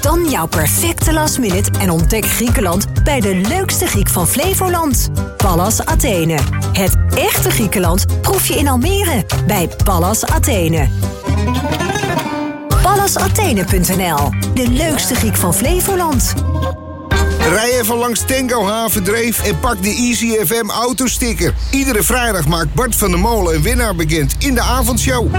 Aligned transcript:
Dan 0.00 0.30
jouw 0.30 0.46
perfecte 0.46 1.12
last 1.12 1.38
minute 1.38 1.70
en 1.78 1.90
ontdek 1.90 2.24
Griekenland 2.24 2.86
bij 3.04 3.20
de 3.20 3.34
leukste 3.34 3.86
Griek 3.86 4.08
van 4.08 4.26
Flevoland. 4.28 5.08
Pallas 5.36 5.84
Athene. 5.84 6.38
Het 6.72 6.96
echte 7.14 7.50
Griekenland 7.50 8.20
proef 8.20 8.46
je 8.46 8.54
in 8.54 8.68
Almere 8.68 9.24
bij 9.46 9.68
Pallas 9.84 10.26
Athene. 10.26 10.88
PallasAthene.nl, 12.82 14.30
de 14.54 14.68
leukste 14.68 15.14
Griek 15.14 15.36
van 15.36 15.54
Flevoland. 15.54 16.34
Rij 17.48 17.78
even 17.78 17.96
langs 17.96 18.20
Tango 18.26 18.66
Havendreef 18.66 19.42
en 19.42 19.58
pak 19.58 19.82
de 19.82 19.88
Easy 19.88 20.36
FM 20.46 20.70
autosticker. 20.70 21.54
Iedere 21.70 22.02
vrijdag 22.02 22.46
maakt 22.46 22.74
Bart 22.74 22.96
van 22.96 23.10
der 23.10 23.20
Molen 23.20 23.54
een 23.54 23.62
winnaar 23.62 23.94
bekend 23.94 24.34
in 24.38 24.54
de 24.54 24.60
avondshow. 24.60 25.34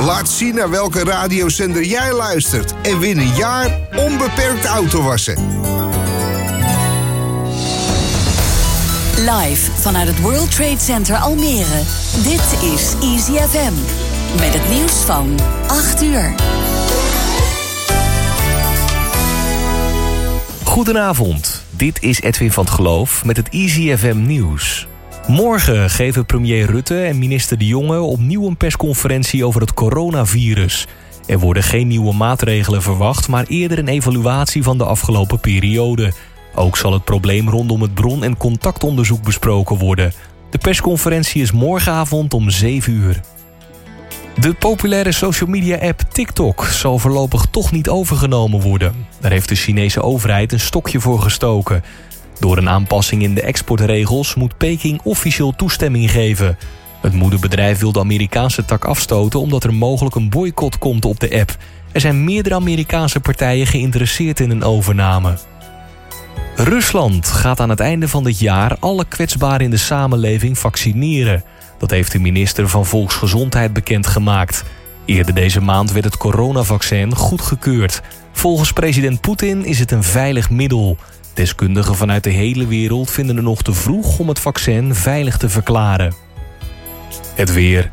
Laat 0.00 0.28
zien 0.28 0.54
naar 0.54 0.70
welke 0.70 1.04
radiozender 1.04 1.84
jij 1.84 2.12
luistert 2.12 2.74
en 2.82 2.98
win 2.98 3.18
een 3.18 3.34
jaar 3.34 3.78
onbeperkt 3.96 4.64
autowassen. 4.64 5.36
Live 9.16 9.70
vanuit 9.80 10.08
het 10.08 10.20
World 10.20 10.54
Trade 10.54 10.78
Center 10.78 11.16
Almere. 11.16 11.82
Dit 12.22 12.72
is 12.74 12.94
Easy 13.02 13.32
FM. 13.32 13.72
Met 14.38 14.54
het 14.54 14.68
nieuws 14.70 14.92
van 14.92 15.38
8 15.66 16.02
uur. 16.02 16.34
Goedenavond, 20.70 21.59
dit 21.80 22.02
is 22.02 22.20
Edwin 22.20 22.52
van 22.52 22.64
het 22.64 22.72
Geloof 22.72 23.24
met 23.24 23.36
het 23.36 23.48
Easy 23.48 23.96
FM 23.96 24.22
nieuws. 24.26 24.86
Morgen 25.26 25.90
geven 25.90 26.26
premier 26.26 26.66
Rutte 26.66 27.02
en 27.02 27.18
minister 27.18 27.58
De 27.58 27.66
Jonge 27.66 28.00
opnieuw 28.00 28.46
een 28.46 28.56
persconferentie 28.56 29.44
over 29.44 29.60
het 29.60 29.74
coronavirus. 29.74 30.86
Er 31.26 31.38
worden 31.38 31.62
geen 31.62 31.88
nieuwe 31.88 32.14
maatregelen 32.14 32.82
verwacht, 32.82 33.28
maar 33.28 33.44
eerder 33.48 33.78
een 33.78 33.88
evaluatie 33.88 34.62
van 34.62 34.78
de 34.78 34.84
afgelopen 34.84 35.40
periode. 35.40 36.12
Ook 36.54 36.76
zal 36.76 36.92
het 36.92 37.04
probleem 37.04 37.48
rondom 37.48 37.82
het 37.82 37.94
bron- 37.94 38.24
en 38.24 38.36
contactonderzoek 38.36 39.22
besproken 39.22 39.78
worden. 39.78 40.12
De 40.50 40.58
persconferentie 40.58 41.42
is 41.42 41.52
morgenavond 41.52 42.34
om 42.34 42.50
7 42.50 42.92
uur. 42.92 43.20
De 44.40 44.54
populaire 44.54 45.12
social 45.12 45.50
media 45.50 45.76
app 45.76 46.00
TikTok 46.00 46.64
zal 46.64 46.98
voorlopig 46.98 47.46
toch 47.50 47.72
niet 47.72 47.88
overgenomen 47.88 48.60
worden. 48.60 49.06
Daar 49.20 49.30
heeft 49.30 49.48
de 49.48 49.54
Chinese 49.54 50.02
overheid 50.02 50.52
een 50.52 50.60
stokje 50.60 51.00
voor 51.00 51.20
gestoken. 51.20 51.84
Door 52.38 52.56
een 52.58 52.68
aanpassing 52.68 53.22
in 53.22 53.34
de 53.34 53.42
exportregels 53.42 54.34
moet 54.34 54.56
Peking 54.56 55.00
officieel 55.02 55.56
toestemming 55.56 56.10
geven. 56.10 56.58
Het 57.00 57.12
moederbedrijf 57.12 57.78
wil 57.78 57.92
de 57.92 58.00
Amerikaanse 58.00 58.64
tak 58.64 58.84
afstoten 58.84 59.40
omdat 59.40 59.64
er 59.64 59.74
mogelijk 59.74 60.14
een 60.14 60.30
boycott 60.30 60.78
komt 60.78 61.04
op 61.04 61.20
de 61.20 61.38
app. 61.40 61.56
Er 61.92 62.00
zijn 62.00 62.24
meerdere 62.24 62.54
Amerikaanse 62.54 63.20
partijen 63.20 63.66
geïnteresseerd 63.66 64.40
in 64.40 64.50
een 64.50 64.64
overname. 64.64 65.38
Rusland 66.56 67.26
gaat 67.26 67.60
aan 67.60 67.70
het 67.70 67.80
einde 67.80 68.08
van 68.08 68.24
dit 68.24 68.38
jaar 68.38 68.76
alle 68.78 69.04
kwetsbaren 69.04 69.64
in 69.64 69.70
de 69.70 69.76
samenleving 69.76 70.58
vaccineren. 70.58 71.44
Dat 71.80 71.90
heeft 71.90 72.12
de 72.12 72.18
minister 72.18 72.68
van 72.68 72.86
Volksgezondheid 72.86 73.72
bekendgemaakt. 73.72 74.64
Eerder 75.04 75.34
deze 75.34 75.60
maand 75.60 75.92
werd 75.92 76.04
het 76.04 76.16
coronavaccin 76.16 77.14
goedgekeurd. 77.14 78.02
Volgens 78.32 78.72
president 78.72 79.20
Poetin 79.20 79.64
is 79.64 79.78
het 79.78 79.90
een 79.90 80.02
veilig 80.02 80.50
middel. 80.50 80.96
Deskundigen 81.34 81.94
vanuit 81.94 82.24
de 82.24 82.30
hele 82.30 82.66
wereld 82.66 83.10
vinden 83.10 83.36
het 83.36 83.44
nog 83.44 83.62
te 83.62 83.72
vroeg 83.72 84.18
om 84.18 84.28
het 84.28 84.38
vaccin 84.38 84.94
veilig 84.94 85.36
te 85.36 85.48
verklaren. 85.48 86.14
Het 87.34 87.52
weer. 87.52 87.90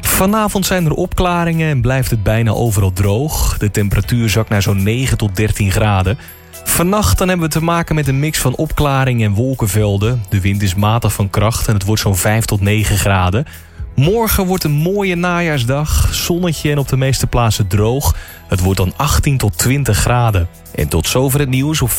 Vanavond 0.00 0.66
zijn 0.66 0.84
er 0.84 0.92
opklaringen 0.92 1.68
en 1.68 1.80
blijft 1.80 2.10
het 2.10 2.22
bijna 2.22 2.50
overal 2.50 2.92
droog. 2.92 3.58
De 3.58 3.70
temperatuur 3.70 4.30
zakt 4.30 4.48
naar 4.48 4.62
zo'n 4.62 4.82
9 4.82 5.18
tot 5.18 5.36
13 5.36 5.70
graden. 5.70 6.18
Vannacht 6.64 7.18
dan 7.18 7.28
hebben 7.28 7.46
we 7.46 7.52
te 7.52 7.62
maken 7.62 7.94
met 7.94 8.08
een 8.08 8.18
mix 8.18 8.38
van 8.38 8.54
opklaringen 8.54 9.28
en 9.28 9.34
wolkenvelden. 9.34 10.24
De 10.28 10.40
wind 10.40 10.62
is 10.62 10.74
matig 10.74 11.12
van 11.12 11.30
kracht 11.30 11.68
en 11.68 11.74
het 11.74 11.84
wordt 11.84 12.02
zo'n 12.02 12.16
5 12.16 12.44
tot 12.44 12.60
9 12.60 12.98
graden. 12.98 13.46
Morgen 13.94 14.46
wordt 14.46 14.64
een 14.64 14.72
mooie 14.72 15.14
najaarsdag. 15.14 16.14
Zonnetje 16.14 16.70
en 16.70 16.78
op 16.78 16.88
de 16.88 16.96
meeste 16.96 17.26
plaatsen 17.26 17.66
droog. 17.66 18.14
Het 18.48 18.60
wordt 18.60 18.78
dan 18.78 18.92
18 18.96 19.38
tot 19.38 19.58
20 19.58 19.98
graden. 19.98 20.48
En 20.74 20.88
tot 20.88 21.06
zover 21.06 21.40
het 21.40 21.48
nieuws 21.48 21.82
op 21.82 21.90
95.5 21.90 21.96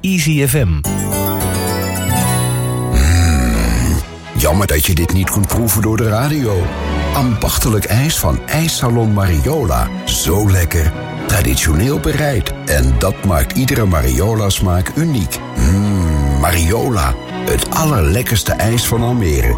Easy 0.00 0.46
FM. 0.46 0.80
Jammer 4.38 4.66
dat 4.66 4.86
je 4.86 4.94
dit 4.94 5.12
niet 5.12 5.30
kunt 5.30 5.46
proeven 5.46 5.82
door 5.82 5.96
de 5.96 6.08
radio. 6.08 6.66
Ambachtelijk 7.14 7.84
ijs 7.84 8.18
van 8.18 8.40
IJssalon 8.46 9.12
Mariola. 9.12 9.88
Zo 10.04 10.50
lekker. 10.50 10.92
Traditioneel 11.26 12.00
bereid. 12.00 12.52
En 12.64 12.94
dat 12.98 13.24
maakt 13.24 13.52
iedere 13.52 13.84
Mariola-smaak 13.84 14.92
uniek. 14.96 15.38
Mmm, 15.56 16.40
Mariola. 16.40 17.14
Het 17.44 17.70
allerlekkerste 17.70 18.52
ijs 18.52 18.86
van 18.86 19.02
Almere. 19.02 19.56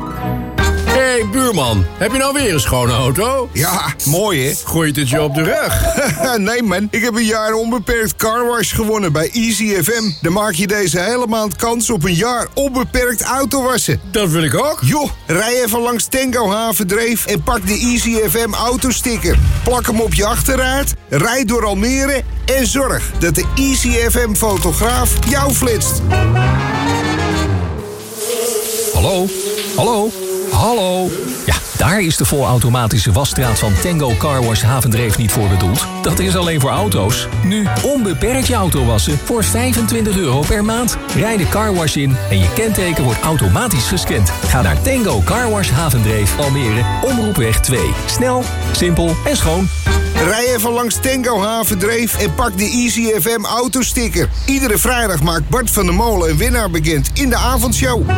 Hey, 1.18 1.28
buurman, 1.28 1.84
heb 1.96 2.12
je 2.12 2.18
nou 2.18 2.32
weer 2.32 2.52
een 2.52 2.60
schone 2.60 2.92
auto? 2.92 3.48
Ja, 3.52 3.94
mooi 4.04 4.46
hè? 4.46 4.54
Gooit 4.64 4.96
het 4.96 5.08
je 5.08 5.22
op 5.22 5.34
de 5.34 5.42
rug? 5.42 5.96
nee 6.38 6.62
man, 6.62 6.88
ik 6.90 7.02
heb 7.02 7.14
een 7.14 7.24
jaar 7.24 7.52
onbeperkt 7.52 8.16
carwash 8.16 8.74
gewonnen 8.74 9.12
bij 9.12 9.30
Easy 9.30 9.82
FM. 9.82 10.10
Dan 10.20 10.32
maak 10.32 10.52
je 10.52 10.66
deze 10.66 11.00
hele 11.00 11.26
maand 11.26 11.56
kans 11.56 11.90
op 11.90 12.04
een 12.04 12.14
jaar 12.14 12.46
onbeperkt 12.54 13.22
autowassen. 13.22 14.00
Dat 14.10 14.28
wil 14.30 14.42
ik 14.42 14.54
ook. 14.54 14.78
Joh, 14.80 15.10
rij 15.26 15.62
even 15.64 15.80
langs 15.80 16.06
Tango 16.08 16.50
Havendreef 16.50 17.26
en 17.26 17.42
pak 17.42 17.66
de 17.66 17.78
Easy 17.78 18.28
FM 18.28 18.52
autosticker. 18.52 19.38
Plak 19.64 19.86
hem 19.86 20.00
op 20.00 20.14
je 20.14 20.26
achterraad, 20.26 20.94
rijd 21.08 21.48
door 21.48 21.66
Almere 21.66 22.22
en 22.44 22.66
zorg 22.66 23.10
dat 23.18 23.34
de 23.34 23.44
Easy 23.54 23.90
FM 23.90 24.34
fotograaf 24.34 25.10
jou 25.28 25.52
flitst. 25.52 26.00
Hallo? 28.92 29.26
Hallo? 29.76 30.10
Hallo? 30.60 31.37
Ja, 31.48 31.54
daar 31.76 32.00
is 32.00 32.16
de 32.16 32.24
volautomatische 32.24 33.12
wasstraat 33.12 33.58
van 33.58 33.72
Tango 33.82 34.14
Car 34.18 34.44
Wash 34.44 34.62
Havendreef 34.62 35.18
niet 35.18 35.32
voor 35.32 35.48
bedoeld. 35.48 35.86
Dat 36.02 36.18
is 36.18 36.36
alleen 36.36 36.60
voor 36.60 36.70
auto's. 36.70 37.28
Nu 37.44 37.66
onbeperkt 37.82 38.46
je 38.46 38.54
auto 38.54 38.84
wassen 38.84 39.18
voor 39.24 39.44
25 39.44 40.16
euro 40.16 40.40
per 40.40 40.64
maand. 40.64 40.96
Rij 41.16 41.36
de 41.36 41.48
carwash 41.48 41.96
in 41.96 42.16
en 42.30 42.38
je 42.38 42.52
kenteken 42.52 43.04
wordt 43.04 43.20
automatisch 43.20 43.88
gescand. 43.88 44.30
Ga 44.30 44.62
naar 44.62 44.82
Tango 44.82 45.22
Car 45.24 45.50
Wash 45.50 45.70
Havendreef 45.70 46.38
Almere, 46.38 46.82
Omroepweg 47.02 47.60
2. 47.60 47.80
Snel, 48.06 48.44
simpel 48.72 49.16
en 49.24 49.36
schoon. 49.36 49.68
Rij 50.24 50.54
even 50.54 50.70
langs 50.70 50.98
Tango 51.00 51.42
Havendreef 51.42 52.18
en 52.18 52.34
pak 52.34 52.58
de 52.58 52.64
Easy 52.64 53.20
FM 53.20 53.44
autosticker. 53.44 54.28
Iedere 54.46 54.78
vrijdag 54.78 55.22
maakt 55.22 55.48
Bart 55.48 55.70
van 55.70 55.84
der 55.84 55.94
Molen 55.94 56.30
een 56.30 56.36
winnaar 56.36 56.70
bekend 56.70 57.10
in 57.12 57.28
de 57.28 57.36
avondshow. 57.36 58.10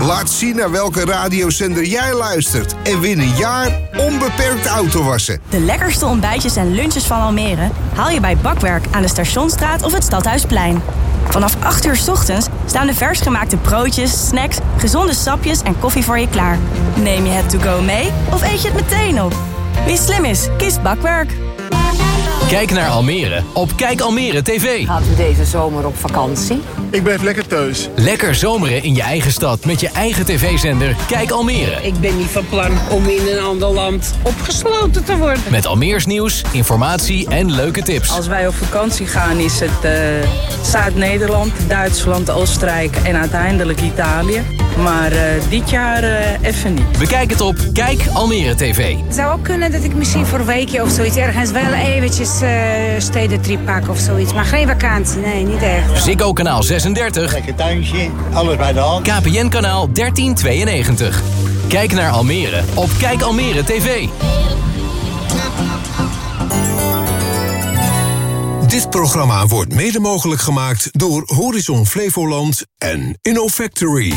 Laat 0.00 0.30
zien 0.30 0.56
naar 0.56 0.70
welke 0.70 1.04
radiozender 1.04 1.84
jij 1.84 2.14
luistert 2.14 2.75
en 2.82 3.00
win 3.00 3.20
een 3.20 3.36
jaar 3.36 3.80
onbeperkt 3.96 4.66
autowassen. 4.66 5.40
De 5.48 5.60
lekkerste 5.60 6.06
ontbijtjes 6.06 6.56
en 6.56 6.74
lunches 6.74 7.04
van 7.04 7.20
Almere 7.20 7.70
haal 7.94 8.10
je 8.10 8.20
bij 8.20 8.36
Bakwerk 8.36 8.86
aan 8.90 9.02
de 9.02 9.08
Stationstraat 9.08 9.82
of 9.82 9.92
het 9.92 10.04
Stadhuisplein. 10.04 10.82
Vanaf 11.28 11.56
8 11.60 11.86
uur 11.86 12.00
ochtends 12.10 12.46
staan 12.66 12.86
de 12.86 12.94
vers 12.94 13.20
gemaakte 13.20 13.56
broodjes, 13.56 14.28
snacks, 14.28 14.58
gezonde 14.76 15.14
sapjes 15.14 15.62
en 15.62 15.78
koffie 15.78 16.04
voor 16.04 16.18
je 16.18 16.28
klaar. 16.28 16.58
Neem 16.94 17.24
je 17.24 17.30
het 17.30 17.50
to 17.50 17.58
go 17.58 17.82
mee 17.82 18.10
of 18.32 18.42
eet 18.42 18.62
je 18.62 18.68
het 18.70 18.80
meteen 18.80 19.22
op? 19.22 19.34
Wie 19.86 19.96
slim 19.96 20.24
is, 20.24 20.48
kiest 20.58 20.82
Bakwerk. 20.82 21.45
Kijk 22.48 22.70
naar 22.70 22.88
Almere 22.88 23.42
op 23.52 23.76
Kijk 23.76 24.00
Almere 24.00 24.42
TV. 24.42 24.86
Gaat 24.86 25.02
u 25.12 25.16
deze 25.16 25.44
zomer 25.44 25.86
op 25.86 25.96
vakantie? 25.96 26.60
Ik 26.90 27.02
blijf 27.02 27.22
lekker 27.22 27.46
thuis. 27.46 27.88
Lekker 27.94 28.34
zomeren 28.34 28.82
in 28.82 28.94
je 28.94 29.02
eigen 29.02 29.32
stad 29.32 29.64
met 29.64 29.80
je 29.80 29.88
eigen 29.88 30.24
tv-zender 30.24 30.96
Kijk 31.06 31.30
Almere. 31.30 31.82
Ik 31.82 32.00
ben 32.00 32.16
niet 32.16 32.26
van 32.26 32.48
plan 32.48 32.70
om 32.90 33.08
in 33.08 33.26
een 33.26 33.44
ander 33.44 33.68
land 33.68 34.14
opgesloten 34.22 35.04
te 35.04 35.16
worden. 35.16 35.42
Met 35.50 35.66
Almeers 35.66 36.06
nieuws, 36.06 36.42
informatie 36.52 37.28
en 37.28 37.52
leuke 37.52 37.82
tips. 37.82 38.10
Als 38.10 38.26
wij 38.26 38.46
op 38.46 38.54
vakantie 38.54 39.06
gaan 39.06 39.38
is 39.38 39.60
het 39.60 39.84
uh, 39.84 40.28
Zuid-Nederland, 40.62 41.52
Duitsland, 41.68 42.30
Oostenrijk 42.30 42.96
en 42.96 43.16
uiteindelijk 43.16 43.80
Italië. 43.80 44.42
Maar 44.82 45.12
uh, 45.12 45.20
dit 45.48 45.70
jaar 45.70 46.04
uh, 46.04 46.42
even 46.42 46.74
niet. 46.74 46.98
Bekijk 46.98 47.30
het 47.30 47.40
op 47.40 47.56
Kijk 47.72 48.00
Almere 48.12 48.54
TV. 48.54 48.96
Het 49.06 49.14
zou 49.14 49.32
ook 49.32 49.44
kunnen 49.44 49.72
dat 49.72 49.84
ik 49.84 49.94
misschien 49.94 50.26
voor 50.26 50.38
een 50.38 50.46
weekje 50.46 50.82
of 50.82 50.90
zoiets 50.90 51.16
ergens 51.16 51.50
wel 51.50 51.72
eventjes 51.72 52.30
stedentrip 52.98 53.64
pak 53.64 53.88
of 53.88 53.98
zoiets. 53.98 54.32
Maar 54.32 54.44
geen 54.44 54.66
vakantie, 54.66 55.20
nee, 55.20 55.44
niet 55.44 55.62
echt. 55.62 56.02
Ziggo 56.02 56.32
kanaal 56.32 56.62
36. 56.62 57.32
Lekker 57.32 57.54
tuintje, 57.54 58.10
alles 58.32 58.56
bij 58.56 58.72
de 58.72 58.78
hand. 58.78 59.06
KPN 59.06 59.48
kanaal 59.48 59.88
1392. 59.92 61.22
Kijk 61.68 61.92
naar 61.92 62.10
Almere 62.10 62.62
op 62.74 62.90
Kijk 62.98 63.22
Almere 63.22 63.64
TV. 63.64 64.06
Dit 68.66 68.90
programma 68.90 69.46
wordt 69.46 69.74
mede 69.74 70.00
mogelijk 70.00 70.40
gemaakt 70.40 70.88
door 70.98 71.22
Horizon 71.26 71.86
Flevoland 71.86 72.66
en 72.78 73.18
InnoFactory. 73.22 74.14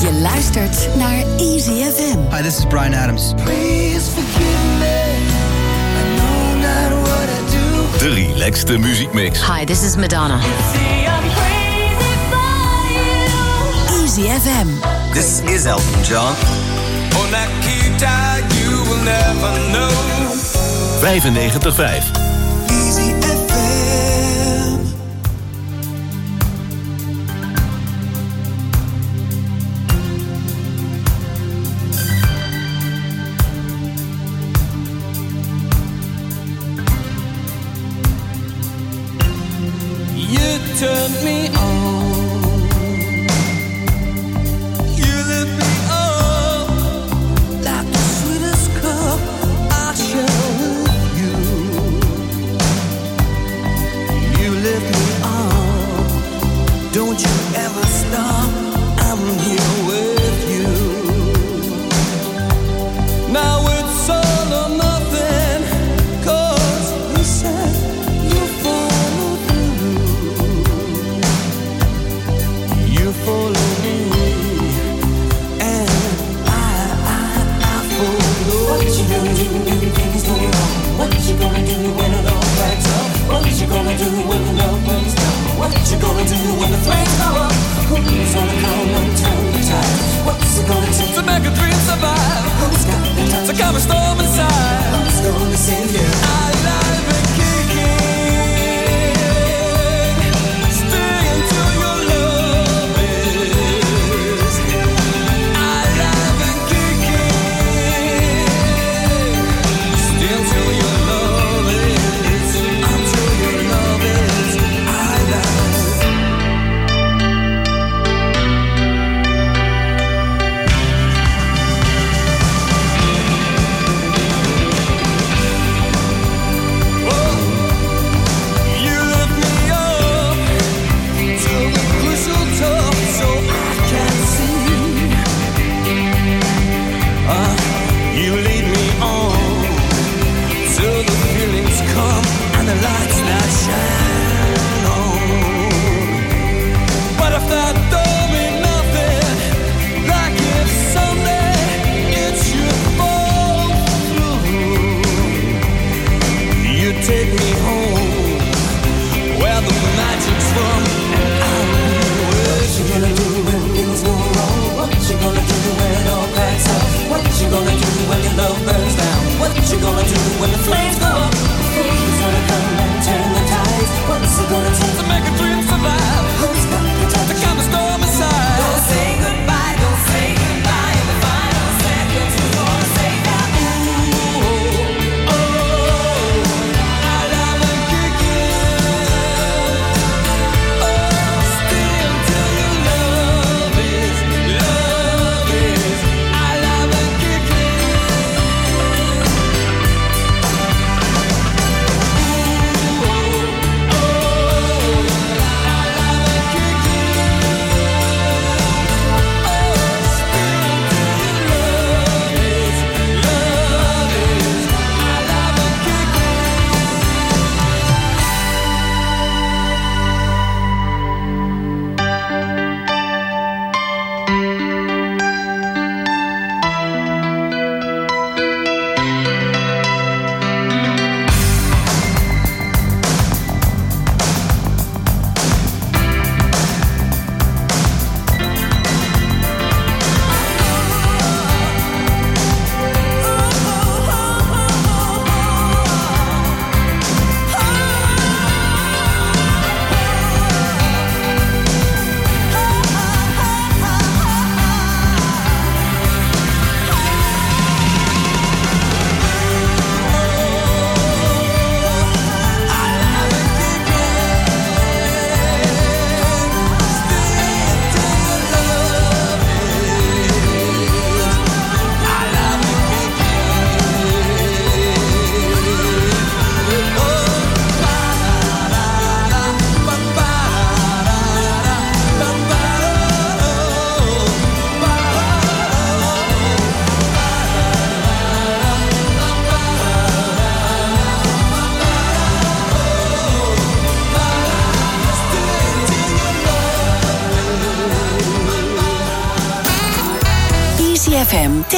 Je 0.00 0.12
luistert 0.12 0.96
naar 0.96 1.22
Easy 1.36 1.72
FM. 1.72 2.18
Hi, 2.34 2.42
this 2.42 2.58
is 2.58 2.66
Brian 2.66 2.94
Adams. 2.94 3.32
Please 3.44 4.10
forgive 4.10 4.78
me. 4.78 5.16
I 5.98 6.16
know 6.16 6.56
not 6.60 7.08
what 7.08 7.28
I 7.28 7.40
do. 7.50 7.98
De 7.98 8.08
relaxte 8.14 8.78
muziekmix. 8.78 9.40
Hi, 9.40 9.64
this 9.64 9.82
is 9.82 9.96
Madonna. 9.96 10.38
Easy 14.02 14.22
FM. 14.22 14.68
This 15.12 15.40
is 15.54 15.64
Elton 15.64 16.02
John. 16.02 16.34
On 17.20 17.30
that 17.30 17.48
you 18.62 18.82
will 18.90 19.02
never 19.02 19.70
know. 19.70 19.90
95.5 21.00 22.27
turned 40.78 41.24
me 41.24 41.48
on. 41.56 41.67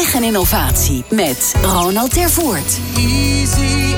Tech 0.00 0.21
innovatie 0.21 1.04
met 1.11 1.54
Ronald 1.62 2.12
Tervoort. 2.12 2.78
Easy 2.97 3.95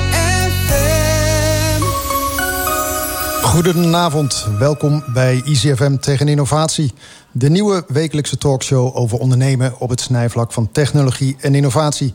Goedenavond, 3.41 4.47
welkom 4.59 5.03
bij 5.13 5.41
ICFM 5.45 5.97
Tegen 5.97 6.27
Innovatie. 6.27 6.93
De 7.31 7.49
nieuwe 7.49 7.83
wekelijkse 7.87 8.37
talkshow 8.37 8.97
over 8.97 9.17
ondernemen 9.17 9.79
op 9.79 9.89
het 9.89 10.01
snijvlak 10.01 10.51
van 10.51 10.71
technologie 10.71 11.35
en 11.39 11.55
innovatie. 11.55 12.13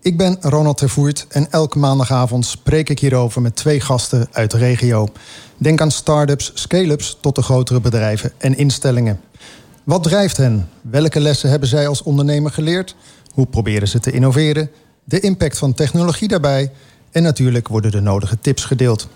Ik 0.00 0.16
ben 0.16 0.36
Ronald 0.40 0.78
Tervoert 0.78 1.26
en 1.28 1.50
elke 1.50 1.78
maandagavond 1.78 2.46
spreek 2.46 2.88
ik 2.88 2.98
hierover 2.98 3.42
met 3.42 3.56
twee 3.56 3.80
gasten 3.80 4.28
uit 4.32 4.50
de 4.50 4.58
regio. 4.58 5.08
Denk 5.56 5.80
aan 5.80 5.90
start-ups, 5.90 6.50
scale-ups 6.54 7.18
tot 7.20 7.34
de 7.34 7.42
grotere 7.42 7.80
bedrijven 7.80 8.32
en 8.38 8.56
instellingen. 8.56 9.20
Wat 9.88 10.02
drijft 10.02 10.36
hen? 10.36 10.68
Welke 10.82 11.20
lessen 11.20 11.50
hebben 11.50 11.68
zij 11.68 11.88
als 11.88 12.02
ondernemer 12.02 12.50
geleerd? 12.50 12.94
Hoe 13.38 13.46
proberen 13.46 13.88
ze 13.88 14.00
te 14.00 14.10
innoveren? 14.10 14.70
De 15.04 15.20
impact 15.20 15.58
van 15.58 15.74
technologie 15.74 16.28
daarbij? 16.28 16.72
En 17.10 17.22
natuurlijk 17.22 17.68
worden 17.68 17.90
de 17.90 18.00
nodige 18.00 18.38
tips 18.40 18.64
gedeeld. 18.64 19.08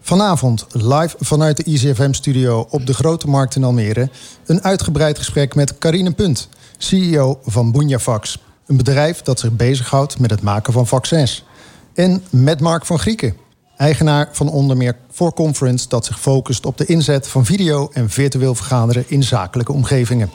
Vanavond 0.00 0.66
live 0.72 1.16
vanuit 1.18 1.56
de 1.56 1.62
ICFM-studio 1.64 2.66
op 2.70 2.86
de 2.86 2.94
Grote 2.94 3.28
Markt 3.28 3.56
in 3.56 3.64
Almere... 3.64 4.10
een 4.46 4.62
uitgebreid 4.62 5.18
gesprek 5.18 5.54
met 5.54 5.78
Carine 5.78 6.12
Punt, 6.12 6.48
CEO 6.76 7.38
van 7.44 7.72
Bunjavax. 7.72 8.42
Een 8.66 8.76
bedrijf 8.76 9.22
dat 9.22 9.40
zich 9.40 9.52
bezighoudt 9.52 10.18
met 10.18 10.30
het 10.30 10.42
maken 10.42 10.72
van 10.72 10.86
vaccins. 10.86 11.44
En 11.94 12.22
met 12.30 12.60
Mark 12.60 12.86
van 12.86 12.98
Grieken, 12.98 13.36
eigenaar 13.76 14.28
van 14.32 14.48
onder 14.48 14.76
meer 14.76 14.96
For 15.12 15.32
Conference... 15.32 15.88
dat 15.88 16.04
zich 16.04 16.20
focust 16.20 16.66
op 16.66 16.78
de 16.78 16.86
inzet 16.86 17.28
van 17.28 17.44
video 17.44 17.90
en 17.92 18.10
virtueel 18.10 18.54
vergaderen 18.54 19.04
in 19.06 19.22
zakelijke 19.22 19.72
omgevingen. 19.72 20.30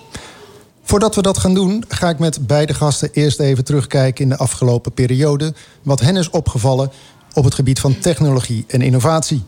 Voordat 0.86 1.16
we 1.16 1.22
dat 1.22 1.38
gaan 1.38 1.54
doen, 1.54 1.84
ga 1.88 2.10
ik 2.10 2.20
met 2.20 2.48
beide 2.48 2.74
gasten 2.74 3.10
eerst 3.12 3.40
even 3.40 3.64
terugkijken 3.64 4.24
in 4.24 4.30
de 4.30 4.38
afgelopen 4.38 4.92
periode. 4.92 5.54
Wat 5.82 6.00
hen 6.00 6.16
is 6.16 6.30
opgevallen 6.30 6.92
op 7.34 7.44
het 7.44 7.54
gebied 7.54 7.80
van 7.80 8.00
technologie 8.00 8.66
en 8.68 8.82
innovatie. 8.82 9.44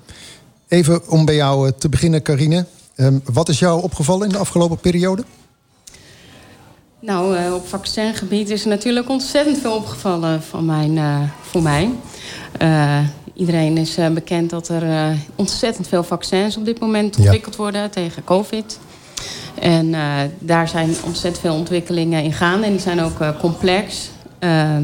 Even 0.68 1.10
om 1.10 1.26
bij 1.26 1.36
jou 1.36 1.68
eh, 1.68 1.74
te 1.78 1.90
beginnen, 1.90 2.22
Carine. 2.22 2.66
Um, 2.96 3.22
wat 3.34 3.50
is 3.50 3.60
jou 3.60 3.84
opgevallen 3.84 4.28
in 4.28 4.34
de 4.34 4.38
afgelopen 4.38 4.78
periode? 4.78 5.24
Nou, 7.00 7.38
uh, 7.38 7.54
op 7.54 7.68
vaccingebied 7.68 8.50
is 8.50 8.62
er 8.62 8.70
natuurlijk 8.70 9.10
ontzettend 9.10 9.58
veel 9.58 9.76
opgevallen 9.76 10.44
van 10.44 10.66
mijn, 10.66 10.92
uh, 10.92 11.22
voor 11.42 11.62
mij. 11.62 11.90
Uh, 12.62 13.00
iedereen 13.34 13.78
is 13.78 13.98
bekend 14.14 14.50
dat 14.50 14.68
er 14.68 15.18
ontzettend 15.36 15.88
veel 15.88 16.04
vaccins 16.04 16.58
op 16.58 16.66
dit 16.66 16.80
moment 16.80 17.18
ontwikkeld 17.18 17.56
worden 17.56 17.92
tegen 17.92 18.24
COVID. 18.24 18.80
En 19.60 19.96
daar 20.40 20.68
zijn 20.68 20.96
ontzettend 21.06 21.40
veel 21.40 21.56
ontwikkelingen 21.56 22.24
in 22.24 22.34
gaande. 22.34 22.66
En 22.66 22.72
die 22.72 22.82
zijn 22.82 23.02
ook 23.02 23.40
complex, 23.40 24.10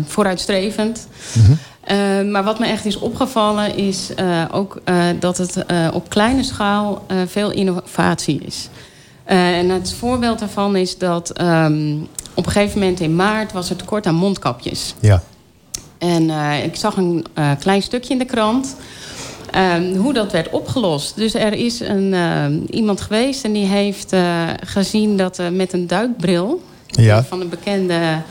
vooruitstrevend. 0.07 1.07
Mm 1.33 1.45
-hmm. 1.45 1.57
Uh, 1.91 2.31
maar 2.31 2.43
wat 2.43 2.59
me 2.59 2.65
echt 2.65 2.85
is 2.85 3.00
opgevallen 3.00 3.75
is 3.75 4.09
uh, 4.19 4.43
ook 4.51 4.81
uh, 4.85 5.05
dat 5.19 5.38
het 5.38 5.65
op 5.93 6.09
kleine 6.09 6.43
schaal 6.43 7.05
veel 7.27 7.51
innovatie 7.51 8.41
is. 8.45 8.69
en 9.25 9.69
het 9.69 9.93
voorbeeld 9.93 10.39
daarvan 10.39 10.75
is 10.75 10.97
dat 10.97 11.41
um, 11.41 12.07
op 12.33 12.45
een 12.45 12.51
gegeven 12.51 12.79
moment 12.79 13.00
in 13.00 13.15
maart 13.15 13.51
was 13.51 13.69
er 13.69 13.75
tekort 13.75 14.05
aan 14.05 14.15
mondkapjes. 14.15 14.95
Ja. 15.00 15.23
En 15.97 16.29
ik 16.63 16.75
zag 16.75 16.97
een 16.97 17.25
klein 17.59 17.81
stukje 17.81 18.13
in 18.13 18.19
de 18.19 18.25
krant 18.25 18.75
ehm, 19.51 19.96
hoe 19.96 20.13
dat 20.13 20.31
werd 20.31 20.50
opgelost. 20.50 21.15
Dus 21.15 21.34
er 21.34 21.53
is 21.53 21.79
een, 21.79 22.13
iemand 22.70 23.01
geweest 23.01 23.43
en 23.43 23.53
die 23.53 23.65
heeft 23.65 24.15
gezien 24.65 25.17
dat 25.17 25.41
met 25.51 25.74
een 25.74 25.88
duikbril 25.88 26.62
ja. 26.86 27.24
van 27.24 27.41
een 27.41 27.50
bekende 27.50 28.22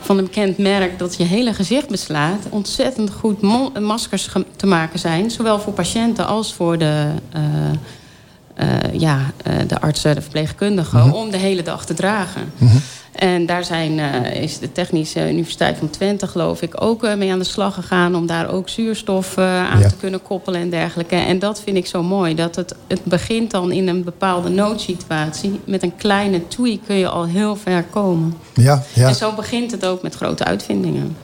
van 0.00 0.18
een 0.18 0.24
bekend 0.24 0.58
merk 0.58 0.98
dat 0.98 1.16
je 1.16 1.24
hele 1.24 1.54
gezicht 1.54 1.88
beslaat... 1.88 2.46
ontzettend 2.48 3.10
goed 3.10 3.40
maskers 3.80 4.28
te 4.56 4.66
maken 4.66 4.98
zijn. 4.98 5.30
Zowel 5.30 5.60
voor 5.60 5.72
patiënten 5.72 6.26
als 6.26 6.54
voor 6.54 6.78
de, 6.78 7.06
uh, 7.36 9.00
ja, 9.00 9.20
de 9.66 9.80
artsen, 9.80 10.14
de 10.14 10.20
verpleegkundigen... 10.20 10.98
Mm 10.98 11.04
-hmm. 11.04 11.14
om 11.14 11.30
de 11.30 11.36
hele 11.36 11.62
dag 11.62 11.86
te 11.86 11.94
dragen. 11.94 12.52
Mm 12.58 12.68
-hmm. 12.68 12.80
En 13.18 13.46
daar 13.46 13.64
zijn, 13.64 13.98
is 14.24 14.58
de 14.58 14.72
Technische 14.72 15.30
Universiteit 15.30 15.78
van 15.78 15.90
Twente, 15.90 16.26
geloof 16.26 16.62
ik, 16.62 16.82
ook 16.82 17.16
mee 17.16 17.32
aan 17.32 17.38
de 17.38 17.44
slag 17.44 17.74
gegaan... 17.74 18.14
om 18.14 18.26
daar 18.26 18.50
ook 18.50 18.68
zuurstof 18.68 19.38
aan 19.38 19.80
ja. 19.80 19.88
te 19.88 19.96
kunnen 19.96 20.22
koppelen 20.22 20.60
en 20.60 20.70
dergelijke. 20.70 21.16
En 21.16 21.38
dat 21.38 21.60
vind 21.60 21.76
ik 21.76 21.86
zo 21.86 22.02
mooi. 22.02 22.34
Dat 22.34 22.56
het, 22.56 22.74
het 22.86 23.04
begint 23.04 23.50
dan 23.50 23.72
in 23.72 23.88
een 23.88 24.04
bepaalde 24.04 24.48
noodsituatie. 24.48 25.60
Met 25.64 25.82
een 25.82 25.96
kleine 25.96 26.48
tweak 26.48 26.78
kun 26.86 26.96
je 26.96 27.08
al 27.08 27.26
heel 27.26 27.56
ver 27.56 27.84
komen. 27.90 28.34
Ja, 28.54 28.82
ja. 28.94 29.08
En 29.08 29.14
zo 29.14 29.32
begint 29.32 29.70
het 29.70 29.86
ook 29.86 30.02
met 30.02 30.14
grote 30.14 30.44
uitvindingen. 30.44 31.16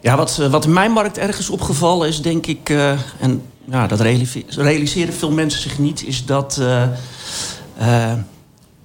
Ja, 0.00 0.16
wat, 0.16 0.36
wat 0.36 0.64
in 0.64 0.72
mijn 0.72 0.90
markt 0.90 1.18
ergens 1.18 1.50
opgevallen 1.50 2.08
is, 2.08 2.22
denk 2.22 2.46
ik... 2.46 2.68
Uh, 2.68 2.90
en 3.20 3.42
ja, 3.70 3.86
dat 3.86 4.00
realiseren 4.00 5.14
veel 5.14 5.30
mensen 5.30 5.60
zich 5.60 5.78
niet... 5.78 6.06
is 6.06 6.24
dat 6.24 6.56
uh, 6.60 6.66
uh, 6.66 8.12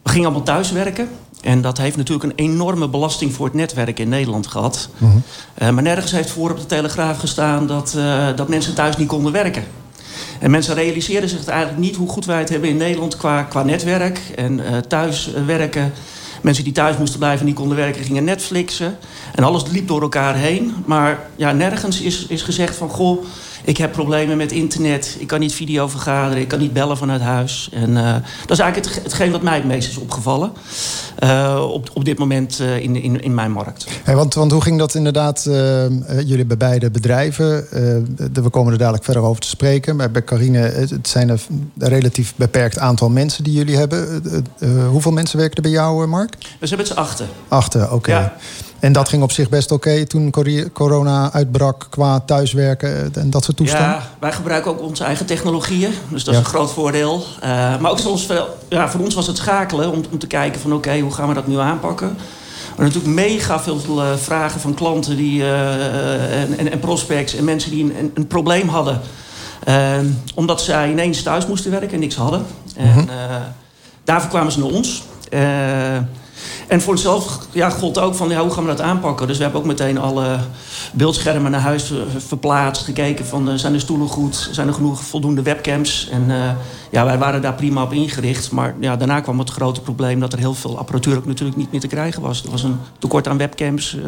we 0.03 0.10
gingen 0.10 0.25
allemaal 0.25 0.46
thuiswerken... 0.46 1.10
En 1.41 1.62
dat 1.62 1.77
heeft 1.77 1.98
natuurlijk 1.98 2.24
een 2.24 2.45
enorme 2.45 2.89
belasting 2.89 3.33
voor 3.33 3.45
het 3.45 3.55
netwerk 3.55 4.00
in 4.00 4.10
Nederland 4.10 4.48
gehad. 4.48 4.89
Mm 4.98 5.10
-hmm. 5.10 5.24
uh, 5.62 5.69
maar 5.69 5.83
nergens 5.83 6.12
heeft 6.12 6.29
voor 6.29 6.51
op 6.51 6.60
de 6.60 6.65
Telegraaf 6.65 7.17
gestaan 7.17 7.67
dat, 7.67 7.93
uh, 7.98 8.27
dat 8.36 8.48
mensen 8.48 8.74
thuis 8.74 8.98
niet 8.98 9.07
konden 9.07 9.31
werken. 9.31 9.63
En 10.39 10.51
mensen 10.51 10.75
realiseerden 10.75 11.29
zich 11.29 11.45
eigenlijk 11.45 11.79
niet 11.79 11.95
hoe 11.95 12.10
goed 12.10 12.25
wij 12.25 12.39
het 12.39 12.50
hebben 12.50 12.69
in 12.69 12.77
Nederland 12.77 13.17
qua, 13.17 13.43
qua 13.43 13.63
netwerk. 13.63 14.19
En 14.36 14.60
uh, 14.60 14.77
thuis 14.77 15.29
werken. 15.45 15.93
Mensen 16.41 16.63
die 16.63 16.74
thuis 16.74 16.98
moesten 16.98 17.19
blijven 17.19 17.39
en 17.39 17.45
niet 17.45 17.55
konden 17.55 17.77
werken, 17.77 18.03
gingen 18.03 18.24
Netflixen. 18.24 18.98
En 19.36 19.43
alles 19.43 19.63
liep 19.71 19.88
door 19.88 20.01
elkaar 20.01 20.36
heen. 20.36 20.74
Maar 20.86 21.19
ja, 21.36 21.51
nergens 21.51 22.01
is, 22.01 22.25
is 22.27 22.41
gezegd 22.41 22.75
van... 22.75 22.89
goh, 22.89 23.24
ik 23.63 23.77
heb 23.77 23.91
problemen 23.91 24.38
met 24.38 24.51
internet. 24.51 25.15
Ik 25.20 25.27
kan 25.27 25.39
niet 25.39 25.53
video 25.53 25.88
vergaderen. 25.88 26.41
Ik 26.41 26.48
kan 26.48 26.60
niet 26.60 26.74
bellen 26.74 26.98
vanuit 26.98 27.22
huis. 27.22 27.70
En 27.74 27.89
uh, 27.89 28.13
dat 28.46 28.51
is 28.51 28.60
eigenlijk 28.60 28.96
het, 28.96 29.03
hetgeen 29.03 29.32
wat 29.32 29.41
mij 29.41 29.56
het 29.56 29.65
meest 29.65 29.89
is 29.89 29.98
opgevallen. 29.98 30.51
Uh, 31.20 31.68
op, 31.72 31.89
op 31.94 32.06
dit 32.06 32.18
moment 32.18 32.60
uh, 32.60 32.77
in, 32.77 32.96
in, 32.96 33.22
in 33.22 33.34
mijn 33.34 33.51
markt. 33.51 33.88
Hey, 34.03 34.15
want, 34.15 34.34
want 34.34 34.51
hoe 34.51 34.62
ging 34.62 34.77
dat 34.80 34.96
inderdaad, 34.96 35.44
jullie 36.25 36.46
bij 36.46 36.58
beide 36.58 36.91
bedrijven? 36.91 37.68
we 38.34 38.50
komen 38.50 38.72
er 38.72 38.80
dadelijk 38.80 39.03
verder 39.03 39.24
over 39.24 39.41
te 39.41 39.48
spreken. 39.48 39.96
Maar 39.96 40.12
bij 40.12 40.24
Carine, 40.24 40.58
het 40.58 41.08
zijn 41.08 41.30
een 41.30 41.39
relatief 41.77 42.34
beperkt 42.36 42.80
aantal 42.80 43.10
mensen 43.10 43.44
die 43.44 43.53
jullie 43.53 43.77
hebben. 43.77 44.24
hoeveel 44.89 45.12
mensen 45.12 45.38
werken 45.38 45.56
er 45.56 45.62
bij 45.62 45.72
jou, 45.72 46.08
Mark? 46.08 46.36
We 46.60 46.68
zijn 46.68 46.80
met 46.80 46.88
z'n 46.88 46.94
achten. 46.94 47.27
Achten, 47.48 47.84
oké. 47.84 47.94
Okay. 47.94 48.22
Ja. 48.22 48.34
En 48.81 48.91
dat 48.91 49.09
ging 49.09 49.23
op 49.23 49.31
zich 49.31 49.50
best 49.50 49.71
oké 49.71 49.89
okay 49.89 50.05
toen 50.05 50.31
corona 50.73 51.31
uitbrak 51.31 51.88
qua 51.89 52.19
thuiswerken 52.19 53.13
en 53.13 53.29
dat 53.29 53.43
soort 53.43 53.57
toestanden? 53.57 53.89
Ja, 53.89 54.09
wij 54.19 54.31
gebruiken 54.31 54.71
ook 54.71 54.81
onze 54.81 55.03
eigen 55.03 55.25
technologieën. 55.25 55.93
Dus 56.09 56.23
dat 56.23 56.33
is 56.33 56.39
een 56.39 56.45
groot 56.45 56.71
voordeel. 56.71 57.23
Uh, 57.43 57.77
maar 57.79 57.91
ook 57.91 58.00
soms, 58.00 58.27
ja, 58.69 58.89
voor 58.89 59.00
ons 59.01 59.15
was 59.15 59.27
het 59.27 59.38
schakelen 59.38 59.91
om, 59.91 60.03
om 60.11 60.19
te 60.19 60.27
kijken 60.27 60.61
van 60.61 60.73
oké, 60.73 60.88
okay, 60.88 61.01
hoe 61.01 61.11
gaan 61.11 61.27
we 61.27 61.33
dat 61.33 61.47
nu 61.47 61.57
aanpakken? 61.57 62.17
Maar 62.75 62.85
natuurlijk 62.85 63.13
mega 63.13 63.59
veel 63.59 63.81
uh, 63.88 64.15
vragen 64.15 64.61
van 64.61 64.73
klanten 64.73 65.17
die, 65.17 65.39
uh, 65.39 66.41
en, 66.41 66.57
en, 66.57 66.71
en, 66.71 66.79
prospects 66.79 67.35
en 67.35 67.43
mensen 67.43 67.71
die 67.71 67.83
een, 67.83 68.00
een, 68.00 68.11
een 68.13 68.27
probleem 68.27 68.67
hadden. 68.67 69.01
omdat 70.35 70.61
zij 70.61 70.91
ineens 70.91 71.23
thuis 71.23 71.47
moesten 71.47 71.71
werken 71.71 71.93
en 71.93 72.00
niks 72.00 72.15
hadden. 72.15 72.45
En 72.75 72.88
mm 72.88 72.93
-hmm. 72.93 73.07
daarvoor 74.03 74.29
kwamen 74.29 74.51
ze 74.51 74.59
naar 74.59 74.69
ons. 74.69 75.03
En 76.72 76.82
voor 76.82 76.94
onszelf 76.94 77.40
ja, 77.51 77.70
gold 77.70 78.00
ook 78.00 78.16
van 78.16 78.30
ja, 78.30 78.42
hoe 78.42 78.51
gaan 78.51 78.63
we 78.63 78.70
dat 78.70 78.82
aanpakken. 78.82 79.28
Dus 79.28 79.38
we 79.38 79.44
hebben 79.44 79.62
ook 79.62 79.68
meteen 79.68 79.98
alle 79.98 80.40
beeldschermen 80.94 81.51
naar 81.51 81.62
huis 81.62 81.94
verplaatst. 82.18 82.84
Gekeken 82.84 83.25
van 83.25 83.50
uh, 83.50 83.56
zijn 83.56 83.74
de 83.74 83.80
stoelen 83.80 84.08
goed, 84.08 84.50
zijn 84.51 84.68
er 84.68 84.74
genoeg 84.74 85.01
voldoende 85.01 85.42
webcams. 85.42 86.10
En 86.12 86.25
uh, 86.30 86.51
ja, 86.91 87.05
wij 87.05 87.17
waren 87.17 87.41
daar 87.41 87.53
prima 87.53 87.83
op 87.83 87.93
ingericht. 87.93 88.51
Maar 88.51 88.75
ja, 88.79 88.95
daarna 88.95 89.19
kwam 89.19 89.39
het 89.39 89.50
grote 89.50 89.81
probleem 89.81 90.19
dat 90.19 90.33
er 90.33 90.39
heel 90.39 90.53
veel 90.53 90.77
apparatuur 90.77 91.17
ook 91.17 91.25
natuurlijk 91.25 91.57
niet 91.57 91.71
meer 91.71 91.79
te 91.79 91.88
krijgen 91.88 92.21
was. 92.21 92.43
Er 92.43 92.51
was 92.51 92.63
een 92.63 92.77
tekort 93.00 93.27
aan 93.27 93.38
webcams 93.38 93.95
uh, 93.95 94.03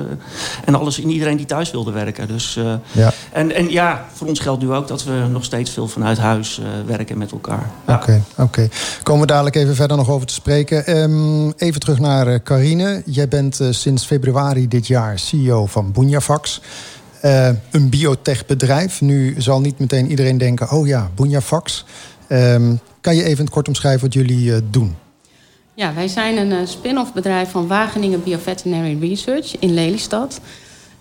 en 0.65 0.75
alles 0.75 0.99
in 0.99 1.09
iedereen 1.09 1.37
die 1.37 1.45
thuis 1.45 1.71
wilde 1.71 1.91
werken. 1.91 2.27
Dus, 2.27 2.59
ja. 2.91 3.13
En, 3.31 3.55
en 3.55 3.71
ja, 3.71 4.05
voor 4.13 4.27
ons 4.27 4.39
geldt 4.39 4.61
nu 4.61 4.71
ook 4.71 4.87
dat 4.87 5.03
we 5.03 5.25
nog 5.31 5.43
steeds 5.43 5.71
veel 5.71 5.87
vanuit 5.87 6.17
huis 6.17 6.61
werken 6.85 7.17
met 7.17 7.31
elkaar. 7.31 7.69
Oké, 7.87 8.23
oké. 8.31 8.41
Okay. 8.41 8.69
Komen 9.03 9.21
we 9.21 9.27
dadelijk 9.27 9.55
even 9.55 9.75
verder 9.75 9.97
nog 9.97 10.09
over 10.09 10.27
te 10.27 10.33
spreken. 10.33 10.97
Um, 10.97 11.53
even 11.57 11.79
terug 11.79 11.99
naar 11.99 12.43
Carine. 12.43 13.01
Jij 13.05 13.27
bent 13.27 13.59
sinds 13.69 14.05
februari 14.05 14.67
dit 14.67 14.87
jaar 14.87 15.19
CEO 15.19 15.65
van 15.65 15.91
Bunjavax. 15.91 16.61
Uh, 17.25 17.49
een 17.71 17.89
biotechbedrijf. 17.89 19.01
Nu 19.01 19.35
zal 19.37 19.61
niet 19.61 19.79
meteen 19.79 20.09
iedereen 20.09 20.37
denken... 20.37 20.71
oh 20.71 20.87
ja, 20.87 21.09
Bunjavax. 21.15 21.85
Um, 22.33 22.79
kan 23.01 23.15
je 23.15 23.23
even 23.23 23.49
kort 23.49 23.67
omschrijven 23.67 24.01
wat 24.01 24.13
jullie 24.13 24.45
uh, 24.45 24.57
doen? 24.69 24.95
Ja, 25.73 25.93
wij 25.93 26.07
zijn 26.07 26.37
een 26.37 26.51
uh, 26.51 26.67
spin-off 26.67 27.13
bedrijf 27.13 27.49
van 27.51 27.67
Wageningen 27.67 28.23
Bioveterinary 28.23 28.97
Research 28.99 29.59
in 29.59 29.73
Lelystad. 29.73 30.39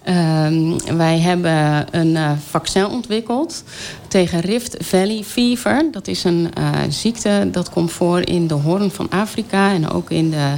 Um, 0.09 0.97
wij 0.97 1.19
hebben 1.19 1.87
een 1.91 2.15
uh, 2.15 2.31
vaccin 2.49 2.87
ontwikkeld 2.87 3.65
tegen 4.09 4.41
Rift 4.41 4.77
Valley 4.79 5.23
Fever. 5.23 5.89
Dat 5.93 6.09
is 6.09 6.25
een 6.25 6.51
ziekte 6.89 7.49
dat 7.53 7.71
komt 7.71 7.93
voor 7.93 8.27
in 8.27 8.47
de 8.47 8.55
Hoorn 8.55 8.91
van 8.91 9.11
Afrika 9.11 9.73
en 9.73 9.91
ook 9.91 10.11
in 10.11 10.31
de 10.31 10.53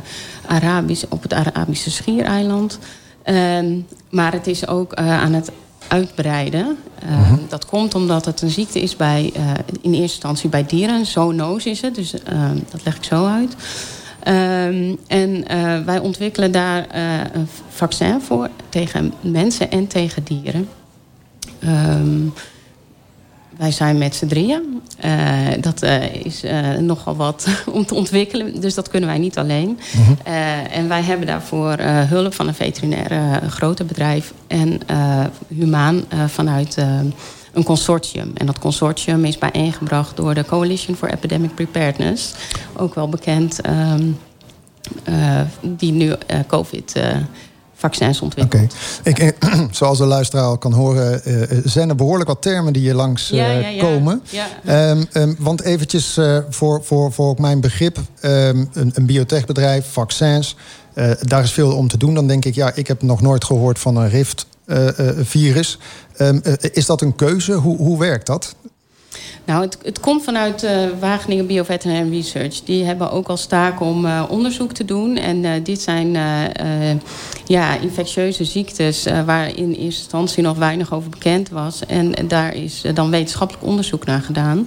Arabisch, 0.47 1.05
op 1.09 1.23
het 1.23 1.33
Arabische 1.33 1.91
Schiereiland. 1.91 2.79
Um, 3.25 3.87
maar 4.11 4.33
het 4.33 4.47
is 4.47 4.69
ook 4.69 4.95
aan 4.95 5.33
het 5.33 5.51
uitbreiden. 5.89 6.79
Uh, 7.05 7.31
Mhm. 7.31 7.39
Dat 7.49 7.67
komt 7.67 7.95
omdat 7.95 8.25
het 8.25 8.43
een 8.43 8.51
ziekte 8.51 8.81
is 8.81 8.97
bij, 8.97 9.33
uh, 9.37 9.51
in 9.81 9.91
eerste 9.91 10.01
instantie 10.01 10.49
bij 10.49 10.67
dieren. 10.67 11.07
Zoonoos 11.07 11.67
is 11.67 11.81
het, 11.81 11.95
dus 11.95 12.15
uh, 12.15 12.51
dat 12.71 12.85
leg 12.85 12.97
ik 12.97 13.05
zo 13.05 13.27
uit. 13.27 13.57
Um, 14.29 14.99
en 15.07 15.45
wij 15.85 15.99
ontwikkelen 15.99 16.53
daar 16.53 16.87
een 17.33 17.49
vaccin 17.69 18.21
voor 18.21 18.49
tegen 18.69 19.13
mensen 19.21 19.71
en 19.71 19.87
tegen 19.87 20.25
dieren. 20.25 20.69
Um, 21.65 22.33
wij 23.57 23.71
zijn 23.71 23.99
met 23.99 24.15
z'n 24.15 24.27
drieën. 24.27 24.81
Uh, 25.05 25.39
dat 25.61 25.83
uh, 25.83 26.15
is 26.15 26.45
uh, 26.45 26.77
nogal 26.77 27.17
wat 27.17 27.49
om 27.73 27.87
te 27.87 27.95
ontwikkelen. 27.95 28.61
Dus 28.61 28.75
dat 28.75 28.89
kunnen 28.89 29.09
wij 29.09 29.19
niet 29.19 29.39
alleen. 29.39 29.69
Mm 29.69 30.05
-hmm. 30.05 30.17
en 30.71 30.89
wij 30.89 31.03
hebben 31.03 31.27
daarvoor 31.27 31.79
hulp 31.81 32.35
van 32.35 32.49
een 32.49 32.55
veterinaire 32.55 33.41
grote 33.49 33.85
bedrijf. 33.85 34.33
En 34.47 34.81
humaan 35.49 36.05
vanuit 36.27 36.77
een 37.53 37.65
consortium. 37.65 38.31
En 38.35 38.47
dat 38.47 38.59
consortium 38.59 39.25
is 39.25 39.39
bijeengebracht 39.39 40.17
door 40.17 40.35
de 40.35 40.45
Coalition 40.45 40.97
for 40.97 41.09
Epidemic 41.09 41.55
Preparedness. 41.55 42.35
Ook 42.77 42.95
wel 42.95 43.09
bekend. 43.09 43.61
Um, 43.67 44.19
die 45.61 45.93
nu 45.93 46.15
COVID 46.47 47.01
vaccins 47.85 48.21
ontwikkeld. 48.21 48.75
Okay. 49.07 49.27
Ik, 49.27 49.37
zoals 49.79 49.99
de 49.99 50.05
luisteraar 50.05 50.45
al 50.45 50.59
kan 50.59 50.73
horen, 50.73 51.21
uh, 51.25 51.59
zijn 51.65 51.89
er 51.89 51.95
behoorlijk 51.95 52.29
wat 52.29 52.43
termen 52.43 52.73
die 52.73 52.83
hier 52.83 52.95
langs 52.95 53.33
uh, 53.33 53.39
ja, 53.39 53.51
ja, 53.51 53.69
ja. 53.69 53.83
komen. 53.83 54.23
Um, 54.69 55.07
um, 55.13 55.37
want 55.39 55.63
eventjes 55.63 56.17
uh, 56.17 56.39
voor, 56.49 56.85
voor, 56.85 57.13
voor 57.13 57.29
ook 57.29 57.39
mijn 57.39 57.61
begrip, 57.61 57.97
um, 57.97 58.69
een, 58.73 58.91
een 58.95 59.07
biotechbedrijf, 59.07 59.87
vaccins, 59.93 60.57
daar 61.21 61.43
is 61.43 61.53
veel 61.53 61.73
om 61.73 61.89
te 61.89 61.97
doen. 61.97 62.15
Dan 62.15 62.27
denk 62.27 62.45
ik, 62.45 62.55
ja, 62.55 62.75
ik 62.75 62.87
heb 62.87 63.03
nog 63.03 63.21
nooit 63.21 63.45
gehoord 63.45 63.79
van 63.79 63.97
een 63.97 64.09
Rift-virus. 64.09 65.79
is 66.73 66.87
dat 66.87 67.01
een 67.01 67.15
keuze? 67.15 67.53
Hoe, 67.53 67.77
hoe 67.77 67.99
werkt 67.99 68.27
dat? 68.27 68.55
Nou, 69.45 69.63
het, 69.63 69.79
het 69.83 70.01
komt 70.01 70.25
vanuit 70.25 70.65
uh, 70.65 70.71
Wageningen 71.01 71.47
Bioveterinary 71.47 72.11
Research. 72.11 72.61
Die 72.61 72.85
hebben 72.85 73.11
ook 73.11 73.29
als 73.29 73.47
taak 73.47 73.81
om 73.81 74.05
uh, 74.05 74.25
onderzoek 74.29 74.73
te 74.73 74.85
doen. 74.85 75.17
En 75.17 75.45
uh, 75.45 75.51
dit 75.63 75.81
zijn 75.81 76.17
ja, 77.47 77.79
infectieuze 77.79 78.45
ziektes 78.45 79.07
waar 79.27 79.49
in 79.49 79.69
eerste 79.69 79.81
instantie 79.81 80.43
nog 80.43 80.59
weinig 80.59 80.93
over 80.93 81.11
bekend 81.11 81.49
was. 81.49 81.87
En 81.87 82.15
daar 82.29 82.55
is 82.55 82.85
dan 82.95 83.11
wetenschappelijk 83.11 83.67
onderzoek 83.67 84.05
naar 84.05 84.21
gedaan. 84.21 84.59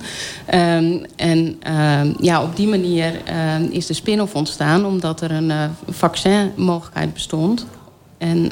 Um, 0.53 1.05
en 1.15 1.61
um, 1.73 2.15
ja, 2.19 2.43
op 2.43 2.55
die 2.55 2.67
manier 2.67 3.21
is 3.69 3.85
de 3.85 3.93
spin-off 3.93 4.35
ontstaan 4.35 4.85
omdat 4.85 5.21
er 5.21 5.31
een 5.31 5.51
vaccinmogelijkheid 5.89 7.13
bestond. 7.13 7.65
En 8.17 8.51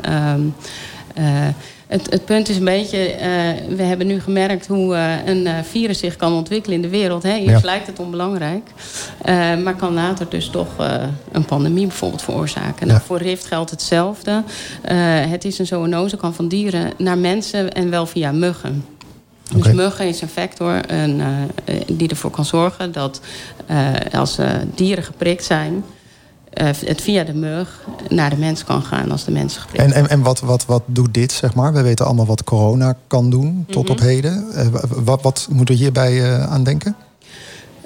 het, 1.88 2.10
het, 2.10 2.26
punt 2.26 2.50
is 2.50 2.58
een 2.58 2.64
beetje, 2.64 3.14
uh, 3.14 3.76
we 3.76 3.84
hebben 3.84 4.08
nu 4.08 4.20
gemerkt 4.20 4.68
hoe 4.68 4.96
uh, 4.96 5.26
een 5.26 5.46
uh, 5.46 5.54
virus 5.64 6.00
zich 6.00 6.16
kan 6.16 6.34
ontwikkelen 6.34 6.76
in 6.76 6.82
de 6.82 6.90
wereld. 6.90 7.24
Hè? 7.24 7.34
Eerst 7.34 7.50
ja. 7.50 7.66
lijkt 7.66 7.88
het 7.88 8.00
onbelangrijk, 8.00 8.70
maar 9.64 9.76
kan 9.76 9.94
later 9.94 10.30
dus 10.30 10.48
toch 10.48 10.68
een 11.32 11.46
pandemie 11.46 11.88
bijvoorbeeld 11.88 12.22
veroorzaken. 12.22 12.88
Ja. 12.88 12.94
Nou, 12.94 13.06
voor 13.06 13.18
Rift 13.18 13.46
geldt 13.46 13.70
hetzelfde. 13.70 14.44
het 15.30 15.46
is 15.46 15.60
een 15.60 15.66
zoonose, 15.66 16.18
kan 16.18 16.34
van 16.34 16.48
dieren 16.48 16.92
naar 16.98 17.18
mensen 17.18 17.74
en 17.74 17.90
wel 17.90 18.06
via 18.06 18.32
muggen. 18.32 18.86
Dus 19.52 19.58
okay. 19.58 19.74
muggen 19.74 20.08
is 20.08 20.22
een 20.22 20.28
factor 20.28 20.92
een, 20.92 21.22
die 21.88 22.10
ervoor 22.10 22.32
kan 22.32 22.46
zorgen 22.46 22.92
dat 22.92 23.22
als 24.12 24.38
dieren 24.76 25.04
geprikt 25.04 25.44
zijn 25.44 25.84
uh, 26.62 26.70
het 26.86 27.02
via 27.02 27.24
de 27.24 27.34
mug 27.34 27.82
naar 28.10 28.30
de 28.30 28.38
mens 28.38 28.64
kan 28.64 28.82
gaan 28.82 29.12
als 29.12 29.24
de 29.24 29.32
mens 29.32 29.58
geprikt 29.58 29.84
En, 29.84 29.94
en, 29.94 30.10
en 30.10 30.22
wat, 30.22 30.40
wat, 30.40 30.66
wat 30.66 30.84
doet 30.86 31.14
dit, 31.14 31.32
zeg 31.32 31.54
maar? 31.54 31.74
We 31.74 31.82
weten 31.82 32.06
allemaal 32.06 32.26
wat 32.26 32.44
corona 32.44 32.96
kan 33.08 33.30
doen 33.30 33.66
tot 33.68 33.76
mm 33.76 33.82
-hmm. 33.82 33.92
op 33.92 34.00
heden. 34.00 34.46
Uh, 34.56 34.68
wat, 34.90 35.22
wat 35.22 35.48
moeten 35.52 35.76
we 35.76 35.82
hierbij 35.82 36.14
uh, 36.14 36.52
aan 36.52 36.64
denken? 36.64 36.96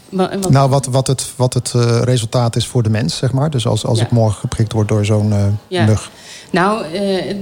Wat... 0.10 0.50
Nou, 0.50 0.70
wat, 0.70 0.86
wat 0.86 1.08
het, 1.08 1.32
wat 1.36 1.54
het 1.54 1.72
resultaat 2.04 2.56
is 2.56 2.68
voor 2.68 2.84
de 2.84 2.90
mens, 2.90 3.18
zeg 3.18 3.32
maar. 3.32 3.50
Dus 3.50 3.68
als, 3.68 3.86
als 3.86 4.00
ja. 4.00 4.06
ik 4.06 4.12
morgen 4.12 4.40
geprikt 4.40 4.74
word 4.74 4.88
door 4.88 5.06
zo'n 5.06 5.58
ja. 5.68 5.86
mug. 5.86 6.12
Nou, 6.52 6.86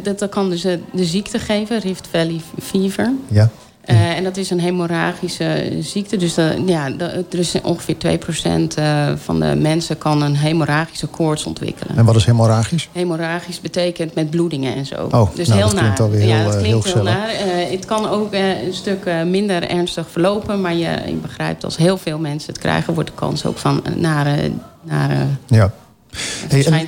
dat, 0.04 0.20
dat 0.20 0.30
kan 0.30 0.50
dus 0.50 0.62
de 0.62 1.06
ziekte 1.06 1.40
geven, 1.40 1.80
Rift 1.80 2.08
Valley 2.12 2.42
Fever. 2.62 3.14
Ja. 3.28 3.50
Uh, 3.90 4.18
en 4.18 4.24
dat 4.24 4.38
is 4.38 4.50
een 4.50 4.60
hemorragische 4.60 5.78
ziekte. 5.80 6.18
Dus 6.18 6.34
de, 6.34 6.64
ja, 6.66 6.90
de, 6.90 7.26
er 7.32 7.40
is 7.40 7.56
ongeveer 7.62 7.96
2% 7.96 8.80
uh, 8.80 9.12
van 9.16 9.40
de 9.40 9.56
mensen 9.56 9.98
kan 9.98 10.22
een 10.22 10.36
hemorragische 10.36 11.08
koorts 11.08 11.46
ontwikkelen. 11.46 11.98
En 11.98 12.06
wat 12.06 12.16
is 12.16 12.26
hemorragisch? 12.26 12.90
Hemorragisch 12.92 13.62
betekent 13.62 14.16
met 14.16 14.30
bloedingen 14.30 14.76
en 14.76 14.86
zo. 14.86 15.08
Oh, 15.12 15.36
dus 15.36 15.48
nou, 15.48 15.60
heel 15.60 15.70
dat 15.70 15.80
klinkt 15.80 15.98
naar. 15.98 16.08
alweer 16.08 16.20
heel, 16.20 16.30
ja, 16.30 16.44
dat 16.44 16.58
klinkt 16.58 16.86
heel, 16.86 16.94
heel, 16.94 17.04
naar. 17.04 17.30
het 17.70 17.86
kan 17.86 18.10
ook 18.10 18.34
een 18.34 18.74
stuk 18.74 19.10
minder 19.26 19.70
ernstig 19.70 20.08
verlopen. 20.12 20.62
Maar 20.62 20.74
je, 20.74 21.02
je, 21.06 21.16
begrijpt, 21.22 21.64
als 21.64 21.78
heel 21.78 21.98
veel 21.98 22.20
mensen 22.20 22.54
het 22.54 22.62
krijgen... 22.62 22.94
wordt 22.94 23.10
de 23.10 23.16
kans 23.16 23.46
ook 23.46 23.58
van 23.58 23.84
nare, 23.96 24.52
nare 24.84 25.26
ja. 25.48 25.74
Hey, 26.48 26.88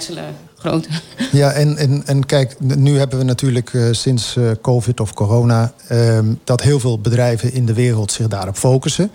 Ja, 1.32 1.52
en, 1.52 1.78
en, 1.78 2.04
en 2.06 2.26
kijk, 2.26 2.60
nu 2.60 2.98
hebben 2.98 3.18
we 3.18 3.24
natuurlijk 3.24 3.74
uh, 3.74 3.88
sinds 3.92 4.36
uh, 4.36 4.52
COVID 4.62 5.00
of 5.00 5.14
corona... 5.14 5.74
Uh, 5.92 6.20
dat 6.44 6.62
heel 6.62 6.80
veel 6.80 7.00
bedrijven 7.00 7.54
in 7.54 7.66
de 7.66 7.74
wereld 7.74 8.12
zich 8.12 8.28
daarop 8.28 8.58
focussen. 8.58 9.12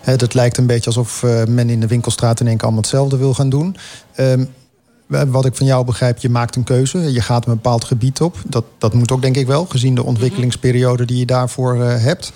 He, 0.00 0.16
dat 0.16 0.34
lijkt 0.34 0.56
een 0.56 0.66
beetje 0.66 0.86
alsof 0.86 1.22
uh, 1.22 1.44
men 1.44 1.70
in 1.70 1.80
de 1.80 1.86
winkelstraat 1.86 2.40
in 2.40 2.46
één 2.46 2.54
keer 2.56 2.64
allemaal 2.64 2.82
hetzelfde 2.82 3.16
wil 3.16 3.34
gaan 3.34 3.48
doen. 3.48 3.76
Um, 4.16 4.48
wat 5.06 5.44
ik 5.44 5.54
van 5.54 5.66
jou 5.66 5.84
begrijp, 5.84 6.18
je 6.18 6.28
maakt 6.28 6.56
een 6.56 6.64
keuze. 6.64 7.12
Je 7.12 7.20
gaat 7.20 7.46
een 7.46 7.52
bepaald 7.52 7.84
gebied 7.84 8.20
op. 8.20 8.36
Dat, 8.46 8.64
dat 8.78 8.94
moet 8.94 9.12
ook 9.12 9.22
denk 9.22 9.36
ik 9.36 9.46
wel, 9.46 9.64
gezien 9.64 9.94
de 9.94 10.04
ontwikkelingsperiode 10.04 11.04
die 11.04 11.18
je 11.18 11.26
daarvoor 11.26 11.76
hebt. 11.76 12.32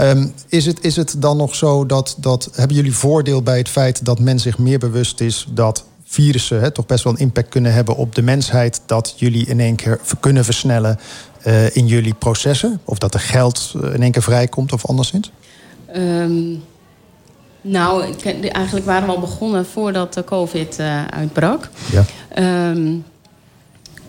Um, 0.00 0.32
is, 0.48 0.66
het, 0.66 0.78
is 0.84 0.96
het 0.96 1.14
dan 1.18 1.36
nog 1.36 1.54
zo 1.54 1.86
dat, 1.86 2.16
dat... 2.18 2.48
Hebben 2.52 2.76
jullie 2.76 2.94
voordeel 2.94 3.42
bij 3.42 3.58
het 3.58 3.68
feit 3.68 4.04
dat 4.04 4.18
men 4.18 4.40
zich 4.40 4.58
meer 4.58 4.78
bewust 4.78 5.20
is... 5.20 5.46
dat 5.50 5.84
virussen 6.14 6.60
hè, 6.60 6.70
toch 6.70 6.86
best 6.86 7.04
wel 7.04 7.12
een 7.12 7.18
impact 7.18 7.48
kunnen 7.48 7.72
hebben 7.72 7.96
op 7.96 8.14
de 8.14 8.22
mensheid... 8.22 8.80
dat 8.86 9.14
jullie 9.16 9.46
in 9.46 9.60
één 9.60 9.76
keer 9.76 10.00
kunnen 10.20 10.44
versnellen 10.44 10.98
uh, 11.46 11.76
in 11.76 11.86
jullie 11.86 12.14
processen? 12.14 12.80
Of 12.84 12.98
dat 12.98 13.14
er 13.14 13.20
geld 13.20 13.74
in 13.92 14.02
één 14.02 14.12
keer 14.12 14.22
vrijkomt 14.22 14.72
of 14.72 14.86
anderszins? 14.86 15.30
Um, 15.96 16.62
nou, 17.60 18.04
ik, 18.04 18.48
eigenlijk 18.50 18.86
waren 18.86 19.08
we 19.08 19.14
al 19.14 19.20
begonnen 19.20 19.66
voordat 19.66 20.14
de 20.14 20.24
COVID 20.24 20.78
uh, 20.80 21.04
uitbrak. 21.04 21.70
Ja. 21.92 22.04
Um, 22.70 23.04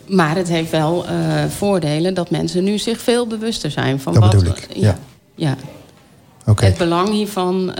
maar 0.08 0.36
het 0.36 0.48
heeft 0.48 0.72
wel 0.72 1.06
uh, 1.06 1.46
voordelen 1.46 2.14
dat 2.14 2.30
mensen 2.30 2.64
nu 2.64 2.78
zich 2.78 3.02
veel 3.02 3.28
bewuster 3.28 3.72
zijn 3.72 4.00
van 4.00 4.14
dat 4.14 4.34
wat... 4.34 4.44
ik, 4.44 4.68
ja. 4.74 4.82
ja. 4.82 4.98
ja. 5.36 5.56
Okay. 6.46 6.70
Het 6.70 6.78
belang 6.78 7.10
hiervan, 7.10 7.72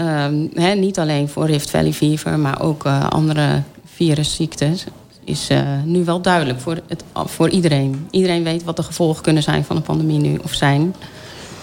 he, 0.54 0.74
niet 0.74 1.00
alleen 1.00 1.30
voor 1.30 1.46
Rift 1.46 1.70
Valley 1.70 1.94
Fever... 1.94 2.40
maar 2.40 2.62
ook 2.62 2.86
uh, 2.86 3.08
andere 3.10 3.62
virusziektes 3.96 4.86
is 5.24 5.50
uh, 5.50 5.60
nu 5.84 6.04
wel 6.04 6.22
duidelijk 6.22 6.60
voor, 6.60 6.80
het, 6.88 7.04
voor 7.14 7.50
iedereen. 7.50 8.08
Iedereen 8.12 8.44
weet 8.44 8.64
wat 8.64 8.76
de 8.76 8.84
gevolgen 8.84 9.24
kunnen 9.24 9.44
zijn 9.44 9.64
van 9.64 9.76
een 9.76 9.82
pandemie 9.82 10.20
nu 10.20 10.40
of 10.44 10.54
zijn. 10.54 10.96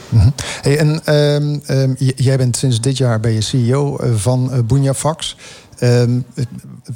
-hmm. 0.09 0.33
hey, 0.63 0.79
en 0.79 1.15
um, 1.15 1.63
um, 1.69 1.97
jij 2.17 2.37
bent 2.37 2.57
sinds 2.57 2.81
dit 2.81 2.97
jaar 2.97 3.21
ben 3.21 3.33
je 3.33 3.41
CEO 3.41 3.99
van 4.15 4.51
uh, 4.53 4.59
Bunyafax. 4.65 5.37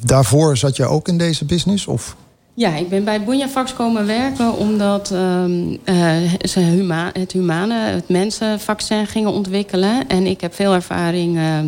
daarvoor 0.00 0.56
zat 0.56 0.76
je 0.76 0.86
ook 0.86 1.08
in 1.08 1.18
deze 1.18 1.44
business? 1.44 1.86
Of? 1.86 2.16
Ja, 2.58 2.76
ik 2.76 2.88
ben 2.88 3.04
bij 3.04 3.24
Bunyafax 3.24 3.74
komen 3.74 4.06
werken 4.06 4.56
omdat 4.56 5.10
um, 5.10 5.78
uh, 5.84 6.16
ze 6.40 6.60
huma 6.60 7.10
het 7.12 7.32
humane, 7.32 7.74
het 7.74 8.08
mensenvaccin 8.08 9.06
gingen 9.06 9.30
ontwikkelen. 9.30 10.08
En 10.08 10.26
ik 10.26 10.40
heb 10.40 10.54
veel 10.54 10.74
ervaring 10.74 11.36
uh, 11.36 11.58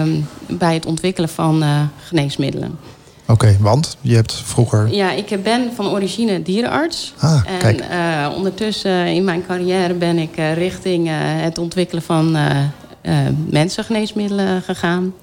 um, 0.00 0.26
bij 0.46 0.74
het 0.74 0.86
ontwikkelen 0.86 1.28
van 1.28 1.62
uh, 1.62 1.80
geneesmiddelen. 2.04 2.78
Oké, 3.26 3.32
okay, 3.32 3.56
want 3.60 3.96
je 4.00 4.14
hebt 4.14 4.42
vroeger... 4.44 4.94
Ja, 4.94 5.10
ik 5.10 5.42
ben 5.42 5.70
van 5.74 5.86
origine 5.86 6.42
dierenarts. 6.42 7.14
Ah, 7.18 7.42
en 7.46 7.58
kijk. 7.58 7.84
Uh, 7.90 8.28
ondertussen 8.36 9.06
in 9.06 9.24
mijn 9.24 9.46
carrière 9.46 9.94
ben 9.94 10.18
ik 10.18 10.38
uh, 10.38 10.54
richting 10.54 11.08
uh, 11.08 11.14
het 11.18 11.58
ontwikkelen 11.58 12.02
van 12.02 12.36
mensengeneesmiddelen 13.50 14.62
gegaan. 14.62 15.14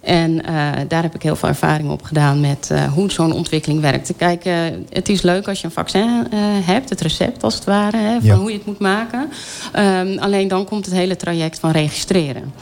En 0.00 0.42
daar 0.88 1.02
heb 1.02 1.14
ik 1.14 1.22
heel 1.22 1.36
veel 1.36 1.48
ervaring 1.48 1.90
op 1.90 2.02
gedaan 2.02 2.40
met 2.40 2.70
hoe 2.94 3.10
zo'n 3.10 3.32
ontwikkeling 3.32 3.80
werkt. 3.80 4.12
Kijk, 4.16 4.44
het 4.88 5.08
is 5.08 5.22
leuk 5.22 5.48
als 5.48 5.60
je 5.60 5.66
een 5.66 5.72
vaccin 5.72 6.26
hebt, 6.64 6.90
het 6.90 7.00
recept 7.00 7.42
als 7.42 7.54
het 7.54 7.64
ware, 7.64 7.96
hè, 7.96 8.12
van 8.18 8.28
Ja. 8.28 8.36
hoe 8.36 8.50
je 8.50 8.56
het 8.56 8.66
moet 8.66 8.78
maken. 8.78 9.30
Um, 9.78 10.18
alleen 10.18 10.48
dan 10.48 10.64
komt 10.64 10.84
het 10.84 10.94
hele 10.94 11.16
traject 11.16 11.58
van 11.58 11.70
registreren. 11.70 12.52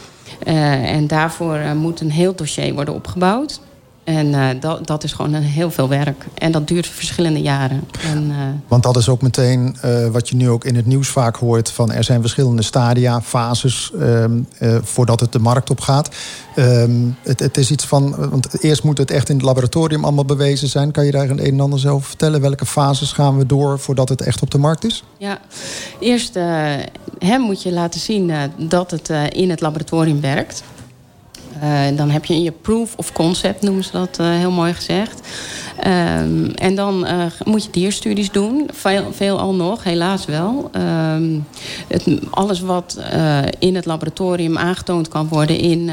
en 0.44 1.06
daarvoor 1.06 1.58
moet 1.76 2.00
een 2.00 2.10
heel 2.10 2.34
dossier 2.34 2.74
worden 2.74 2.94
opgebouwd. 2.94 3.60
En 4.08 4.26
uh, 4.26 4.48
dat, 4.60 4.86
dat 4.86 5.04
is 5.04 5.12
gewoon 5.12 5.32
een 5.32 5.42
heel 5.42 5.70
veel 5.70 5.88
werk. 5.88 6.26
En 6.34 6.52
dat 6.52 6.68
duurt 6.68 6.86
verschillende 6.86 7.40
jaren. 7.40 7.88
En, 8.02 8.24
uh, 8.30 8.36
Want 8.68 8.82
dat 8.82 8.96
is 8.96 9.08
ook 9.08 9.22
meteen 9.22 9.76
uh, 9.84 10.06
wat 10.06 10.28
je 10.28 10.36
nu 10.36 10.48
ook 10.48 10.64
in 10.64 10.76
het 10.76 10.86
nieuws 10.86 11.08
vaak 11.08 11.36
hoort... 11.36 11.70
van 11.70 11.92
er 11.92 12.04
zijn 12.04 12.20
verschillende 12.20 12.62
stadia, 12.62 13.22
fases... 13.22 13.92
Um, 14.00 14.46
voordat 14.82 15.20
het 15.20 15.32
de 15.32 15.38
markt 15.38 15.70
op 15.70 15.80
gaat. 15.80 16.16
Um, 16.56 17.16
het, 17.22 17.40
het 17.40 17.56
is 17.56 17.70
iets 17.70 17.84
van... 17.84 18.30
want 18.30 18.62
eerst 18.62 18.82
moet 18.82 18.98
het 18.98 19.10
echt 19.10 19.28
in 19.28 19.36
het 19.36 19.44
laboratorium 19.44 20.04
allemaal 20.04 20.24
bewezen 20.24 20.68
zijn. 20.68 20.90
Kan 20.90 21.04
je 21.04 21.10
daar 21.10 21.30
een, 21.30 21.46
een 21.46 21.52
en 21.52 21.60
ander 21.60 21.78
zelf 21.78 22.06
vertellen? 22.06 22.40
Welke 22.40 22.66
fases 22.66 23.12
gaan 23.12 23.38
we 23.38 23.46
door 23.46 23.78
voordat 23.78 24.08
het 24.08 24.22
echt 24.22 24.42
op 24.42 24.50
de 24.50 24.58
markt 24.58 24.84
is? 24.84 25.04
ja, 25.18 25.38
eerst 26.00 26.34
hè, 27.18 27.38
moet 27.38 27.62
je 27.62 27.72
laten 27.72 28.00
zien 28.00 28.32
dat 28.56 28.90
het 28.90 29.10
in 29.32 29.50
het 29.50 29.60
laboratorium 29.60 30.20
werkt. 30.20 30.62
Uh, 31.62 31.96
dan 31.96 32.10
heb 32.10 32.24
je 32.24 32.42
je 32.42 32.52
proof 32.52 32.94
of 32.96 33.12
concept, 33.12 33.62
noemen 33.62 33.84
ze 33.84 33.90
dat 33.92 34.16
heel 34.16 34.50
mooi 34.50 34.74
gezegd. 34.74 35.20
Um, 35.86 36.50
en 36.54 36.74
dan 36.74 37.06
moet 37.44 37.64
je 37.64 37.70
dierstudies 37.70 38.30
doen. 38.30 38.70
Veel, 39.10 39.38
al 39.38 39.54
nog, 39.54 39.84
helaas 39.84 40.24
wel. 40.24 40.70
Um, 41.14 41.46
het, 41.88 42.04
alles 42.30 42.60
wat 42.60 43.00
in 43.58 43.74
het 43.74 43.86
laboratorium 43.86 44.58
aangetoond 44.58 45.08
kan 45.08 45.28
worden 45.28 45.58
in, 45.58 45.90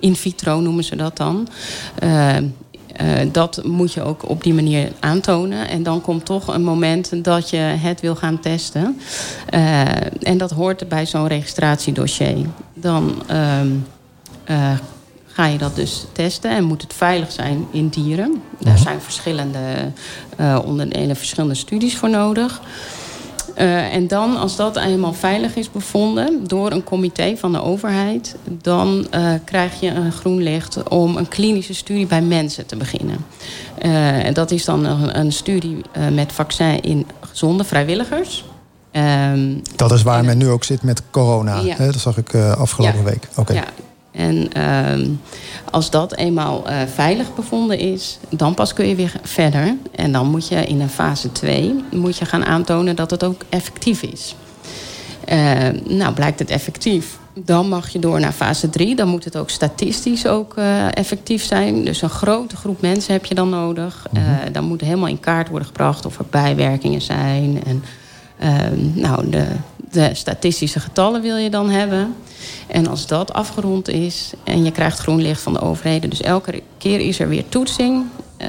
in 0.00 0.16
vitro, 0.16 0.60
noemen 0.60 0.84
ze 0.84 0.96
dat 0.96 1.16
dan 1.16 1.48
uh, 3.00 3.18
dat 3.32 3.60
moet 3.64 3.92
je 3.92 4.02
ook 4.02 4.28
op 4.28 4.42
die 4.42 4.54
manier 4.54 4.92
aantonen. 5.00 5.68
En 5.68 5.82
dan 5.82 6.00
komt 6.00 6.24
toch 6.24 6.54
een 6.54 6.64
moment 6.64 7.24
dat 7.24 7.50
je 7.50 7.56
het 7.56 8.00
wil 8.00 8.14
gaan 8.14 8.40
testen. 8.40 9.00
En 10.20 10.38
dat 10.38 10.50
hoort 10.50 10.88
bij 10.88 11.06
zo'n 11.06 11.26
registratiedossier. 11.26 12.46
Dan 12.74 13.22
uh, 14.50 14.70
ga 15.26 15.46
je 15.46 15.58
dat 15.58 15.76
dus 15.76 16.06
testen 16.12 16.50
en 16.50 16.64
moet 16.64 16.82
het 16.82 16.92
veilig 16.92 17.32
zijn 17.32 17.66
in 17.70 17.88
dieren. 17.88 18.42
Daar 18.58 18.78
zijn 18.78 19.00
verschillende 19.00 19.58
onderdelen, 20.64 21.16
verschillende 21.16 21.54
studies 21.54 21.96
voor 21.96 22.10
nodig. 22.10 22.60
Uh, 23.58 23.94
en 23.94 24.08
dan, 24.08 24.36
als 24.36 24.56
dat 24.56 24.76
eenmaal 24.76 25.12
veilig 25.12 25.56
is 25.56 25.70
bevonden 25.70 26.46
door 26.46 26.70
een 26.70 26.84
comité 26.84 27.36
van 27.36 27.52
de 27.52 27.62
overheid, 27.62 28.36
dan 28.44 29.06
uh, 29.14 29.32
krijg 29.44 29.80
je 29.80 29.90
een 29.90 30.12
groen 30.12 30.42
licht 30.42 30.88
om 30.88 31.16
een 31.16 31.28
klinische 31.28 31.74
studie 31.74 32.06
bij 32.06 32.22
mensen 32.22 32.66
te 32.66 32.76
beginnen. 32.76 33.16
Uh, 33.82 34.32
dat 34.32 34.50
is 34.50 34.64
dan 34.64 34.84
een, 34.84 35.18
een 35.18 35.32
studie 35.32 35.76
met 36.12 36.32
vaccin 36.32 36.80
in 36.80 37.06
gezonde 37.20 37.64
vrijwilligers. 37.64 38.44
Um, 38.92 39.62
dat 39.76 39.92
is 39.92 40.02
waar 40.02 40.24
men 40.24 40.38
nu 40.38 40.48
ook 40.48 40.64
zit 40.64 40.82
met 40.82 41.02
corona. 41.10 41.60
Ja. 41.60 41.74
Hè? 41.76 41.86
Dat 41.86 42.00
zag 42.00 42.16
ik 42.16 42.34
afgelopen 42.34 42.98
ja. 42.98 43.04
week. 43.04 43.28
Okay. 43.36 43.56
Ja. 43.56 43.64
En 44.12 44.48
uh, 44.56 45.08
als 45.70 45.90
dat 45.90 46.16
eenmaal 46.16 46.70
uh, 46.70 46.76
veilig 46.94 47.34
bevonden 47.34 47.78
is, 47.78 48.18
dan 48.28 48.54
pas 48.54 48.72
kun 48.72 48.88
je 48.88 48.94
weer 48.94 49.12
verder. 49.22 49.76
En 49.94 50.12
dan 50.12 50.30
moet 50.30 50.48
je 50.48 50.66
in 50.66 50.80
een 50.80 50.88
fase 50.88 51.32
2 51.32 51.84
moet 51.90 52.16
je 52.16 52.24
gaan 52.24 52.44
aantonen 52.44 52.96
dat 52.96 53.10
het 53.10 53.24
ook 53.24 53.42
effectief 53.48 54.02
is. 54.02 54.34
Uh, 55.32 55.68
nou, 55.84 56.14
blijkt 56.14 56.38
het 56.38 56.50
effectief, 56.50 57.18
dan 57.34 57.68
mag 57.68 57.88
je 57.88 57.98
door 57.98 58.20
naar 58.20 58.32
fase 58.32 58.70
3. 58.70 58.94
Dan 58.94 59.08
moet 59.08 59.24
het 59.24 59.36
ook 59.36 59.50
statistisch 59.50 60.26
ook 60.26 60.56
uh, 60.58 60.96
effectief 60.96 61.44
zijn. 61.44 61.84
Dus 61.84 62.02
een 62.02 62.10
grote 62.10 62.56
groep 62.56 62.80
mensen 62.80 63.12
heb 63.12 63.24
je 63.24 63.34
dan 63.34 63.48
nodig. 63.48 64.06
Mm 64.10 64.22
-hmm. 64.22 64.52
dan 64.52 64.64
moet 64.64 64.80
helemaal 64.80 65.08
in 65.08 65.20
kaart 65.20 65.48
worden 65.48 65.66
gebracht 65.66 66.06
of 66.06 66.18
er 66.18 66.24
bijwerkingen 66.30 67.02
zijn. 67.02 67.62
En 67.64 67.84
nou, 68.94 69.30
de, 69.30 69.46
de 69.92 70.10
statistische 70.12 70.80
getallen 70.80 71.22
wil 71.22 71.36
je 71.36 71.50
dan 71.50 71.70
hebben. 71.70 72.14
En 72.66 72.86
als 72.86 73.06
dat 73.06 73.32
afgerond 73.32 73.88
is 73.88 74.32
en 74.44 74.64
je 74.64 74.70
krijgt 74.70 74.98
groen 74.98 75.22
licht 75.22 75.40
van 75.40 75.52
de 75.52 75.60
overheden... 75.60 76.10
dus 76.10 76.20
elke 76.20 76.62
keer 76.78 77.00
is 77.00 77.18
er 77.18 77.28
weer 77.28 77.48
toetsing, 77.48 78.04
uh, 78.38 78.48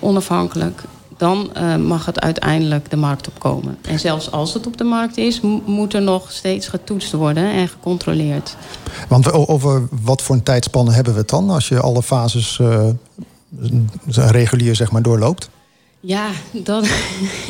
onafhankelijk... 0.00 0.82
dan 1.16 1.50
uh, 1.56 1.76
mag 1.76 2.06
het 2.06 2.20
uiteindelijk 2.20 2.90
de 2.90 2.96
markt 2.96 3.28
opkomen. 3.28 3.78
En 3.82 3.98
zelfs 3.98 4.30
als 4.30 4.54
het 4.54 4.66
op 4.66 4.76
de 4.76 4.84
markt 4.84 5.16
is... 5.16 5.40
moet 5.64 5.94
er 5.94 6.02
nog 6.02 6.32
steeds 6.32 6.68
getoetst 6.68 7.12
worden 7.12 7.52
en 7.52 7.68
gecontroleerd. 7.68 8.56
Want 9.08 9.32
over 9.32 9.88
wat 10.02 10.22
voor 10.22 10.34
een 10.34 10.42
tijdspanne 10.42 10.92
hebben 10.92 11.12
we 11.12 11.18
het 11.18 11.28
dan... 11.28 11.50
als 11.50 11.68
je 11.68 11.80
alle 11.80 12.02
fases 12.02 12.58
uh, 12.58 12.88
regulier 14.10 14.76
zeg 14.76 14.90
maar, 14.90 15.02
doorloopt? 15.02 15.48
Ja, 16.00 16.28
dat, 16.52 16.88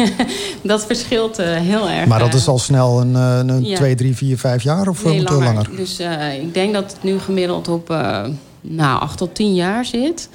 dat 0.62 0.87
verschilt 0.87 1.40
uh, 1.40 1.56
heel 1.56 1.88
erg. 1.88 2.06
Maar 2.06 2.18
dat 2.18 2.34
is 2.34 2.48
al 2.48 2.58
snel 2.58 3.00
een, 3.00 3.14
een 3.14 3.64
ja. 3.64 3.76
2, 3.76 3.94
3, 3.94 4.16
4, 4.16 4.38
5 4.38 4.62
jaar 4.62 4.88
of 4.88 5.04
nee, 5.04 5.22
langer. 5.22 5.44
langer? 5.44 5.76
Dus 5.76 6.00
uh, 6.00 6.42
ik 6.42 6.54
denk 6.54 6.72
dat 6.72 6.92
het 6.92 7.02
nu 7.02 7.18
gemiddeld 7.18 7.68
op 7.68 7.90
uh, 7.90 8.24
nou, 8.61 9.00
8 9.00 9.18
tot 9.18 9.34
10 9.34 9.54
jaar 9.54 9.84
zit. 9.84 10.28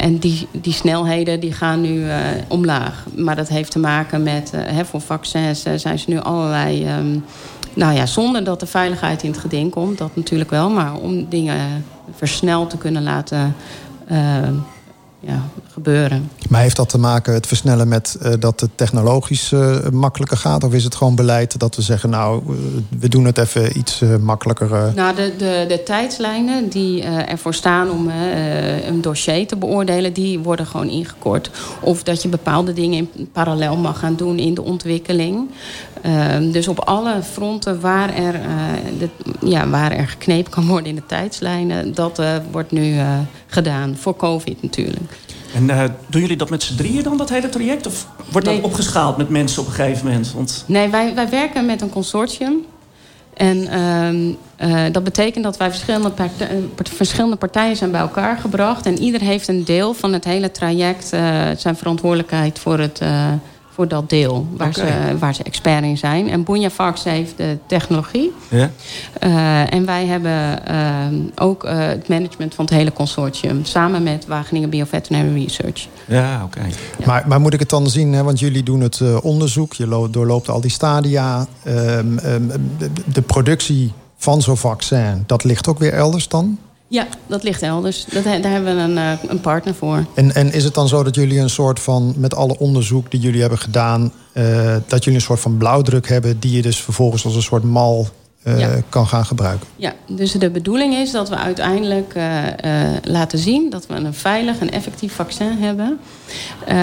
en 0.00 0.18
die, 0.18 0.48
die 0.52 0.72
snelheden 0.72 1.40
die 1.40 1.52
gaan 1.52 1.80
nu 1.80 2.04
omlaag. 2.48 3.06
Maar 3.16 3.36
dat 3.36 3.48
heeft 3.48 3.70
te 3.70 3.78
maken 3.78 4.22
met, 4.22 4.50
hè, 4.56 4.84
voor 4.84 5.00
vaccins 5.00 5.62
zijn 5.76 5.98
ze 5.98 6.10
nu 6.10 6.20
allerlei... 6.20 6.96
Um, 6.98 7.24
nou 7.74 7.94
ja, 7.94 8.06
zonder 8.06 8.44
dat 8.44 8.60
de 8.60 8.66
veiligheid 8.66 9.22
in 9.22 9.30
het 9.30 9.40
geding 9.40 9.70
komt, 9.70 9.98
dat 9.98 10.16
natuurlijk 10.16 10.50
wel. 10.50 10.70
Maar 10.70 10.94
om 10.94 11.28
dingen 11.28 11.84
versneld 12.16 12.70
te 12.70 12.76
kunnen 12.76 13.02
laten 13.02 13.54
ja, 15.20 15.42
gebeuren. 15.72 16.30
Maar 16.48 16.60
heeft 16.60 16.76
dat 16.76 16.88
te 16.88 16.98
maken, 16.98 17.34
het 17.34 17.46
versnellen 17.46 17.88
met 17.88 18.18
uh, 18.22 18.32
dat 18.38 18.60
het 18.60 18.70
technologisch 18.74 19.52
uh, 19.52 19.88
makkelijker 19.92 20.36
gaat? 20.36 20.64
Of 20.64 20.72
is 20.72 20.84
het 20.84 20.94
gewoon 20.94 21.14
beleid 21.14 21.58
dat 21.58 21.76
we 21.76 21.82
zeggen, 21.82 22.10
nou, 22.10 22.42
uh, 22.48 22.56
we 23.00 23.08
doen 23.08 23.24
het 23.24 23.38
even 23.38 23.78
iets 23.78 24.02
makkelijker? 24.20 24.92
Nou, 24.94 25.14
de, 25.14 25.32
de, 25.38 25.64
de 25.68 25.82
tijdslijnen 25.82 26.68
die 26.68 27.02
ervoor 27.02 27.54
staan 27.54 27.90
om 27.90 28.08
een 28.86 29.00
dossier 29.00 29.46
te 29.46 29.56
beoordelen, 29.56 30.12
die 30.12 30.38
worden 30.38 30.66
gewoon 30.66 30.88
ingekort. 30.88 31.50
Of 31.80 32.02
dat 32.02 32.22
je 32.22 32.28
bepaalde 32.28 32.72
dingen 32.72 33.08
in 33.14 33.28
parallel 33.32 33.76
mag 33.76 33.98
gaan 33.98 34.16
doen 34.16 34.38
in 34.38 34.54
de 34.54 34.62
ontwikkeling. 34.62 35.50
Ehm, 36.02 36.50
dus 36.50 36.68
op 36.68 36.78
alle 36.78 37.22
fronten 37.22 37.80
waar 37.80 38.14
er, 38.14 38.40
de, 38.98 39.08
ja, 39.40 39.68
waar 39.68 39.92
er 39.92 40.08
geknepen 40.08 40.52
kan 40.52 40.66
worden 40.66 40.86
in 40.86 40.94
de 40.94 41.06
tijdslijnen, 41.06 41.94
dat 41.94 42.22
wordt 42.50 42.70
nu 42.70 42.94
gedaan. 43.46 43.96
Voor 43.96 44.16
COVID 44.16 44.62
natuurlijk. 44.62 45.18
En 45.54 45.64
uh, 45.64 45.84
doen 46.06 46.20
jullie 46.20 46.36
dat 46.36 46.50
met 46.50 46.62
z'n 46.62 46.76
drieën 46.76 47.02
dan, 47.02 47.16
dat 47.16 47.28
hele 47.28 47.48
traject? 47.48 47.86
Of 47.86 48.06
wordt 48.30 48.46
nee. 48.46 48.56
dat 48.56 48.64
opgeschaald 48.64 49.16
met 49.16 49.28
mensen 49.28 49.62
op 49.62 49.68
een 49.68 49.74
gegeven 49.74 50.06
moment? 50.06 50.32
Want... 50.32 50.64
Nee, 50.66 50.88
wij, 50.88 51.14
wij 51.14 51.28
werken 51.28 51.66
met 51.66 51.80
een 51.80 51.90
consortium. 51.90 52.64
En 53.34 53.56
uh, 53.56 54.84
uh, 54.86 54.92
dat 54.92 55.04
betekent 55.04 55.44
dat 55.44 55.56
wij 55.56 55.70
verschillende, 55.70 56.10
partij, 56.10 56.48
verschillende 56.74 57.36
partijen 57.36 57.76
zijn 57.76 57.90
bij 57.90 58.00
elkaar 58.00 58.36
gebracht. 58.36 58.86
En 58.86 58.98
ieder 58.98 59.20
heeft 59.20 59.48
een 59.48 59.64
deel 59.64 59.94
van 59.94 60.12
het 60.12 60.24
hele 60.24 60.50
traject 60.50 61.08
zijn 61.56 61.76
verantwoordelijkheid 61.76 62.58
voor 62.58 62.78
het 62.78 63.00
voor 63.72 63.88
dat 63.88 64.08
deel 64.08 64.46
waar, 64.56 64.68
okay. 64.68 65.08
ze, 65.08 65.18
waar 65.18 65.34
ze 65.34 65.42
expert 65.42 65.82
in 65.82 65.98
zijn. 65.98 66.30
En 66.30 66.44
Bunja 66.44 66.70
Fox 66.70 67.04
heeft 67.04 67.36
de 67.36 67.58
technologie. 67.66 68.32
Ja. 68.48 68.70
Uh, 69.22 69.74
en 69.74 69.86
wij 69.86 70.06
hebben 70.06 70.62
uh, 70.70 71.20
ook 71.34 71.64
uh, 71.64 71.78
het 71.78 72.08
management 72.08 72.54
van 72.54 72.64
het 72.64 72.74
hele 72.74 72.92
consortium. 72.92 73.64
Samen 73.64 74.02
met 74.02 74.26
Wageningen 74.26 74.70
Bioveterinary 74.70 75.42
Research. 75.42 75.88
Ja, 76.06 76.42
oké. 76.44 76.58
Okay. 76.58 76.72
Ja. 76.98 77.06
Maar, 77.06 77.24
maar 77.26 77.40
moet 77.40 77.52
ik 77.52 77.60
het 77.60 77.70
dan 77.70 77.90
zien, 77.90 78.12
hè, 78.12 78.22
want 78.22 78.38
jullie 78.38 78.62
doen 78.62 78.80
het 78.80 79.20
onderzoek. 79.20 79.72
Je 79.72 80.08
doorloopt 80.10 80.48
al 80.48 80.60
die 80.60 80.70
stadia. 80.70 81.46
Um, 81.66 82.18
um, 82.24 82.52
de, 82.78 82.90
de 83.12 83.22
productie 83.22 83.92
van 84.16 84.42
zo'n 84.42 84.56
vaccin, 84.56 85.22
dat 85.26 85.44
ligt 85.44 85.68
ook 85.68 85.78
weer 85.78 85.92
elders 85.92 86.28
dan? 86.28 86.58
Ja, 86.90 87.06
dat 87.26 87.42
ligt 87.42 87.62
elders. 87.62 88.04
Dat, 88.04 88.24
daar 88.24 88.50
hebben 88.50 88.76
we 88.76 88.82
een, 88.82 88.96
uh, 88.96 89.12
een 89.28 89.40
partner 89.40 89.74
voor. 89.74 90.04
En, 90.14 90.34
en 90.34 90.52
is 90.52 90.64
het 90.64 90.74
dan 90.74 90.88
zo 90.88 91.02
dat 91.02 91.14
jullie 91.14 91.38
een 91.38 91.50
soort 91.50 91.80
van, 91.80 92.14
met 92.16 92.34
alle 92.34 92.58
onderzoek 92.58 93.10
die 93.10 93.20
jullie 93.20 93.40
hebben 93.40 93.58
gedaan, 93.58 94.12
uh, 94.34 94.76
dat 94.86 95.04
jullie 95.04 95.18
een 95.18 95.24
soort 95.24 95.40
van 95.40 95.56
blauwdruk 95.56 96.08
hebben 96.08 96.40
die 96.40 96.52
je 96.56 96.62
dus 96.62 96.80
vervolgens 96.80 97.24
als 97.24 97.34
een 97.34 97.42
soort 97.42 97.62
mal 97.62 98.08
uh, 98.44 98.58
ja. 98.58 98.70
kan 98.88 99.06
gaan 99.06 99.26
gebruiken? 99.26 99.66
Ja, 99.76 99.92
dus 100.06 100.32
de 100.32 100.50
bedoeling 100.50 100.94
is 100.94 101.10
dat 101.10 101.28
we 101.28 101.36
uiteindelijk 101.36 102.14
laten 103.02 103.38
zien 103.38 103.70
dat 103.70 103.86
we 103.86 103.94
een 103.94 104.14
veilig 104.14 104.58
en 104.58 104.70
effectief 104.70 105.14
vaccin 105.14 105.58
hebben, 105.58 105.98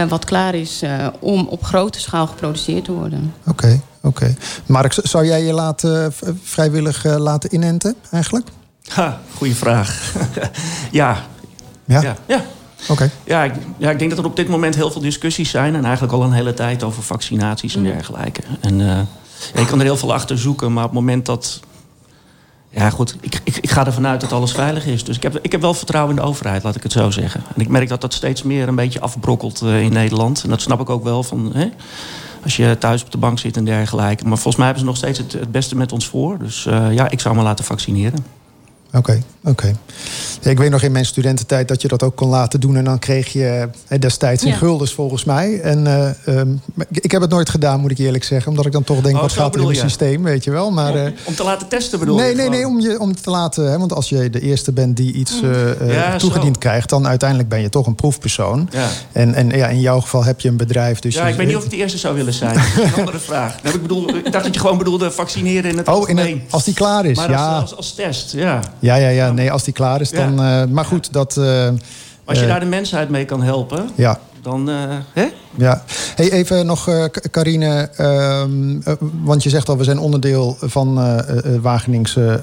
wat 0.10 0.26
klaar 0.26 0.56
is 0.56 0.84
om 1.20 1.48
op 1.48 1.64
grote 1.64 2.00
schaal 2.00 2.28
geproduceerd 2.28 2.86
te 2.86 2.92
worden. 2.92 3.34
Oké. 3.40 3.50
Okay, 3.50 3.82
Oké. 4.02 4.08
Okay. 4.08 4.36
Mark, 4.66 5.00
zou 5.04 5.26
jij 5.26 5.44
je 5.44 5.54
laten, 5.54 6.14
vrijwillig 6.44 7.04
laten 7.04 7.54
inenten 7.54 7.96
eigenlijk? 8.12 8.48
Ha, 8.88 9.22
goede 9.34 9.56
vraag. 9.56 10.14
ja. 10.92 11.26
Ja? 11.86 12.02
Ja. 12.02 12.16
ja. 12.26 12.42
Oké. 12.82 12.92
Okay. 12.92 13.12
Ja, 13.24 13.44
ik, 13.44 13.54
ja, 13.78 13.90
ik 13.90 14.00
denk 14.00 14.10
dat 14.10 14.20
er 14.20 14.26
op 14.26 14.36
dit 14.36 14.48
moment 14.48 14.76
heel 14.76 14.92
veel 14.92 15.02
discussies 15.02 15.50
zijn. 15.50 15.76
En 15.76 15.84
eigenlijk 15.84 16.14
al 16.14 16.24
een 16.24 16.32
hele 16.32 16.54
tijd 16.54 16.84
over 16.84 17.04
vaccinaties 17.04 17.76
en 17.76 17.84
dergelijke. 17.84 18.42
En 18.60 18.80
uh, 18.80 18.88
ja, 19.54 19.60
ik 19.62 19.68
kan 19.68 19.80
er 19.80 19.86
heel 19.86 19.98
veel 19.98 20.14
achter 20.14 20.38
zoeken. 20.38 20.74
Maar 20.74 20.84
op 20.84 20.90
het 20.90 21.00
moment 21.00 21.26
dat... 21.26 21.60
Ja, 22.70 22.90
goed. 22.90 23.16
Ik, 23.20 23.40
ik, 23.44 23.58
ik 23.58 23.70
ga 23.70 23.86
ervan 23.86 24.08
uit 24.08 24.22
dat 24.22 24.34
alles 24.34 24.52
veilig 24.52 24.86
is. 24.86 25.04
Dus 25.04 25.16
ik 25.16 25.24
heb, 25.24 25.40
ik 25.42 25.52
heb 25.52 25.62
wel 25.62 25.74
vertrouwen 25.74 26.16
in 26.16 26.22
de 26.22 26.28
overheid, 26.28 26.64
laat 26.64 26.76
ik 26.76 26.84
het 26.84 26.92
zo 26.92 27.12
zeggen. 27.12 27.44
En 27.56 27.62
ik 27.62 27.68
merk 27.68 27.90
dat 27.90 28.02
dat 28.02 28.14
steeds 28.14 28.44
meer 28.44 28.68
een 28.68 28.76
beetje 28.76 29.00
afbrokkelt 29.00 29.62
uh, 29.62 29.82
in 29.82 29.94
Nederland. 29.94 30.44
En 30.44 30.50
dat 30.50 30.62
snap 30.62 30.80
ik 30.80 30.90
ook 30.90 31.04
wel 31.04 31.24
van... 31.24 31.52
Hè? 31.54 31.70
Als 32.44 32.56
je 32.56 32.76
thuis 32.80 33.04
op 33.04 33.12
de 33.12 33.18
bank 33.18 33.40
zit 33.40 33.58
en 33.58 33.66
dergelijke. 33.66 34.24
Maar 34.24 34.38
volgens 34.38 34.56
mij 34.56 34.66
hebben 34.66 34.84
ze 34.84 34.90
nog 34.90 34.98
steeds 34.98 35.18
het, 35.20 35.34
het 35.34 35.52
beste 35.52 35.76
met 35.76 35.92
ons 35.92 36.08
voor. 36.08 36.38
Dus 36.38 36.66
uh, 36.66 36.94
ja, 36.94 37.10
ik 37.10 37.20
zou 37.20 37.36
me 37.36 37.42
laten 37.42 37.66
vaccineren. 37.66 38.37
Oké, 38.88 38.98
okay, 38.98 39.24
oké. 39.44 39.50
Okay. 39.52 39.76
Ik 40.52 40.58
weet 40.58 40.70
nog 40.72 40.82
in 40.82 40.92
mijn 40.92 41.06
studententijd 41.06 41.68
dat 41.68 41.82
je 41.82 41.88
dat 41.88 42.04
ook 42.04 42.16
kon 42.16 42.30
laten 42.30 42.60
doen. 42.60 42.76
En 42.78 42.84
dan 42.84 43.00
kreeg 43.00 43.34
je 43.34 43.70
eh, 43.88 44.00
destijds 44.00 44.44
in 44.44 44.50
Ja. 44.50 44.56
guldens 44.58 44.94
volgens 44.94 45.24
mij. 45.24 45.60
En 45.62 45.88
eh, 45.88 46.10
ehm, 46.40 46.50
ik 46.92 47.12
heb 47.12 47.22
het 47.22 47.30
nooit 47.30 47.50
gedaan, 47.50 47.80
moet 47.80 47.92
ik 47.92 47.98
eerlijk 47.98 48.24
zeggen. 48.24 48.50
Omdat 48.52 48.66
ik 48.66 48.72
dan 48.72 48.84
toch 48.84 49.02
denk, 49.02 49.16
Oh, 49.16 49.22
wat 49.22 49.32
gaat 49.32 49.54
er 49.56 49.60
in 49.62 49.66
mijn 49.68 49.78
je. 49.80 49.84
systeem, 49.84 50.24
weet 50.24 50.44
je 50.44 50.52
wel. 50.52 50.72
Maar, 50.72 50.96
eh, 50.96 51.12
Om 51.24 51.36
te 51.36 51.44
laten 51.44 51.68
testen 51.68 52.00
bedoel 52.00 52.16
nee, 52.16 52.30
je 52.30 52.36
nee, 52.36 52.50
nee, 52.50 52.66
om, 52.68 52.80
je, 52.80 53.00
om 53.00 53.10
het 53.10 53.24
te 53.24 53.30
laten. 53.30 53.72
Hè, 53.72 53.78
want 53.78 53.94
als 53.94 54.10
je 54.10 54.30
de 54.30 54.40
eerste 54.42 54.72
bent 54.72 54.98
die 54.98 55.14
iets 55.14 55.42
eh, 55.42 55.72
eh, 55.72 55.80
Mm. 55.82 55.92
Ja, 55.92 56.18
toegediend 56.18 56.54
zo. 56.56 56.60
krijgt... 56.60 56.90
dan 56.90 57.08
uiteindelijk 57.08 57.50
ben 57.50 57.62
je 57.62 57.70
toch 57.70 57.88
een 57.88 57.96
proefpersoon. 57.96 58.70
Ja. 58.72 58.88
En, 59.12 59.34
en 59.34 59.50
ja, 59.50 59.68
in 59.68 59.80
jouw 59.80 60.00
geval 60.00 60.24
heb 60.24 60.40
je 60.40 60.50
een 60.50 60.58
bedrijf. 60.58 61.00
Dus 61.00 61.16
ja, 61.16 61.26
je- 61.26 61.32
ik 61.32 61.38
weet 61.38 61.48
niet 61.48 61.56
of 61.56 61.64
ik 61.64 61.70
de 61.70 61.76
eerste 61.76 61.98
zou 61.98 62.16
willen 62.16 62.34
zijn. 62.34 62.54
Dat 62.54 62.64
is 62.86 62.92
een 62.92 63.00
andere 63.00 63.20
vraag. 63.20 63.64
Nou, 63.64 63.76
ik, 63.76 63.82
bedoel, 63.82 64.16
ik 64.16 64.32
dacht 64.32 64.44
dat 64.46 64.54
je 64.54 64.60
gewoon 64.60 64.78
bedoelde 64.78 65.12
vaccineren 65.12 65.72
in 65.72 65.78
het 65.78 65.88
Oh, 65.88 65.94
in 65.94 66.00
algemeen. 66.00 66.42
het- 66.44 66.52
als 66.54 66.64
die 66.64 66.74
klaar 66.74 67.06
is, 67.06 67.18
maar 67.18 67.30
ja. 67.30 67.52
als, 67.54 67.62
als, 67.62 67.76
als 67.76 67.94
test, 67.94 68.32
ja. 68.32 68.60
Ja, 68.80 68.96
ja, 68.96 69.10
ja. 69.10 69.32
Nee, 69.32 69.52
als 69.52 69.64
die 69.64 69.74
klaar 69.74 70.02
is, 70.02 70.10
Ja. 70.10 70.18
dan... 70.18 70.42
eh, 70.46 70.64
maar 70.74 70.86
goed, 70.86 71.14
dat... 71.14 71.38
eh, 71.38 71.68
Als 72.26 72.38
je 72.38 72.44
eh, 72.44 72.50
daar 72.50 72.60
de 72.60 72.66
mensheid 72.66 73.10
mee 73.10 73.26
kan 73.26 73.42
helpen, 73.44 73.90
Ja. 73.96 74.20
dan... 74.42 74.70
eh, 74.70 74.76
hè? 75.14 75.26
Ja. 75.56 75.84
Hey, 76.16 76.32
even 76.32 76.66
nog, 76.66 76.88
eh 76.90 77.04
K- 77.12 77.28
Carine. 77.32 77.90
ehm, 77.96 78.82
eh, 78.84 78.94
want 79.24 79.44
je 79.44 79.50
zegt 79.50 79.70
al, 79.70 79.78
we 79.78 79.84
zijn 79.84 80.00
onderdeel 80.00 80.58
van 80.60 81.00
eh 81.00 81.20
eh, 81.20 81.38
eh, 81.56 81.62
Wageningse 81.62 82.42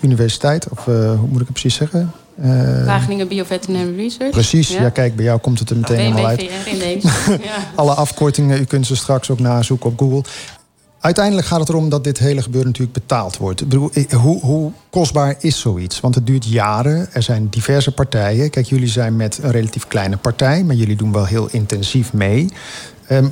Universiteit. 0.00 0.68
Of 0.68 0.78
eh, 0.78 0.94
hoe 0.94 1.28
moet 1.28 1.40
ik 1.40 1.46
het 1.48 1.50
precies 1.60 1.74
zeggen? 1.74 2.12
Eh, 2.42 2.84
Wageningen 2.84 3.28
Bioveterinary 3.28 3.96
Research. 3.96 4.30
Precies, 4.30 4.68
ja. 4.68 4.88
kijk, 4.88 5.16
bij 5.16 5.24
jou 5.24 5.38
komt 5.40 5.58
het 5.58 5.70
er 5.70 5.76
meteen 5.76 5.98
helemaal 5.98 6.26
uit. 6.26 6.40
In 6.64 6.78
deze. 6.78 7.08
ja. 7.28 7.56
Alle 7.74 7.92
afkortingen, 7.94 8.60
u 8.60 8.64
kunt 8.64 8.86
ze 8.86 8.96
straks 8.96 9.30
ook 9.30 9.38
nazoeken 9.40 9.90
op 9.90 9.98
Google. 9.98 10.22
Uiteindelijk 11.06 11.46
gaat 11.46 11.60
het 11.60 11.68
erom 11.68 11.88
dat 11.88 12.04
dit 12.04 12.18
hele 12.18 12.42
gebeuren 12.42 12.70
natuurlijk 12.70 12.98
betaald 12.98 13.36
wordt. 13.36 13.64
Eh, 13.68 14.04
hoe, 14.12 14.40
hoe 14.40 14.72
kostbaar 14.90 15.36
is 15.38 15.60
zoiets? 15.60 16.00
Want 16.00 16.14
het 16.14 16.26
duurt 16.26 16.44
jaren. 16.44 17.08
Er 17.12 17.22
zijn 17.22 17.48
diverse 17.50 17.92
partijen. 17.92 18.50
Kijk, 18.50 18.66
jullie 18.66 18.88
zijn 18.88 19.16
met 19.16 19.38
een 19.42 19.50
relatief 19.50 19.86
kleine 19.86 20.16
partij, 20.16 20.64
maar 20.64 20.74
jullie 20.74 20.96
doen 20.96 21.12
wel 21.12 21.24
heel 21.24 21.48
intensief 21.50 22.12
mee. 22.12 22.48
Ehm, 23.06 23.26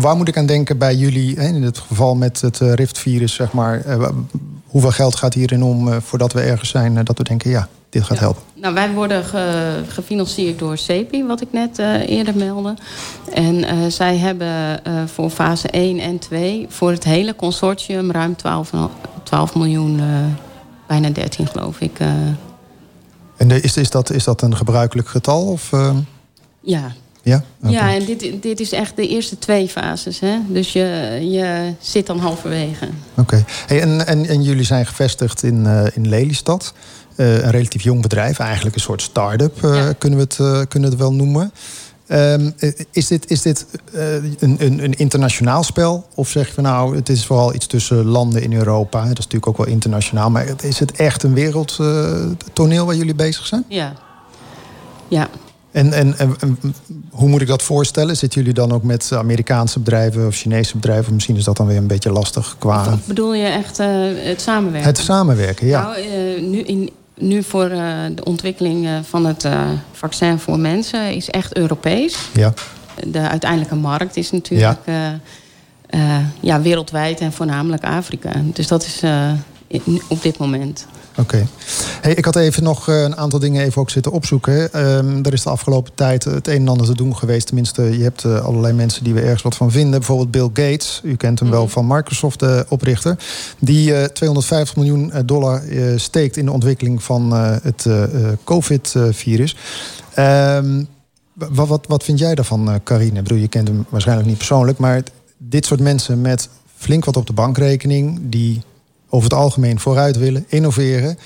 waar 0.00 0.16
moet 0.16 0.28
ik 0.28 0.36
aan 0.36 0.46
denken 0.46 0.78
bij 0.78 0.94
jullie, 0.94 1.36
in 1.36 1.62
het 1.62 1.78
geval 1.78 2.14
met 2.14 2.40
het 2.40 2.60
eh, 2.60 2.72
Rift-virus, 2.72 3.34
zeg 3.34 3.52
maar. 3.52 3.82
Hoeveel 4.74 4.90
geld 4.92 5.16
gaat 5.16 5.34
hierin 5.34 5.62
om 5.62 5.88
eh, 5.92 5.96
voordat 6.00 6.32
we 6.32 6.40
ergens 6.40 6.70
zijn 6.70 6.96
eh, 6.98 7.04
dat 7.04 7.18
we 7.18 7.24
denken, 7.24 7.50
ja, 7.50 7.68
dit 7.88 8.02
gaat 8.02 8.18
helpen? 8.18 8.42
Nou, 8.54 8.74
wij 8.74 8.92
worden 8.92 9.24
ge- 9.24 9.82
gefinancierd 9.88 10.58
door 10.58 10.78
CEPI, 10.78 11.24
wat 11.24 11.40
ik 11.40 11.52
net 11.52 11.78
eh, 11.78 12.08
eerder 12.08 12.36
meldde. 12.36 12.74
En 13.34 13.92
zij 13.92 14.16
hebben 14.16 14.80
voor 15.08 15.30
fase 15.30 15.68
1 15.68 15.98
en 15.98 16.18
2 16.18 16.66
voor 16.68 16.90
het 16.90 17.04
hele 17.04 17.36
consortium 17.36 18.10
ruim 18.12 18.36
12, 18.36 18.70
12 19.22 19.54
miljoen, 19.54 20.00
bijna 20.86 21.10
13 21.10 21.46
geloof 21.46 21.80
ik. 21.80 21.98
En 23.36 23.48
de- 23.48 23.60
is, 23.60 23.76
is, 23.76 23.90
dat, 23.90 24.10
is 24.10 24.24
dat 24.24 24.42
een 24.42 24.56
gebruikelijk 24.56 25.08
getal? 25.08 25.46
Of, 25.46 25.70
ja. 26.60 26.92
Ja? 27.24 27.44
Ja, 27.66 27.94
en 27.94 28.04
dit, 28.04 28.42
dit 28.42 28.60
is 28.60 28.72
echt 28.72 28.96
de 28.96 29.08
eerste 29.08 29.38
twee 29.38 29.68
fases. 29.68 30.20
Hè? 30.20 30.38
Dus 30.48 30.72
je, 30.72 31.18
je 31.30 31.72
zit 31.80 32.06
dan 32.06 32.18
halverwege. 32.18 32.88
Oké. 33.14 33.44
Hey, 33.66 33.80
en, 33.80 34.06
en, 34.06 34.26
en 34.26 34.42
jullie 34.42 34.64
zijn 34.64 34.86
gevestigd 34.86 35.42
in, 35.42 35.66
eh, 35.66 35.86
in 35.94 36.08
Lelystad. 36.08 36.74
Eh, 37.16 37.42
een 37.42 37.50
relatief 37.50 37.82
jong 37.82 38.02
bedrijf, 38.02 38.38
eigenlijk 38.38 38.74
een 38.74 38.82
soort 38.82 39.02
start-up 39.02 39.64
eh, 39.64 39.88
kunnen, 39.98 40.18
we 40.18 40.24
het, 40.24 40.68
kunnen 40.68 40.90
we 40.90 40.94
het 40.94 41.04
wel 41.04 41.12
noemen. 41.12 41.52
Ehm, 42.06 42.50
eh, 42.58 42.72
is 42.90 43.06
dit, 43.06 43.30
is 43.30 43.42
dit 43.42 43.66
een, 43.92 44.36
een, 44.38 44.84
een 44.84 44.92
internationaal 44.92 45.62
spel? 45.62 46.06
Of 46.14 46.28
zeg 46.28 46.46
je 46.46 46.52
van 46.52 46.62
nou, 46.62 46.96
het 46.96 47.08
is 47.08 47.26
vooral 47.26 47.54
iets 47.54 47.66
tussen 47.66 48.04
landen 48.04 48.42
in 48.42 48.52
Europa? 48.52 48.98
Dat 48.98 49.18
is 49.18 49.24
natuurlijk 49.24 49.46
ook 49.46 49.56
wel 49.56 49.66
internationaal. 49.66 50.30
Maar 50.30 50.46
is 50.62 50.78
het 50.78 50.92
echt 50.92 51.22
een 51.22 51.34
wereldtoneel 51.34 52.86
waar 52.86 52.94
jullie 52.94 53.14
bezig 53.14 53.46
zijn? 53.46 53.64
Ja. 53.68 53.92
Ja. 55.08 55.28
En, 55.74 55.92
en, 55.92 56.14
en, 56.18 56.58
hoe 57.10 57.28
moet 57.28 57.40
ik 57.40 57.46
dat 57.46 57.62
voorstellen? 57.62 58.16
Zitten 58.16 58.40
jullie 58.40 58.54
dan 58.54 58.72
ook 58.72 58.82
met 58.82 59.12
Amerikaanse 59.12 59.78
bedrijven 59.78 60.26
of 60.26 60.34
Chinese 60.34 60.74
bedrijven? 60.76 61.14
Misschien 61.14 61.36
is 61.36 61.44
dat 61.44 61.56
dan 61.56 61.66
weer 61.66 61.76
een 61.76 61.86
beetje 61.86 62.10
lastig 62.10 62.56
qua 62.58 62.98
Bedoel 63.04 63.34
je 63.34 63.46
echt 63.46 63.78
eh, 63.78 63.86
het 64.16 64.40
samenwerken? 64.40 64.90
het 64.90 64.98
samenwerken. 64.98 65.66
Ja. 65.66 65.82
Nou, 65.82 65.96
eh, 65.96 66.42
nu, 66.42 66.58
in, 66.58 66.90
nu 67.14 67.42
voor 67.42 67.64
eh, 67.64 67.80
de 68.14 68.24
ontwikkeling 68.24 68.88
van 69.08 69.26
het 69.26 69.48
vaccin 69.92 70.38
voor 70.38 70.58
mensen 70.58 71.14
is 71.14 71.30
echt 71.30 71.56
Europees. 71.56 72.18
ja. 72.32 72.52
De 73.06 73.28
uiteindelijke 73.28 73.74
markt 73.74 74.16
is 74.16 74.30
natuurlijk 74.30 74.78
ja, 76.40 76.60
wereldwijd 76.60 77.20
en 77.20 77.32
voornamelijk 77.32 77.84
Afrika. 77.84 78.32
Dus 78.42 78.68
dat 78.68 78.84
is 78.84 79.02
op 80.08 80.22
dit 80.22 80.38
moment. 80.38 80.86
Oké. 81.16 81.46
Hey, 82.00 82.14
ik 82.14 82.24
had 82.24 82.36
even 82.36 82.62
nog 82.62 82.88
eh, 82.88 83.02
een 83.02 83.16
aantal 83.16 83.38
dingen 83.38 83.64
even 83.64 83.80
ook 83.80 83.90
zitten 83.90 84.12
opzoeken. 84.12 84.72
Ehm, 84.72 85.24
er 85.24 85.32
is 85.32 85.42
de 85.42 85.50
afgelopen 85.50 85.94
tijd 85.94 86.24
het 86.24 86.48
een 86.48 86.54
en 86.54 86.68
ander 86.68 86.86
te 86.86 86.94
doen 86.94 87.16
geweest. 87.16 87.46
Tenminste, 87.46 87.82
je 87.82 88.02
hebt 88.02 88.24
eh, 88.24 88.44
allerlei 88.44 88.72
mensen 88.72 89.04
die 89.04 89.14
we 89.14 89.20
ergens 89.20 89.42
wat 89.42 89.56
van 89.56 89.70
vinden. 89.70 89.98
Bijvoorbeeld 89.98 90.30
Bill 90.30 90.48
Gates, 90.64 91.00
u 91.04 91.16
kent 91.16 91.40
hem 91.40 91.50
wel 91.50 91.68
van 91.68 91.86
Microsoft, 91.86 92.40
de 92.40 92.66
oprichter. 92.68 93.18
Die 93.58 93.94
eh, 93.94 94.04
250 94.04 94.76
miljoen 94.76 95.12
eh, 95.12 95.20
dollar 95.24 95.62
eh, 95.62 95.92
steekt 95.96 96.36
in 96.36 96.44
de 96.44 96.52
ontwikkeling 96.52 97.02
van 97.02 97.32
eh, 97.32 97.56
het 97.62 97.86
eh, 97.86 98.02
eh, 98.02 98.32
COVID-virus. 98.44 99.56
Ehm, 100.14 100.84
wat, 101.34 101.68
wat, 101.68 101.86
wat 101.88 102.04
vind 102.04 102.18
jij 102.18 102.34
daarvan, 102.34 102.70
eh, 102.70 102.74
Carine? 102.84 103.16
Ik 103.16 103.22
bedoel, 103.22 103.38
je 103.38 103.48
kent 103.48 103.68
hem 103.68 103.86
waarschijnlijk 103.88 104.28
niet 104.28 104.38
persoonlijk, 104.38 104.78
maar 104.78 105.02
dit 105.38 105.66
soort 105.66 105.80
mensen 105.80 106.20
met 106.20 106.48
flink 106.76 107.04
wat 107.04 107.16
op 107.16 107.26
de 107.26 107.32
bankrekening, 107.32 108.20
die 108.22 108.62
over 109.14 109.30
het 109.30 109.38
algemeen 109.38 109.80
vooruit 109.80 110.18
willen, 110.18 110.44
innoveren. 110.48 111.18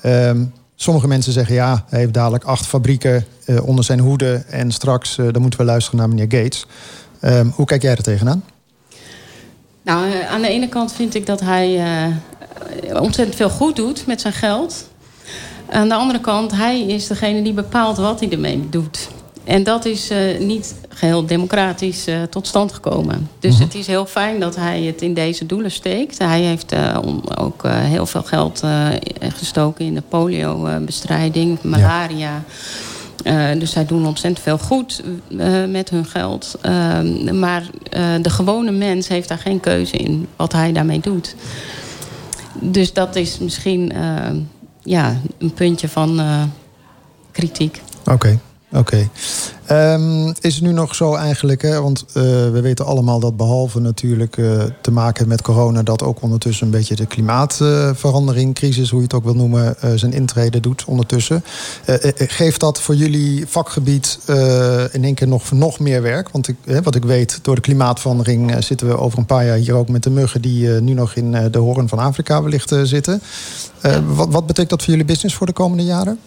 Ehm, 0.00 0.44
sommige 0.74 1.08
mensen 1.08 1.32
zeggen 1.32 1.54
ja, 1.54 1.84
hij 1.88 1.98
heeft 1.98 2.14
dadelijk 2.14 2.44
acht 2.44 2.66
fabrieken 2.66 3.26
eh, 3.44 3.66
onder 3.66 3.84
zijn 3.84 3.98
hoede 3.98 4.44
en 4.48 4.72
straks 4.72 5.18
eh, 5.18 5.26
dan 5.32 5.42
moeten 5.42 5.60
we 5.60 5.66
luisteren 5.66 5.98
naar 5.98 6.08
meneer 6.08 6.42
Gates. 6.42 6.66
Ehm, 7.20 7.46
hoe 7.46 7.66
kijk 7.66 7.82
jij 7.82 7.90
er 7.90 8.02
tegenaan? 8.02 8.44
Nou, 9.82 10.10
eh, 10.10 10.30
aan 10.30 10.40
de 10.40 10.48
ene 10.48 10.68
kant 10.68 10.92
vind 10.92 11.14
ik 11.14 11.26
dat 11.26 11.40
hij 11.40 11.80
ontzettend 12.92 13.36
veel 13.36 13.50
goed 13.50 13.76
doet 13.76 14.06
met 14.06 14.20
zijn 14.20 14.32
geld. 14.32 14.88
Aan 15.70 15.88
de 15.88 15.94
andere 15.94 16.20
kant, 16.20 16.52
hij 16.52 16.80
is 16.80 17.06
degene 17.06 17.42
die 17.42 17.52
bepaalt 17.52 17.96
wat 17.96 18.20
hij 18.20 18.30
ermee 18.30 18.68
doet. 18.70 19.08
En 19.46 19.62
dat 19.62 19.84
is 19.84 20.10
eh, 20.10 20.38
niet 20.38 20.74
geheel 20.88 21.26
democratisch 21.26 22.06
eh, 22.06 22.22
tot 22.22 22.46
stand 22.46 22.72
gekomen. 22.72 23.28
Dus 23.38 23.58
het 23.58 23.74
is 23.74 23.86
heel 23.86 24.06
fijn 24.06 24.40
dat 24.40 24.56
hij 24.56 24.82
het 24.82 25.02
in 25.02 25.14
deze 25.14 25.46
doelen 25.46 25.70
steekt. 25.70 26.18
Hij 26.18 26.40
heeft 26.40 26.72
eh, 26.72 26.98
om- 27.04 27.22
ook 27.38 27.62
heel 27.68 28.06
veel 28.06 28.22
geld 28.22 28.62
gestoken 29.34 29.84
in 29.84 29.94
de 29.94 30.02
polio-bestrijding, 30.08 31.58
malaria. 31.62 32.42
Dus 33.58 33.70
zij 33.70 33.86
doen 33.86 34.06
ontzettend 34.06 34.44
veel 34.44 34.58
goed 34.58 35.02
met 35.68 35.90
hun 35.90 36.04
geld. 36.04 36.56
Ehm, 36.60 37.38
maar 37.38 37.66
de 38.22 38.30
gewone 38.30 38.70
mens 38.70 39.08
heeft 39.08 39.28
daar 39.28 39.38
geen 39.38 39.60
keuze 39.60 39.96
in 39.96 40.26
wat 40.36 40.52
hij 40.52 40.72
daarmee 40.72 41.00
doet. 41.00 41.34
Dus 42.60 42.92
dat 42.92 43.16
is 43.16 43.38
misschien 43.38 43.92
ja, 44.82 45.16
een 45.38 45.52
puntje 45.54 45.88
van 45.88 46.20
kritiek. 47.30 47.82
Oké, 48.06 48.38
oké. 48.72 49.08
Ehm, 49.66 50.32
is 50.40 50.54
het 50.54 50.64
nu 50.64 50.72
nog 50.72 50.94
zo 50.94 51.14
eigenlijk, 51.14 51.62
hè, 51.62 51.82
want 51.82 52.04
eh, 52.08 52.22
we 52.22 52.60
weten 52.62 52.84
allemaal 52.86 53.20
dat 53.20 53.36
behalve 53.36 53.80
natuurlijk 53.80 54.36
eh, 54.36 54.62
te 54.80 54.90
maken 54.90 55.28
met 55.28 55.42
corona, 55.42 55.82
dat 55.82 56.02
ook 56.02 56.22
ondertussen 56.22 56.66
een 56.66 56.72
beetje 56.72 56.96
de 56.96 57.06
klimaatverandering, 57.06 58.54
crisis, 58.54 58.90
hoe 58.90 58.98
je 58.98 59.04
het 59.04 59.14
ook 59.14 59.24
wil 59.24 59.34
noemen, 59.34 59.80
eh, 59.80 59.90
zijn 59.94 60.12
intrede 60.12 60.60
doet 60.60 60.84
ondertussen. 60.84 61.44
Eh, 61.84 62.04
eh, 62.04 62.12
geeft 62.16 62.60
dat 62.60 62.80
voor 62.80 62.94
jullie 62.94 63.46
vakgebied 63.46 64.18
eh, 64.26 64.94
in 64.94 65.04
één 65.04 65.14
keer 65.14 65.28
nog, 65.28 65.52
nog 65.52 65.78
meer 65.78 66.02
werk? 66.02 66.28
Want 66.30 66.48
ik, 66.48 66.56
wat 66.82 66.94
ik 66.94 67.04
weet, 67.04 67.38
door 67.42 67.54
de 67.54 67.60
klimaatverandering 67.60 68.54
eh, 68.54 68.62
zitten 68.62 68.86
we 68.86 68.98
over 68.98 69.18
een 69.18 69.26
paar 69.26 69.46
jaar 69.46 69.56
hier 69.56 69.74
ook 69.74 69.88
met 69.88 70.02
de 70.02 70.10
muggen 70.10 70.42
die 70.42 70.74
eh, 70.74 70.80
nu 70.80 70.92
nog 70.92 71.14
in 71.14 71.34
eh, 71.34 71.44
de 71.50 71.58
hoorn 71.58 71.88
van 71.88 71.98
Afrika 71.98 72.42
wellicht 72.42 72.72
eh, 72.72 72.80
zitten. 72.82 73.22
Eh, 73.80 73.98
wat, 74.06 74.28
wat 74.30 74.46
betekent 74.46 74.70
dat 74.70 74.82
voor 74.82 74.90
jullie 74.90 75.06
business 75.06 75.34
voor 75.36 75.46
de 75.46 75.52
komende 75.52 75.84
jaren? 75.84 76.18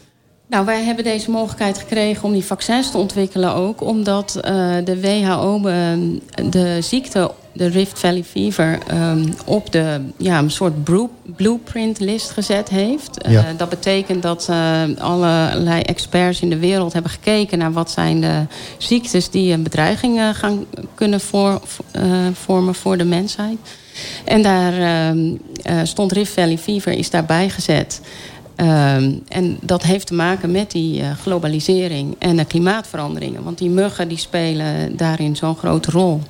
Nou, 0.49 0.65
wij 0.65 0.83
hebben 0.83 1.03
deze 1.03 1.31
mogelijkheid 1.31 1.77
gekregen 1.77 2.23
om 2.23 2.31
die 2.31 2.45
vaccins 2.45 2.91
te 2.91 2.97
ontwikkelen 2.97 3.53
ook. 3.53 3.81
Omdat 3.81 4.35
eh, 4.35 4.75
de 4.83 4.99
WHO 5.01 5.67
eh, 5.67 5.73
de 6.49 6.77
ziekte, 6.81 7.31
de 7.53 7.67
Rift 7.67 7.99
Valley 7.99 8.23
Fever, 8.23 8.79
eh, 8.87 9.11
op 9.45 9.71
de 9.71 10.01
ja, 10.17 10.37
een 10.39 10.51
soort 10.51 10.73
blueprint 11.35 11.99
list 11.99 12.29
gezet 12.29 12.69
heeft. 12.69 13.21
Eh, 13.21 13.31
Ja. 13.31 13.45
dat 13.57 13.69
betekent 13.69 14.21
dat 14.21 14.49
allerlei 14.97 15.81
experts 15.81 16.41
in 16.41 16.49
de 16.49 16.59
wereld 16.59 16.93
hebben 16.93 17.11
gekeken 17.11 17.57
naar 17.57 17.71
wat 17.71 17.91
zijn 17.91 18.21
de 18.21 18.45
ziektes 18.77 19.29
die 19.29 19.53
een 19.53 19.63
bedreiging 19.63 20.19
gaan 20.33 20.65
kunnen 20.95 21.19
voor, 21.19 21.61
vormen 22.33 22.75
voor 22.75 22.97
de 22.97 23.05
mensheid. 23.05 23.57
En 24.25 24.41
daar 24.41 24.73
eh, 24.73 25.09
eh, 25.09 25.79
stond 25.83 26.11
Rift 26.11 26.33
Valley 26.33 26.57
Fever, 26.57 26.91
is 26.91 27.09
daarbij 27.09 27.49
gezet. 27.49 28.01
Ehm, 28.59 29.11
en 29.27 29.57
dat 29.61 29.83
heeft 29.83 30.07
te 30.07 30.13
maken 30.13 30.51
met 30.51 30.71
die 30.71 31.01
eh, 31.01 31.11
globalisering 31.11 32.15
en 32.17 32.37
de 32.37 32.45
klimaatveranderingen. 32.45 33.43
Want 33.43 33.57
die 33.57 33.69
muggen 33.69 34.07
die 34.07 34.17
spelen 34.17 34.97
daarin 34.97 35.35
zo'n 35.35 35.55
grote 35.55 35.91
rol. 35.91 36.21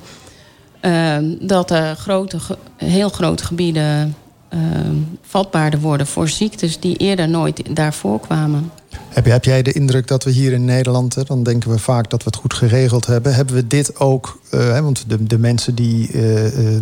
Ehm, 0.80 1.24
dat 1.40 1.70
er 1.70 1.96
grote, 1.96 2.38
heel 2.76 3.08
grote 3.08 3.44
gebieden 3.44 4.14
ehm, 4.48 4.96
vatbaarder 5.22 5.80
worden 5.80 6.06
voor 6.06 6.28
ziektes 6.28 6.80
die 6.80 6.96
eerder 6.96 7.28
nooit 7.28 7.74
daarvoor 7.76 8.20
kwamen. 8.20 8.70
Heb, 9.08 9.24
heb 9.24 9.44
jij 9.44 9.62
de 9.62 9.72
indruk 9.72 10.06
dat 10.06 10.24
we 10.24 10.30
hier 10.30 10.52
in 10.52 10.64
Nederland, 10.64 11.14
hè, 11.14 11.22
dan 11.22 11.42
denken 11.42 11.70
we 11.70 11.78
vaak 11.78 12.10
dat 12.10 12.22
we 12.22 12.30
het 12.30 12.40
goed 12.40 12.54
geregeld 12.54 13.06
hebben. 13.06 13.34
Hebben 13.34 13.54
we 13.54 13.66
dit 13.66 14.00
ook, 14.00 14.40
uh, 14.50 14.60
hè, 14.60 14.82
want 14.82 15.04
de, 15.08 15.24
de 15.24 15.38
mensen 15.38 15.74
die 15.74 16.12
uh, 16.12 16.76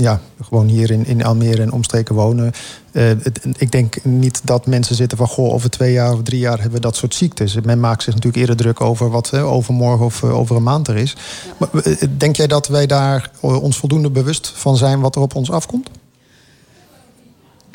ja, 0.00 0.20
gewoon 0.42 0.66
hier 0.66 0.90
in, 0.90 1.06
in 1.06 1.24
Almere 1.24 1.62
en 1.62 1.72
omstreken 1.72 2.14
wonen. 2.14 2.52
Het, 2.92 3.40
ik 3.58 3.72
denk 3.72 4.04
niet 4.04 4.40
dat 4.44 4.66
mensen 4.66 4.96
zitten 4.96 5.18
van 5.18 5.28
goh, 5.28 5.52
over 5.52 5.70
twee 5.70 5.92
jaar 5.92 6.12
of 6.12 6.22
drie 6.22 6.40
jaar 6.40 6.60
hebben 6.60 6.72
we 6.72 6.80
dat 6.80 6.96
soort 6.96 7.14
ziektes. 7.14 7.54
Men 7.60 7.80
maakt 7.80 8.02
zich 8.02 8.14
natuurlijk 8.14 8.40
eerder 8.40 8.56
druk 8.56 8.80
over 8.80 9.10
wat 9.10 9.34
overmorgen 9.34 10.06
of 10.06 10.24
over 10.24 10.56
een 10.56 10.62
maand 10.62 10.88
er 10.88 10.96
is. 10.96 11.16
Maar, 11.56 11.68
denk 12.16 12.36
jij 12.36 12.46
dat 12.46 12.68
wij 12.68 12.86
daar 12.86 13.30
ons 13.40 13.76
voldoende 13.76 14.10
bewust 14.10 14.52
van 14.54 14.76
zijn 14.76 15.00
wat 15.00 15.16
er 15.16 15.22
op 15.22 15.34
ons 15.34 15.50
afkomt? 15.50 15.90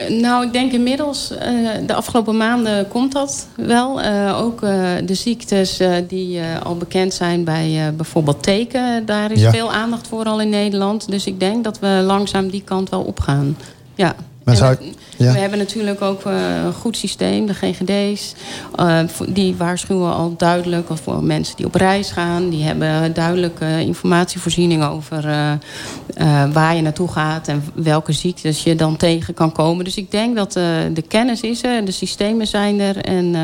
Nou, 0.10 0.46
ik 0.46 0.54
denk 0.54 0.72
inmiddels, 0.72 1.32
uh, 1.32 1.40
de 1.86 1.94
afgelopen 1.94 2.38
maanden 2.38 2.88
komt 2.88 3.12
dat 3.12 3.48
wel. 3.56 4.02
Uh, 4.02 4.42
ook 4.42 4.62
uh, 4.62 4.88
de 5.06 5.14
ziektes 5.14 5.82
die 6.08 6.42
al 6.64 6.78
bekend 6.78 7.14
zijn 7.14 7.44
bij 7.44 7.94
bijvoorbeeld 7.96 8.44
teken. 8.44 9.06
Daar 9.06 9.32
is 9.32 9.42
ja. 9.42 9.52
veel 9.52 9.72
aandacht 9.72 10.08
voor 10.08 10.26
al 10.26 10.42
in 10.42 10.50
Nederland. 10.50 11.10
Dus 11.12 11.26
ik 11.26 11.40
denk 11.40 11.64
dat 11.64 11.80
we 11.80 11.88
langzaam 11.88 12.50
die 12.50 12.64
kant 12.64 12.90
wel 12.90 13.02
opgaan. 13.02 13.58
Ja. 13.96 14.16
Maar 14.46 14.56
zou, 14.56 14.78
ja. 15.18 15.32
We 15.32 15.40
hebben 15.40 15.58
natuurlijk 15.58 16.02
ook 16.02 16.26
een 16.26 16.74
goed 16.74 16.98
systeem, 16.98 17.46
de 17.46 17.54
GGD's. 17.54 18.34
Uh, 18.80 19.00
die 19.28 19.56
waarschuwen 19.56 20.14
al 20.14 20.34
duidelijk 20.38 20.88
voor 20.94 21.24
mensen 21.24 21.56
die 21.56 21.66
op 21.66 21.76
reis 21.76 22.12
gaan. 22.12 22.50
Die 22.50 22.64
hebben 22.64 23.14
duidelijke 23.14 23.82
informatievoorziening 23.82 24.84
over 24.84 25.26
uh, 25.26 26.44
waar 26.54 26.76
je 26.76 26.82
naartoe 26.82 27.08
gaat... 27.08 27.48
en 27.48 27.64
welke 27.74 28.12
ziektes 28.12 28.64
je 28.64 28.76
dan 28.76 28.98
tegen 28.98 29.34
kan 29.34 29.52
komen. 29.52 29.86
Dus 29.86 29.98
ik 29.98 30.12
denk 30.12 30.36
dat 30.36 30.54
de 30.94 31.04
kennis 31.08 31.42
is 31.42 31.64
er, 31.64 31.86
de 31.86 31.92
systemen 31.92 32.48
zijn 32.48 32.80
er. 32.80 32.98
En 32.98 33.36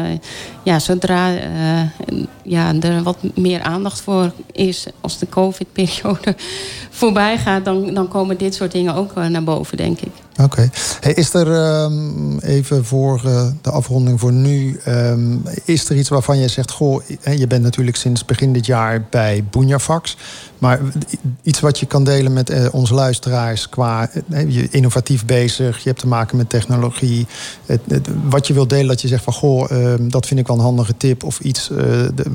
ja, 0.64 0.80
zodra 0.80 1.30
ja, 2.44 2.74
er 2.82 3.04
wat 3.04 3.18
meer 3.36 3.62
aandacht 3.62 4.02
voor 4.02 4.32
is... 4.52 4.86
als 5.02 5.18
de 5.18 5.30
covid-periode 5.30 6.36
voorbij 6.90 7.38
gaat... 7.38 7.66
Dan, 7.66 7.94
dan 7.94 8.08
komen 8.08 8.38
dit 8.38 8.56
soort 8.56 8.72
dingen 8.72 8.96
ook 8.96 9.16
naar 9.16 9.44
boven, 9.44 9.78
denk 9.78 10.00
ik. 10.00 10.12
Oké. 10.44 10.70
Is 11.14 11.34
er 11.34 11.82
um, 11.84 12.40
even 12.40 12.86
voor 12.86 13.22
uh, 13.26 13.48
de 13.62 13.72
afronding 13.72 14.20
voor 14.20 14.32
nu... 14.32 14.80
Um, 14.88 15.44
is 15.66 15.90
er 15.90 15.98
iets 15.98 16.10
waarvan 16.10 16.40
je 16.40 16.48
zegt... 16.48 16.72
goh, 16.72 17.02
je 17.36 17.48
bent 17.48 17.64
natuurlijk 17.64 17.98
sinds 17.98 18.26
begin 18.26 18.54
dit 18.54 18.66
jaar 18.66 19.06
bij 19.10 19.44
Boenjafax... 19.50 20.18
maar 20.58 20.80
iets 21.42 21.60
wat 21.60 21.80
je 21.80 21.86
kan 21.86 22.04
delen 22.04 22.34
met 22.34 22.50
uh, 22.50 22.66
onze 22.72 22.94
luisteraars... 22.94 23.70
qua 23.70 24.10
uh, 24.30 24.52
je 24.52 24.68
innovatief 24.70 25.26
bezig, 25.26 25.78
je 25.78 25.90
hebt 25.90 26.02
te 26.02 26.08
maken 26.08 26.38
met 26.38 26.50
technologie... 26.50 27.28
Het, 27.66 27.82
wat 28.30 28.48
je 28.48 28.54
wil 28.54 28.68
delen, 28.68 28.88
dat 28.88 29.02
je 29.02 29.08
zegt 29.08 29.24
van... 29.24 29.34
goh, 29.34 29.72
um, 29.72 30.12
dat 30.12 30.26
vind 30.26 30.40
ik 30.40 30.48
wel 30.48 30.56
een 30.56 30.64
handige 30.64 30.98
tip... 30.98 31.24
of 31.24 31.40
iets 31.40 31.72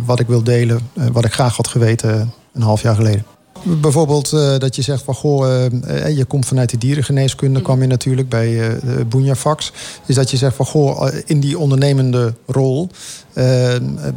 wat 0.05 0.21
ik 0.21 0.27
wil 0.27 0.42
delen, 0.42 0.81
wat 1.12 1.25
ik 1.25 1.33
graag 1.33 1.57
had 1.57 1.69
geweten 1.69 2.33
een 2.53 2.62
half 2.62 2.83
jaar 2.83 2.95
geleden. 2.95 3.36
Bijvoorbeeld 3.67 4.33
uh, 4.33 4.59
dat 4.59 4.77
je 4.77 4.83
zegt 4.83 5.03
van 5.03 5.15
goh, 5.15 5.67
uh, 5.89 6.17
je 6.17 6.25
komt 6.25 6.47
vanuit 6.47 6.71
de 6.71 6.79
dierengeneeskunde, 6.79 7.63
kwam 7.63 7.81
je 7.81 7.87
natuurlijk 7.87 8.29
bij 8.29 8.53
uh, 8.53 8.75
Boenjafax. 9.09 9.73
Is 10.07 10.15
dat 10.15 10.31
je 10.31 10.37
zegt 10.37 10.57
van 10.57 10.67
goh, 10.67 11.09
in 11.25 11.41
die 11.41 11.59
ondernemende 11.59 12.35
rol 12.47 12.89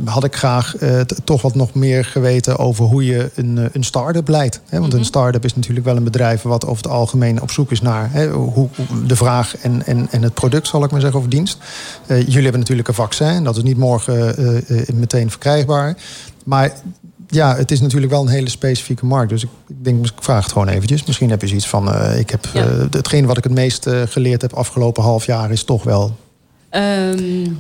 had 0.06 0.24
ik 0.24 0.36
graag 0.36 0.76
toch 1.24 1.42
wat 1.42 1.56
nog 1.56 1.74
meer 1.74 2.06
geweten 2.06 2.58
over 2.58 2.86
hoe 2.86 3.06
je 3.06 3.32
een, 3.36 3.70
een 3.72 3.84
start-up 3.84 4.28
leidt. 4.28 4.56
Hè? 4.56 4.62
Want 4.70 4.84
mm 4.84 4.90
-hmm. 4.90 5.00
een 5.00 5.06
start-up 5.06 5.46
is 5.46 5.56
natuurlijk 5.56 5.86
wel 5.86 5.96
een 5.96 6.04
bedrijf 6.04 6.42
wat 6.42 6.66
over 6.66 6.84
het 6.84 6.92
algemeen 6.92 7.42
op 7.42 7.52
zoek 7.52 7.72
is 7.72 7.82
naar 7.82 8.10
hè, 8.12 8.30
hoe, 8.30 8.68
de 9.06 9.16
vraag 9.16 9.58
en, 9.58 9.86
en, 9.86 10.08
en 10.12 10.22
het 10.22 10.34
product, 10.34 10.68
zal 10.68 10.84
ik 10.84 10.92
maar 10.92 11.02
zeggen, 11.02 11.20
of 11.20 11.28
dienst. 11.28 11.58
jullie 12.08 12.44
hebben 12.44 12.60
natuurlijk 12.60 12.88
een 12.88 12.94
vaccin, 12.94 13.44
dat 13.44 13.58
is 13.58 13.64
niet 13.64 13.78
morgen 13.78 14.36
meteen 14.94 15.30
verkrijgbaar. 15.30 15.98
Maar 16.46 16.74
ja, 17.32 17.56
het 17.56 17.72
is 17.72 17.82
natuurlijk 17.82 18.12
wel 18.12 18.22
een 18.22 18.28
hele 18.28 18.50
specifieke 18.50 19.06
markt. 19.06 19.30
Dus 19.30 19.44
ik, 19.44 19.50
ik 19.68 19.84
denk, 19.84 20.06
ik 20.06 20.12
vraag 20.20 20.44
het 20.44 20.52
gewoon 20.52 20.68
eventjes. 20.68 21.06
Misschien 21.06 21.30
heb 21.30 21.42
je 21.42 21.48
zoiets 21.48 21.68
van... 21.68 21.90
Uh, 21.90 22.20
ik 22.20 22.30
heb, 22.30 22.48
ja. 22.54 22.66
uh, 22.66 22.84
hetgeen 22.92 23.26
wat 23.26 23.38
ik 23.38 23.44
het 23.44 23.54
meest 23.54 23.88
uh, 23.88 24.02
geleerd 24.06 24.42
heb 24.42 24.54
afgelopen 24.54 25.04
half 25.04 25.26
jaar... 25.26 25.52
is 25.52 25.64
toch 25.64 25.84
wel... 25.84 26.16
Um, 26.72 27.60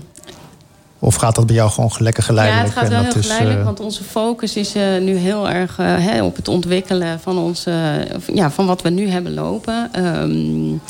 of 0.99 1.15
gaat 1.15 1.35
dat 1.35 1.45
bij 1.45 1.55
jou 1.55 1.69
gewoon 1.69 1.91
lekker 1.97 2.23
geleidelijk? 2.23 2.67
Ja, 2.67 2.73
het 2.73 2.81
gaat 2.81 2.89
wel 2.89 3.03
heel 3.03 3.19
is, 3.19 3.25
geleidelijk. 3.25 3.63
Want 3.63 3.79
onze 3.79 4.03
focus 4.03 4.55
is 4.55 4.73
nu 5.01 5.15
heel 5.15 5.49
erg 5.49 5.77
hè, 5.77 6.23
op 6.23 6.35
het 6.35 6.47
ontwikkelen 6.47 7.19
van, 7.19 7.37
onze, 7.37 8.07
ja, 8.33 8.51
van 8.51 8.65
wat 8.65 8.81
we 8.81 8.89
nu 8.89 9.09
hebben 9.09 9.33
lopen. 9.33 9.91
Um, 10.05 10.81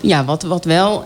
ja, 0.00 0.24
wat, 0.24 0.42
wat 0.42 0.64
wel 0.64 1.04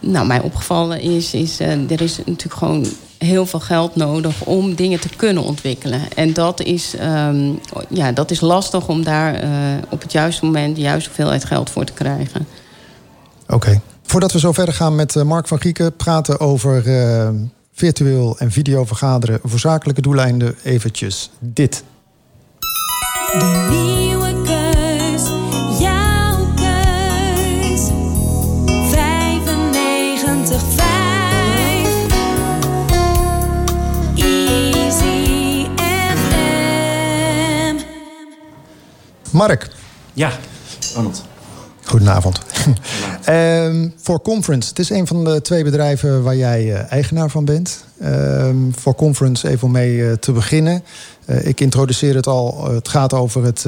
nou, 0.00 0.26
mij 0.26 0.40
opgevallen 0.40 1.00
is... 1.00 1.34
is 1.34 1.60
er 1.60 2.00
is 2.00 2.16
natuurlijk 2.16 2.54
gewoon 2.54 2.86
heel 3.24 3.46
veel 3.46 3.60
geld 3.60 3.96
nodig 3.96 4.44
om 4.44 4.74
dingen 4.74 5.00
te 5.00 5.08
kunnen 5.16 5.42
ontwikkelen. 5.42 6.00
En 6.14 6.32
dat 6.32 6.60
is, 6.60 6.94
um, 7.26 7.58
ja, 7.88 8.12
dat 8.12 8.30
is 8.30 8.40
lastig 8.40 8.88
om 8.88 9.04
daar 9.04 9.44
uh, 9.44 9.50
op 9.88 10.02
het 10.02 10.12
juiste 10.12 10.44
moment 10.44 10.76
de 10.76 10.82
juiste 10.82 11.08
hoeveelheid 11.08 11.44
geld 11.44 11.70
voor 11.70 11.84
te 11.84 11.92
krijgen. 11.92 12.46
Oké. 13.42 13.54
Okay. 13.54 13.80
Voordat 14.02 14.32
we 14.32 14.38
zo 14.38 14.52
verder 14.52 14.74
gaan 14.74 14.94
met 14.94 15.14
uh, 15.14 15.22
Mark 15.22 15.48
van 15.48 15.58
Grieken, 15.58 15.96
praten 15.96 16.40
over 16.40 16.86
uh, 16.86 17.28
virtueel 17.72 18.38
en 18.38 18.50
video 18.50 18.84
vergaderen 18.84 19.40
voor 19.42 19.58
zakelijke 19.58 20.02
doeleinden, 20.02 20.54
eventjes 20.62 21.30
dit. 21.38 21.84
De 23.32 24.11
Mark. 39.32 39.70
Ja, 40.12 40.32
Ronald. 40.94 41.22
Goedenavond. 41.84 42.40
um, 43.28 43.94
voor 44.04 44.22
Conference, 44.22 44.68
het 44.68 44.78
is 44.78 44.90
een 44.90 45.06
van 45.06 45.24
de 45.24 45.42
twee 45.42 45.64
bedrijven 45.64 46.22
waar 46.22 46.36
jij 46.36 46.64
uh, 46.64 46.92
eigenaar 46.92 47.30
van 47.30 47.44
bent. 47.44 47.84
Um, 48.02 48.72
voor 48.78 48.94
Conference, 48.94 49.48
even 49.48 49.66
om 49.66 49.72
mee 49.72 49.96
uh, 49.96 50.12
te 50.12 50.32
beginnen. 50.32 50.82
Uh, 51.26 51.46
ik 51.46 51.60
introduceer 51.60 52.14
het 52.14 52.26
al. 52.26 52.70
het 52.72 52.88
gaat 52.88 53.12
over 53.12 53.44
het 53.44 53.66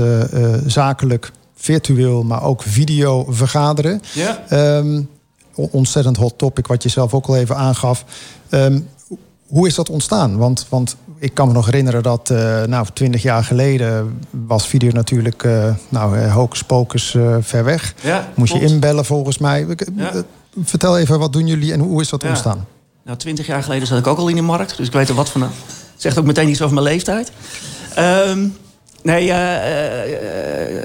zakelijk, 0.66 1.30
virtueel, 1.56 2.22
maar 2.22 2.42
ook 2.42 2.62
video 2.62 3.26
vergaderen. 3.28 4.02
Ja. 4.12 4.44
Um, 4.76 5.08
ontzettend 5.54 6.16
hot 6.16 6.38
topic, 6.38 6.66
wat 6.66 6.82
je 6.82 6.88
zelf 6.88 7.14
ook 7.14 7.26
al 7.26 7.36
even 7.36 7.56
aangaf. 7.56 8.04
hoe 9.46 9.66
is 9.66 9.74
dat 9.74 9.90
ontstaan? 9.90 10.36
Want, 10.36 10.66
want 10.68 10.96
ik 11.18 11.34
kan 11.34 11.46
me 11.46 11.52
nog 11.52 11.66
herinneren 11.66 12.02
dat, 12.02 12.30
uh, 12.32 12.62
nou, 12.62 12.86
twintig 12.92 13.22
jaar 13.22 13.44
geleden 13.44 14.18
was 14.30 14.66
video 14.66 14.90
natuurlijk, 14.90 15.42
uh, 15.42 15.74
nou, 15.88 16.28
hocus 16.28 16.62
pocus 16.62 17.14
uh, 17.14 17.36
ver 17.40 17.64
weg. 17.64 17.94
Ja, 18.00 18.28
Moest 18.34 18.52
je 18.52 18.60
inbellen 18.60 19.04
volgens 19.04 19.38
mij. 19.38 19.66
Ja. 19.96 20.12
Vertel 20.62 20.98
even, 20.98 21.18
wat 21.18 21.32
doen 21.32 21.46
jullie 21.46 21.72
en 21.72 21.80
hoe 21.80 22.00
is 22.00 22.08
dat 22.08 22.22
ja. 22.22 22.28
ontstaan? 22.28 22.66
Nou, 23.04 23.18
twintig 23.18 23.46
jaar 23.46 23.62
geleden 23.62 23.86
zat 23.86 23.98
ik 23.98 24.06
ook 24.06 24.18
al 24.18 24.28
in 24.28 24.36
de 24.36 24.42
markt, 24.42 24.76
dus 24.76 24.86
ik 24.86 24.92
weet 24.92 25.08
er 25.08 25.14
wat 25.14 25.30
van. 25.30 25.42
Het 25.42 25.52
zegt 25.96 26.18
ook 26.18 26.24
meteen 26.24 26.48
iets 26.48 26.62
over 26.62 26.74
mijn 26.74 26.86
leeftijd. 26.86 27.32
Um, 27.98 28.56
Nee, 29.04 29.26
uh, 29.26 29.34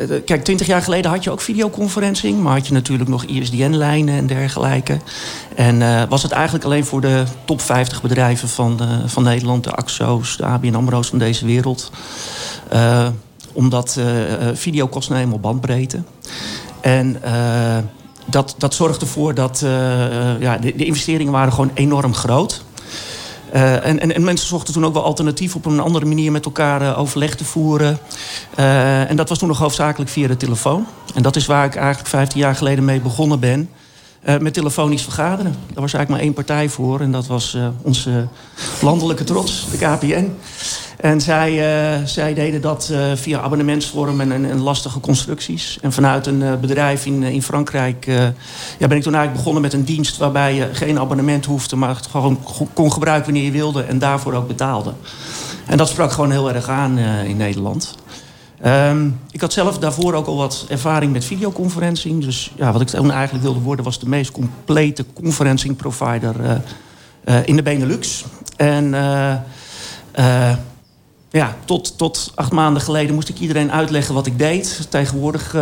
uh, 0.09 0.21
kijk, 0.25 0.43
twintig 0.43 0.67
jaar 0.67 0.81
geleden 0.81 1.11
had 1.11 1.23
je 1.23 1.31
ook 1.31 1.41
videoconferencing... 1.41 2.41
maar 2.41 2.53
had 2.53 2.67
je 2.67 2.73
natuurlijk 2.73 3.09
nog 3.09 3.23
ISDN-lijnen 3.23 4.15
en 4.15 4.27
dergelijke. 4.27 4.97
En 5.55 6.07
was 6.09 6.23
het 6.23 6.31
eigenlijk 6.31 6.65
alleen 6.65 6.85
voor 6.85 7.01
de 7.01 7.23
top 7.45 7.61
50 7.61 8.01
bedrijven 8.01 8.49
van, 8.49 8.79
van 9.05 9.23
Nederland... 9.23 9.63
de 9.63 9.71
AXO's, 9.71 10.37
de 10.37 10.45
ABN 10.45 10.75
AMRO's 10.75 11.07
van 11.07 11.19
deze 11.19 11.45
wereld. 11.45 11.91
omdat 13.53 13.99
video 14.53 14.87
kost 14.87 15.09
nou 15.09 15.21
eenmaal 15.21 15.39
bandbreedte. 15.39 16.03
En 16.81 17.21
dat, 18.25 18.55
dat 18.57 18.73
zorgde 18.73 19.05
ervoor 19.05 19.33
dat 19.33 19.59
ja, 20.39 20.57
de, 20.57 20.75
de 20.75 20.85
investeringen 20.85 21.33
waren 21.33 21.53
gewoon 21.53 21.71
enorm 21.73 22.13
groot... 22.13 22.63
Uh, 23.53 23.85
en, 23.85 23.99
en, 23.99 24.15
en, 24.15 24.23
mensen 24.23 24.47
zochten 24.47 24.73
toen 24.73 24.85
ook 24.85 24.93
wel 24.93 25.03
alternatief 25.03 25.55
op 25.55 25.65
een 25.65 25.79
andere 25.79 26.05
manier 26.05 26.31
met 26.31 26.45
elkaar 26.45 26.81
uh, 26.81 26.99
overleg 26.99 27.35
te 27.35 27.45
voeren. 27.45 27.99
Uh, 28.59 29.09
en 29.09 29.15
dat 29.15 29.29
was 29.29 29.37
toen 29.37 29.47
nog 29.47 29.57
hoofdzakelijk 29.57 30.11
via 30.11 30.27
de 30.27 30.37
telefoon. 30.37 30.85
En 31.15 31.21
dat 31.21 31.35
is 31.35 31.45
waar 31.45 31.65
ik 31.65 31.75
eigenlijk 31.75 32.09
15 32.09 32.39
jaar 32.39 32.55
geleden 32.55 32.85
mee 32.85 33.01
begonnen 33.01 33.39
ben. 33.39 33.69
met 34.39 34.53
telefonisch 34.53 35.03
vergaderen. 35.03 35.51
Daar 35.51 35.81
was 35.81 35.93
eigenlijk 35.93 36.09
maar 36.09 36.19
één 36.19 36.33
partij 36.33 36.69
voor. 36.69 36.99
En 36.99 37.11
dat 37.11 37.27
was 37.27 37.57
onze 37.81 38.27
landelijke 38.81 39.23
trots, 39.23 39.67
de 39.71 39.77
KPN. 39.77 40.31
En 40.99 41.21
zij, 41.21 41.51
uh, 41.51 42.05
zij 42.05 42.33
deden 42.33 42.61
dat 42.61 42.89
uh, 42.91 43.11
via 43.15 43.39
abonnementsvorm 43.39 44.19
en, 44.19 44.59
lastige 44.59 44.99
constructies. 44.99 45.77
En 45.81 45.91
vanuit 45.91 46.27
een 46.27 46.41
uh, 46.41 46.55
bedrijf 46.55 47.05
in, 47.05 47.23
in 47.23 47.43
Frankrijk 47.43 48.05
ja, 48.77 48.87
ben 48.87 48.97
ik 48.97 49.03
toen 49.03 49.13
eigenlijk 49.13 49.33
begonnen 49.33 49.61
met 49.61 49.73
een 49.73 49.83
dienst 49.83 50.17
waarbij 50.17 50.55
je 50.55 50.69
geen 50.73 50.99
abonnement 50.99 51.45
hoefde, 51.45 51.75
maar 51.75 51.95
het 51.95 52.07
gewoon 52.07 52.39
kon 52.73 52.91
gebruiken 52.91 53.25
wanneer 53.25 53.43
je 53.43 53.57
wilde 53.57 53.83
en 53.83 53.99
daarvoor 53.99 54.33
ook 54.33 54.47
betaalde. 54.47 54.93
En 55.65 55.77
dat 55.77 55.89
sprak 55.89 56.11
gewoon 56.11 56.31
heel 56.31 56.53
erg 56.53 56.69
aan 56.69 56.97
in 57.25 57.37
Nederland. 57.37 57.95
Um, 58.65 59.19
ik 59.31 59.41
had 59.41 59.53
zelf 59.53 59.77
daarvoor 59.77 60.13
ook 60.13 60.27
al 60.27 60.35
wat 60.35 60.65
ervaring 60.69 61.11
met 61.11 61.25
videoconferencing. 61.25 62.23
Dus 62.23 62.51
ja, 62.55 62.71
wat 62.71 62.81
ik 62.81 62.87
toen 62.87 63.11
eigenlijk 63.11 63.43
wilde 63.43 63.59
worden 63.59 63.85
was 63.85 63.99
de 63.99 64.09
meest 64.09 64.31
complete 64.31 65.05
conferencing 65.13 65.75
provider 65.75 66.61
in 67.45 67.55
de 67.55 67.63
Benelux. 67.63 68.25
En 68.57 68.93
ja, 71.31 71.55
tot, 71.65 71.97
tot 71.97 72.31
acht 72.35 72.51
maanden 72.51 72.81
geleden 72.81 73.15
moest 73.15 73.29
ik 73.29 73.39
iedereen 73.39 73.71
uitleggen 73.71 74.13
wat 74.13 74.25
ik 74.25 74.39
deed. 74.39 74.87
Tegenwoordig 74.89 75.53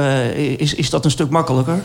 is, 0.58 0.74
is 0.74 0.90
dat 0.90 1.06
een 1.06 1.12
stuk 1.12 1.30
makkelijker. 1.30 1.82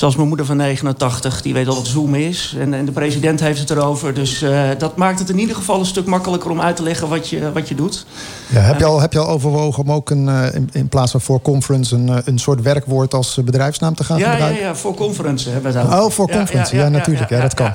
Zoals 0.00 0.16
mijn 0.16 0.28
moeder 0.28 0.46
van 0.46 0.56
89, 0.56 1.42
die 1.42 1.52
weet 1.52 1.68
al 1.68 1.74
wat 1.74 1.86
Zoom 1.86 2.14
is. 2.14 2.54
En, 2.58 2.74
en 2.74 2.84
de 2.84 2.92
president 2.92 3.40
heeft 3.40 3.58
het 3.58 3.70
erover. 3.70 4.14
Dus 4.14 4.42
uh, 4.42 4.68
dat 4.78 4.96
maakt 4.96 5.18
het 5.18 5.28
in 5.28 5.38
ieder 5.38 5.56
geval 5.56 5.78
een 5.78 5.86
stuk 5.86 6.06
makkelijker 6.06 6.50
om 6.50 6.60
uit 6.60 6.76
te 6.76 6.82
leggen 6.82 7.08
wat 7.08 7.28
je, 7.28 7.52
wat 7.52 7.68
je 7.68 7.74
doet. 7.74 8.06
Ja, 8.52 8.60
heb, 8.60 8.78
je 8.78 8.84
al, 8.84 9.00
heb 9.00 9.12
je 9.12 9.18
al 9.18 9.28
overwogen 9.28 9.82
om 9.82 9.92
ook 9.92 10.10
een, 10.10 10.26
uh, 10.26 10.54
in, 10.54 10.68
in, 10.72 10.88
plaats 10.88 11.10
van 11.10 11.20
voor 11.20 11.42
conference 11.42 11.94
een, 11.94 12.06
uh, 12.08 12.16
een 12.24 12.38
soort 12.38 12.62
werkwoord 12.62 13.14
als 13.14 13.38
bedrijfsnaam 13.44 13.94
te 13.94 14.04
gaan 14.04 14.18
ja, 14.18 14.30
gebruiken? 14.30 14.60
Ja, 14.60 14.68
ja, 14.68 14.76
voor 14.76 14.94
conference 14.94 15.50
hebben 15.50 15.72
we 15.72 15.78
dat. 15.78 16.00
Oh, 16.00 16.10
voor 16.10 16.30
conference. 16.30 16.76
Ja, 16.76 16.88
natuurlijk. 16.88 17.30
Ja, 17.30 17.40
dat 17.40 17.54
kan. 17.54 17.72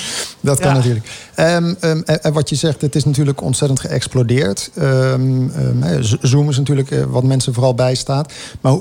dat 0.40 0.58
kan 0.58 0.74
natuurlijk. 0.74 1.06
Um, 1.36 1.76
um, 1.80 2.02
en 2.04 2.32
wat 2.32 2.48
je 2.48 2.54
zegt, 2.54 2.80
het 2.80 2.94
is 2.94 3.04
natuurlijk 3.04 3.40
ontzettend 3.40 3.80
geëxplodeerd. 3.80 4.70
Um, 4.78 5.52
Zoom 6.20 6.48
is 6.48 6.56
natuurlijk 6.56 7.06
wat 7.08 7.22
mensen 7.22 7.54
vooral 7.54 7.74
bijstaat. 7.74 8.32
Maar 8.60 8.78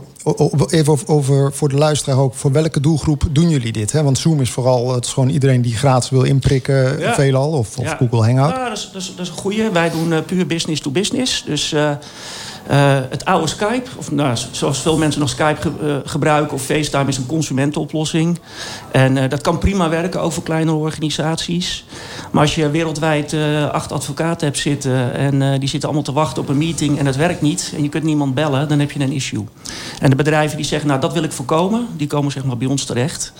even 0.69 0.91
over, 0.91 1.07
over, 1.07 1.53
voor 1.53 1.69
de 1.69 1.75
luisteraar 1.75 2.17
ook. 2.17 2.33
Voor 2.33 2.51
welke 2.51 2.79
doelgroep 2.79 3.23
doen 3.31 3.49
jullie 3.49 3.71
dit? 3.71 3.91
Hè? 3.91 4.03
Want 4.03 4.17
Zoom 4.17 4.41
is 4.41 4.49
vooral 4.49 4.93
het 4.93 5.05
is 5.05 5.13
gewoon 5.13 5.29
iedereen 5.29 5.61
die 5.61 5.75
gratis 5.75 6.09
wil 6.09 6.23
inprikken, 6.23 7.13
veelal. 7.13 7.51
Of, 7.51 7.77
of. 7.77 7.95
Google 7.97 8.25
Hangout. 8.25 8.55
Ja, 8.55 8.69
dat 8.69 8.77
is, 8.77 8.89
dat 8.93 9.01
is, 9.01 9.13
dat 9.15 9.25
is 9.25 9.31
een 9.31 9.37
goede. 9.37 9.71
Wij 9.71 9.89
doen 9.89 10.11
uh, 10.11 10.17
puur 10.25 10.47
business 10.47 10.81
to 10.81 10.91
business. 10.91 11.26
Dus 11.45 11.73
uh, 11.73 11.81
uh, 11.81 12.99
het 13.09 13.25
oude 13.25 13.47
Skype, 13.47 13.89
of 13.97 14.11
nou, 14.11 14.37
zoals 14.51 14.79
veel 14.79 14.97
mensen 14.97 15.21
nog 15.21 15.29
Skype 15.29 15.61
ge 15.61 15.71
uh, 15.83 15.95
gebruiken, 16.03 16.53
of 16.53 16.61
FaceTime 16.61 17.07
is 17.07 17.17
een 17.17 17.25
consumentenoplossing. 17.25 18.39
En 18.91 19.29
dat 19.29 19.41
kan 19.41 19.57
prima 19.57 19.89
werken, 19.89 20.31
voor 20.31 20.43
kleine 20.43 20.71
organisaties. 20.71 21.85
Maar 22.31 22.41
als 22.41 22.55
je 22.55 22.69
wereldwijd 22.69 23.35
acht 23.71 23.91
advocaten 23.91 24.47
hebt 24.47 24.59
zitten 24.59 25.13
en 25.13 25.59
die 25.59 25.69
zitten 25.69 25.89
allemaal 25.89 26.05
te 26.05 26.13
wachten 26.13 26.41
op 26.41 26.49
een 26.49 26.57
meeting 26.57 26.99
en 26.99 27.05
het 27.05 27.15
werkt 27.15 27.41
niet 27.41 27.73
en 27.75 27.83
je 27.83 27.89
kunt 27.89 28.03
niemand 28.03 28.33
bellen, 28.33 28.67
dan 28.67 28.79
heb 28.79 28.91
je 28.91 28.99
een 28.99 29.11
issue. 29.11 29.45
En 29.99 30.09
de 30.09 30.15
bedrijven 30.15 30.57
die 30.57 30.65
zeggen, 30.65 30.87
nou 30.87 31.01
dat 31.01 31.13
wil 31.13 31.23
ik 31.23 31.31
voorkomen, 31.31 31.87
die 31.97 32.07
komen 32.07 32.31
zeg 32.31 32.43
maar 32.43 32.57
bij 32.57 32.67
ons 32.67 32.85
terecht. 32.85 33.33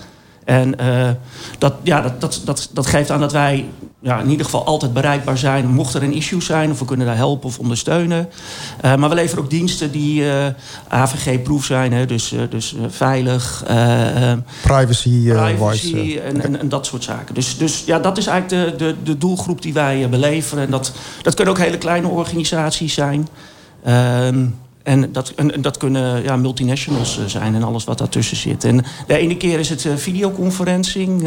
En 0.48 0.74
uh, 0.80 1.08
dat, 1.58 1.74
ja, 1.82 2.00
dat, 2.00 2.20
dat, 2.20 2.40
dat, 2.44 2.70
dat 2.72 2.86
geeft 2.86 3.10
aan 3.10 3.20
dat 3.20 3.32
wij 3.32 3.64
ja, 4.00 4.20
in 4.20 4.30
ieder 4.30 4.44
geval 4.44 4.64
altijd 4.64 4.92
bereikbaar 4.92 5.38
zijn. 5.38 5.66
Mocht 5.66 5.94
er 5.94 6.02
een 6.02 6.12
issue 6.12 6.42
zijn, 6.42 6.70
of 6.70 6.78
we 6.78 6.84
kunnen 6.84 7.06
daar 7.06 7.16
helpen 7.16 7.48
of 7.48 7.58
ondersteunen. 7.58 8.28
Uh, 8.84 8.94
maar 8.94 9.08
we 9.08 9.14
leveren 9.14 9.44
ook 9.44 9.50
diensten 9.50 9.90
die 9.90 10.22
uh, 10.22 10.46
AVG-proof 10.88 11.64
zijn. 11.64 11.92
Hè, 11.92 12.06
dus, 12.06 12.34
dus 12.50 12.74
veilig. 12.88 13.64
privacy, 14.62 15.28
privacy 15.32 16.20
en, 16.24 16.42
en, 16.42 16.60
en, 16.60 16.68
dat 16.68 16.86
soort 16.86 17.04
zaken. 17.04 17.34
Dus, 17.34 17.58
dus 17.58 17.82
ja, 17.86 17.98
dat 17.98 18.18
is 18.18 18.26
eigenlijk 18.26 18.78
de, 18.78 18.84
de, 18.84 18.94
de 19.02 19.18
doelgroep 19.18 19.62
die 19.62 19.72
wij 19.72 20.08
beleveren. 20.08 20.64
En 20.64 20.70
dat, 20.70 20.92
dat 21.22 21.34
kunnen 21.34 21.54
ook 21.54 21.60
hele 21.60 21.78
kleine 21.78 22.08
organisaties 22.08 22.94
zijn. 22.94 23.28
Ehm, 23.84 24.46
en 24.88 25.12
dat, 25.12 25.32
en, 25.36 25.60
dat 25.60 25.76
kunnen 25.76 26.22
ja, 26.22 26.36
multinationals 26.36 27.20
zijn 27.26 27.54
en 27.54 27.62
alles 27.62 27.84
wat 27.84 27.98
daartussen 27.98 28.36
zit. 28.36 28.64
En 28.64 28.84
de 29.06 29.16
ene 29.16 29.36
keer 29.36 29.58
is 29.58 29.68
het 29.68 29.84
uh, 29.84 29.96
videoconferencing. 29.96 31.22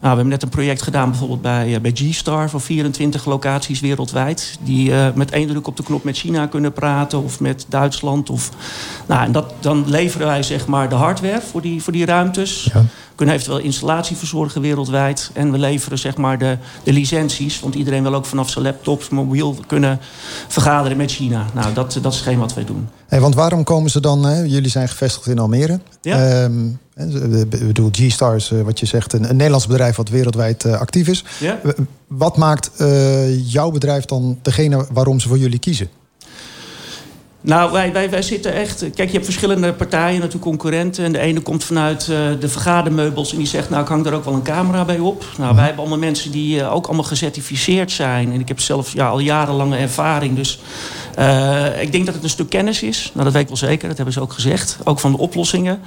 Nou, 0.00 0.16
we 0.16 0.22
hebben 0.22 0.28
net 0.28 0.42
een 0.42 0.58
project 0.58 0.82
gedaan 0.82 1.10
bijvoorbeeld 1.10 1.42
bij, 1.42 1.68
uh, 1.68 1.80
bij 1.80 1.90
G-Star... 1.94 2.50
voor 2.50 2.60
24 2.60 3.24
locaties 3.24 3.80
wereldwijd. 3.80 4.58
Die 4.62 4.92
met 5.14 5.30
één 5.30 5.48
druk 5.48 5.66
op 5.66 5.76
de 5.76 5.82
knop 5.82 6.04
met 6.04 6.16
China 6.16 6.46
kunnen 6.46 6.72
praten... 6.72 7.22
of 7.22 7.40
met 7.40 7.66
Duitsland. 7.68 8.30
Of, 8.30 8.50
nou, 9.06 9.24
en 9.24 9.32
dat, 9.32 9.52
dan 9.60 9.84
leveren 9.88 10.26
wij 10.26 10.42
zeg 10.42 10.66
maar 10.66 10.88
de 10.88 10.94
hardware 10.94 11.40
voor 11.40 11.62
die, 11.62 11.82
voor 11.82 11.92
die 11.92 12.04
ruimtes... 12.04 12.70
Ja. 12.72 12.84
We 13.16 13.22
kunnen 13.24 13.40
eventueel 13.40 13.64
installatie 13.64 14.16
verzorgen 14.16 14.60
wereldwijd. 14.60 15.30
En 15.32 15.52
we 15.52 15.58
leveren 15.58 15.98
zeg 15.98 16.16
maar 16.16 16.38
de, 16.38 16.58
de 16.82 16.92
licenties. 16.92 17.60
Want 17.60 17.74
iedereen 17.74 18.02
wil 18.02 18.14
ook 18.14 18.26
vanaf 18.26 18.50
zijn 18.50 18.64
laptops, 18.64 19.08
mobiel 19.08 19.56
kunnen 19.66 20.00
vergaderen 20.48 20.96
met 20.96 21.10
China. 21.10 21.46
Nou, 21.54 21.72
dat, 21.72 21.98
dat 22.02 22.12
is 22.12 22.20
geen 22.20 22.38
wat 22.38 22.54
wij 22.54 22.64
doen. 22.64 22.88
Hey, 23.06 23.20
want 23.20 23.34
waarom 23.34 23.64
komen 23.64 23.90
ze 23.90 24.00
dan... 24.00 24.24
Hè? 24.24 24.42
Jullie 24.42 24.70
zijn 24.70 24.88
gevestigd 24.88 25.26
in 25.26 25.38
Almere. 25.38 25.80
Ja. 26.00 26.42
Um, 26.42 26.78
ik 26.94 27.66
bedoel, 27.66 27.88
G-Stars, 27.92 28.50
wat 28.64 28.80
je 28.80 28.86
zegt, 28.86 29.12
een, 29.12 29.28
een 29.28 29.36
Nederlands 29.36 29.66
bedrijf 29.66 29.96
wat 29.96 30.08
wereldwijd 30.08 30.64
uh, 30.64 30.80
actief 30.80 31.08
is. 31.08 31.24
Ja. 31.40 31.60
Wat 32.06 32.36
maakt 32.36 32.70
uh, 32.80 33.52
jouw 33.52 33.70
bedrijf 33.70 34.04
dan 34.04 34.38
degene 34.42 34.86
waarom 34.92 35.20
ze 35.20 35.28
voor 35.28 35.38
jullie 35.38 35.58
kiezen? 35.58 35.88
Nou, 37.46 37.72
wij, 37.72 37.92
wij, 37.92 38.10
wij 38.10 38.22
zitten 38.22 38.52
echt... 38.52 38.78
Kijk, 38.78 39.08
je 39.08 39.12
hebt 39.14 39.24
verschillende 39.24 39.72
partijen, 39.72 40.14
natuurlijk 40.14 40.42
concurrenten. 40.42 41.04
En 41.04 41.12
de 41.12 41.18
ene 41.18 41.40
komt 41.40 41.64
vanuit 41.64 42.08
uh, 42.10 42.18
de 42.40 42.48
vergadermeubels 42.48 43.32
en 43.32 43.38
die 43.38 43.46
zegt... 43.46 43.70
nou, 43.70 43.82
ik 43.82 43.88
hang 43.88 44.04
daar 44.04 44.12
ook 44.12 44.24
wel 44.24 44.34
een 44.34 44.42
camera 44.42 44.84
bij 44.84 44.98
op. 44.98 45.24
Nou, 45.38 45.54
wij 45.54 45.64
hebben 45.64 45.80
allemaal 45.80 45.98
mensen 45.98 46.30
die 46.30 46.58
uh, 46.58 46.74
ook 46.74 46.86
allemaal 46.86 47.04
gecertificeerd 47.04 47.90
zijn. 47.90 48.32
En 48.32 48.40
ik 48.40 48.48
heb 48.48 48.60
zelf 48.60 48.92
ja, 48.92 49.08
al 49.08 49.18
jarenlange 49.18 49.76
ervaring. 49.76 50.36
Dus 50.36 50.58
ik 51.80 51.92
denk 51.92 52.06
dat 52.06 52.14
het 52.14 52.22
een 52.22 52.30
stuk 52.30 52.48
kennis 52.48 52.82
is. 52.82 53.10
Nou, 53.12 53.24
dat 53.24 53.32
weet 53.32 53.42
ik 53.42 53.48
wel 53.48 53.56
zeker. 53.56 53.88
Dat 53.88 53.96
hebben 53.96 54.14
ze 54.14 54.20
ook 54.20 54.32
gezegd. 54.32 54.78
Ook 54.84 55.00
van 55.00 55.12
de 55.12 55.18
oplossingen. 55.18 55.80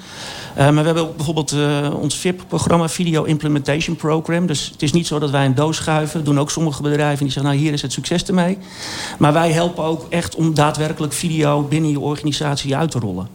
maar 0.56 0.74
we 0.74 0.82
hebben 0.82 1.04
ook 1.04 1.16
bijvoorbeeld 1.16 1.56
ons 2.02 2.16
VIP-programma... 2.16 2.90
Video 2.90 3.24
Implementation 3.24 3.96
Program. 3.96 4.46
Dus 4.46 4.70
het 4.72 4.82
is 4.82 4.92
niet 4.92 5.08
zo 5.08 5.20
dat 5.20 5.30
wij 5.30 5.46
een 5.46 5.56
doos 5.56 5.76
schuiven. 5.76 6.24
doen 6.24 6.40
ook 6.40 6.52
sommige 6.52 6.82
bedrijven 6.82 7.24
die 7.24 7.34
zeggen... 7.34 7.52
nou, 7.52 7.64
hier 7.64 7.74
is 7.74 7.82
het 7.82 7.94
succes 7.94 8.24
ermee. 8.24 8.58
Maar 9.18 9.34
wij 9.34 9.52
helpen 9.52 9.84
ook 9.84 10.06
echt 10.10 10.36
om 10.36 10.54
daadwerkelijk 10.54 11.14
video 11.14 11.49
binnen 11.70 11.92
je 11.92 12.00
organisatie 12.00 12.76
uit 12.76 12.92
te 12.92 13.00
rollen. 13.00 13.28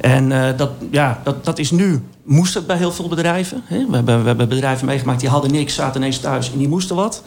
En 0.00 0.30
uh, 0.30 0.46
dat, 0.56 0.70
ja, 0.90 1.20
dat, 1.24 1.44
dat 1.44 1.58
is 1.58 1.70
nu, 1.70 2.02
moest 2.24 2.54
het 2.54 2.66
bij 2.66 2.76
heel 2.76 2.92
veel 2.92 3.08
bedrijven. 3.08 3.62
Hè? 3.64 3.86
We, 3.86 3.96
hebben, 3.96 4.20
we 4.20 4.26
hebben 4.26 4.48
bedrijven 4.48 4.86
meegemaakt 4.86 5.20
die 5.20 5.28
hadden 5.28 5.50
niks, 5.50 5.74
zaten 5.74 6.00
ineens 6.00 6.18
thuis 6.18 6.52
en 6.52 6.58
die 6.58 6.68
moesten 6.68 6.96
wat. 6.96 7.22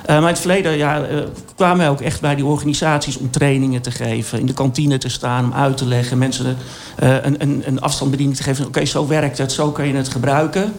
Uh, 0.00 0.06
maar 0.06 0.18
in 0.18 0.26
het 0.26 0.38
verleden 0.38 0.76
ja, 0.76 1.08
uh, 1.08 1.22
kwamen 1.56 1.76
wij 1.76 1.88
ook 1.88 2.00
echt 2.00 2.20
bij 2.20 2.34
die 2.34 2.44
organisaties 2.44 3.16
om 3.16 3.30
trainingen 3.30 3.82
te 3.82 3.90
geven. 3.90 4.40
In 4.40 4.46
de 4.46 4.52
kantine 4.52 4.98
te 4.98 5.08
staan, 5.08 5.44
om 5.44 5.52
uit 5.52 5.76
te 5.76 5.86
leggen. 5.86 6.18
Mensen 6.18 6.56
een, 6.96 7.42
een, 7.42 7.62
een 7.66 7.80
afstandsbediening 7.80 8.38
te 8.38 8.44
geven. 8.44 8.66
Oké, 8.66 8.84
zo 8.84 9.06
werkt 9.06 9.38
het, 9.38 9.52
zo 9.52 9.70
kun 9.70 9.86
je 9.86 9.94
het 9.94 10.08
gebruiken. 10.08 10.72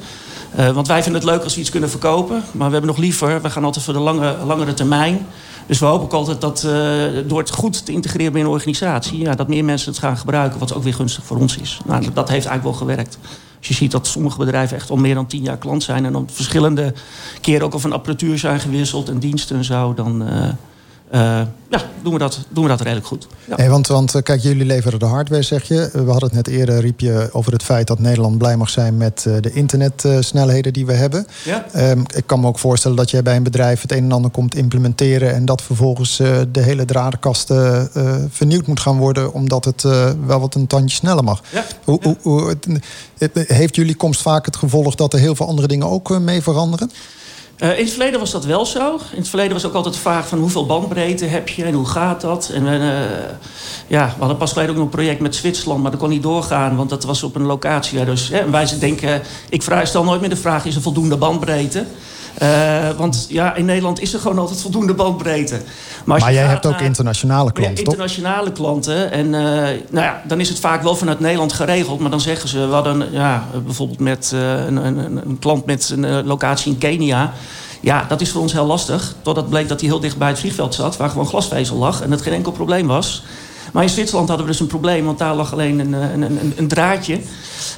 want 0.73 0.87
wij 0.87 1.03
vinden 1.03 1.21
het 1.21 1.29
leuk 1.29 1.43
als 1.43 1.55
we 1.55 1.61
iets 1.61 1.69
kunnen 1.69 1.89
verkopen. 1.89 2.43
Maar 2.51 2.67
we 2.67 2.73
hebben 2.73 2.89
nog 2.89 2.97
liever, 2.99 3.41
we 3.41 3.49
gaan 3.49 3.63
altijd 3.63 3.85
voor 3.85 3.93
de 3.93 3.99
lange, 3.99 4.35
langere 4.45 4.73
termijn. 4.73 5.25
Dus 5.67 5.79
we 5.79 5.85
hopen 5.85 6.05
ook 6.05 6.13
altijd 6.13 6.41
dat 6.41 6.63
uh, 6.65 6.71
door 7.27 7.39
het 7.39 7.51
goed 7.51 7.85
te 7.85 7.91
integreren 7.91 8.31
binnen 8.31 8.51
een 8.51 8.57
organisatie... 8.57 9.19
Ja, 9.19 9.35
dat 9.35 9.47
meer 9.47 9.65
mensen 9.65 9.91
het 9.91 9.99
gaan 9.99 10.17
gebruiken, 10.17 10.59
wat 10.59 10.73
ook 10.73 10.83
weer 10.83 10.93
gunstig 10.93 11.23
voor 11.23 11.37
ons 11.37 11.57
is. 11.57 11.79
Nou, 11.85 12.01
dat 12.01 12.29
heeft 12.29 12.45
eigenlijk 12.45 12.63
wel 12.63 12.87
gewerkt. 12.87 13.17
Als 13.57 13.67
je 13.67 13.73
ziet 13.73 13.91
dat 13.91 14.07
sommige 14.07 14.37
bedrijven 14.37 14.77
echt 14.77 14.89
al 14.89 14.95
meer 14.95 15.15
dan 15.15 15.27
tien 15.27 15.41
jaar 15.41 15.57
klant 15.57 15.83
zijn... 15.83 16.05
en 16.05 16.11
dan 16.11 16.29
verschillende 16.31 16.93
keren 17.41 17.65
ook 17.65 17.73
al 17.73 17.79
van 17.79 17.93
apparatuur 17.93 18.37
zijn 18.37 18.59
gewisseld 18.59 19.09
en 19.09 19.19
diensten 19.19 19.55
en 19.55 19.63
zo... 19.63 19.93
dan, 19.93 20.21
uh, 20.21 20.49
uh, 21.11 21.41
ja, 21.69 21.81
doen 22.03 22.13
we, 22.13 22.19
dat, 22.19 22.39
doen 22.49 22.63
we 22.63 22.69
dat 22.69 22.81
redelijk 22.81 23.07
goed. 23.07 23.27
Ja. 23.45 23.55
Hey, 23.55 23.69
want, 23.69 23.87
want 23.87 24.21
kijk, 24.23 24.41
jullie 24.41 24.65
leveren 24.65 24.99
de 24.99 25.05
hardware, 25.05 25.41
zeg 25.41 25.63
je. 25.63 25.89
We 25.93 26.11
hadden 26.11 26.29
het 26.29 26.33
net 26.33 26.47
eerder, 26.47 26.79
riep 26.79 26.99
je 26.99 27.29
over 27.31 27.51
het 27.51 27.63
feit 27.63 27.87
dat 27.87 27.99
Nederland 27.99 28.37
blij 28.37 28.57
mag 28.57 28.69
zijn 28.69 28.97
met 28.97 29.21
de 29.41 29.51
internetsnelheden 29.53 30.73
die 30.73 30.85
we 30.85 30.93
hebben. 30.93 31.27
Ja. 31.43 31.65
Um, 31.75 32.03
ik 32.15 32.23
kan 32.25 32.39
me 32.39 32.47
ook 32.47 32.59
voorstellen 32.59 32.97
dat 32.97 33.11
jij 33.11 33.23
bij 33.23 33.35
een 33.35 33.43
bedrijf 33.43 33.81
het 33.81 33.91
een 33.91 34.03
en 34.03 34.11
ander 34.11 34.31
komt 34.31 34.55
implementeren 34.55 35.33
en 35.33 35.45
dat 35.45 35.61
vervolgens 35.61 36.19
uh, 36.19 36.37
de 36.51 36.61
hele 36.61 36.85
dradenkast 36.85 37.51
uh, 37.51 37.81
vernieuwd 38.29 38.67
moet 38.67 38.79
gaan 38.79 38.97
worden, 38.97 39.33
omdat 39.33 39.65
het 39.65 39.83
uh, 39.83 40.09
wel 40.25 40.39
wat 40.39 40.55
een 40.55 40.67
tandje 40.67 40.95
sneller 40.95 41.23
mag. 41.23 41.41
Ja. 41.51 41.65
Hoe, 41.83 41.99
hoe, 42.03 42.17
hoe, 42.21 42.57
heeft 43.33 43.75
jullie 43.75 43.95
komst 43.95 44.21
vaak 44.21 44.45
het 44.45 44.55
gevolg 44.55 44.95
dat 44.95 45.13
er 45.13 45.19
heel 45.19 45.35
veel 45.35 45.47
andere 45.47 45.67
dingen 45.67 45.87
ook 45.87 46.19
mee 46.19 46.41
veranderen? 46.41 46.91
Uh, 47.63 47.77
in 47.77 47.83
het 47.83 47.89
verleden 47.89 48.19
was 48.19 48.31
dat 48.31 48.45
wel 48.45 48.65
zo. 48.65 48.93
In 48.93 49.17
het 49.17 49.27
verleden 49.27 49.53
was 49.53 49.65
ook 49.65 49.73
altijd 49.73 49.93
de 49.93 49.99
vraag 49.99 50.27
van 50.27 50.39
hoeveel 50.39 50.65
bandbreedte 50.65 51.25
heb 51.25 51.49
je 51.49 51.63
en 51.63 51.73
hoe 51.73 51.87
gaat 51.87 52.21
dat? 52.21 52.49
En 52.49 52.63
uh, 52.65 52.89
ja, 53.87 54.05
we 54.05 54.19
hadden 54.19 54.37
pas 54.37 54.51
geleden 54.51 54.75
ook 54.75 54.81
een 54.81 54.89
project 54.89 55.19
met 55.19 55.35
Zwitserland, 55.35 55.81
maar 55.81 55.91
dat 55.91 55.99
kon 55.99 56.09
niet 56.09 56.23
doorgaan, 56.23 56.75
want 56.75 56.89
dat 56.89 57.03
was 57.03 57.23
op 57.23 57.35
een 57.35 57.45
locatie. 57.45 58.05
Dus 58.05 58.29
hè, 58.29 58.49
wij 58.49 58.79
denken, 58.79 59.21
ik 59.49 59.63
vraag, 59.63 59.87
stel 59.87 60.03
nooit 60.03 60.19
meer 60.19 60.29
de 60.29 60.35
vraag: 60.35 60.65
is 60.65 60.75
er 60.75 60.81
voldoende 60.81 61.17
bandbreedte? 61.17 61.85
Uh, 62.41 62.89
want 62.97 63.25
ja, 63.29 63.55
in 63.55 63.65
Nederland 63.65 64.01
is 64.01 64.13
er 64.13 64.19
gewoon 64.19 64.39
altijd 64.39 64.61
voldoende 64.61 64.93
bandbreedte. 64.93 65.61
Maar, 66.05 66.19
maar 66.19 66.33
jij 66.33 66.43
hebt 66.43 66.65
ook 66.65 66.79
internationale 66.79 67.51
klanten, 67.51 67.75
ja, 67.75 67.79
internationale 67.79 68.51
klanten. 68.51 69.11
En 69.11 69.25
uh, 69.25 69.31
nou 69.31 70.05
ja, 70.05 70.21
dan 70.27 70.39
is 70.39 70.49
het 70.49 70.59
vaak 70.59 70.83
wel 70.83 70.95
vanuit 70.95 71.19
Nederland 71.19 71.53
geregeld. 71.53 71.99
Maar 71.99 72.09
dan 72.09 72.21
zeggen 72.21 72.49
ze, 72.49 72.67
we 72.67 72.73
hadden 72.73 73.11
ja, 73.11 73.47
bijvoorbeeld 73.65 73.99
met 73.99 74.31
uh, 74.33 74.65
een, 74.65 74.75
een, 74.75 74.97
een, 74.97 75.39
klant 75.39 75.65
met 75.65 75.89
een 75.89 76.25
locatie 76.25 76.71
in 76.71 76.77
Kenia. 76.77 77.33
Ja, 77.81 78.05
dat 78.07 78.21
is 78.21 78.31
voor 78.31 78.41
ons 78.41 78.53
heel 78.53 78.65
lastig. 78.65 79.15
Totdat 79.21 79.49
bleek 79.49 79.67
dat 79.67 79.79
hij 79.79 79.89
heel 79.89 79.99
dicht 79.99 80.17
bij 80.17 80.27
het 80.27 80.39
vliegveld 80.39 80.75
zat, 80.75 80.97
waar 80.97 81.09
gewoon 81.09 81.27
glasvezel 81.27 81.77
lag. 81.77 82.01
En 82.01 82.09
dat 82.09 82.21
geen 82.21 82.33
enkel 82.33 82.51
probleem 82.51 82.87
was. 82.87 83.23
Maar 83.73 83.83
in 83.83 83.89
Zwitserland 83.89 84.27
hadden 84.27 84.45
we 84.45 84.51
dus 84.51 84.61
een 84.61 84.67
probleem, 84.67 85.05
want 85.05 85.17
daar 85.17 85.35
lag 85.35 85.53
alleen 85.53 85.79
een, 85.79 85.93
een, 85.93 86.21
een, 86.21 86.53
een 86.55 86.67
draadje. 86.67 87.19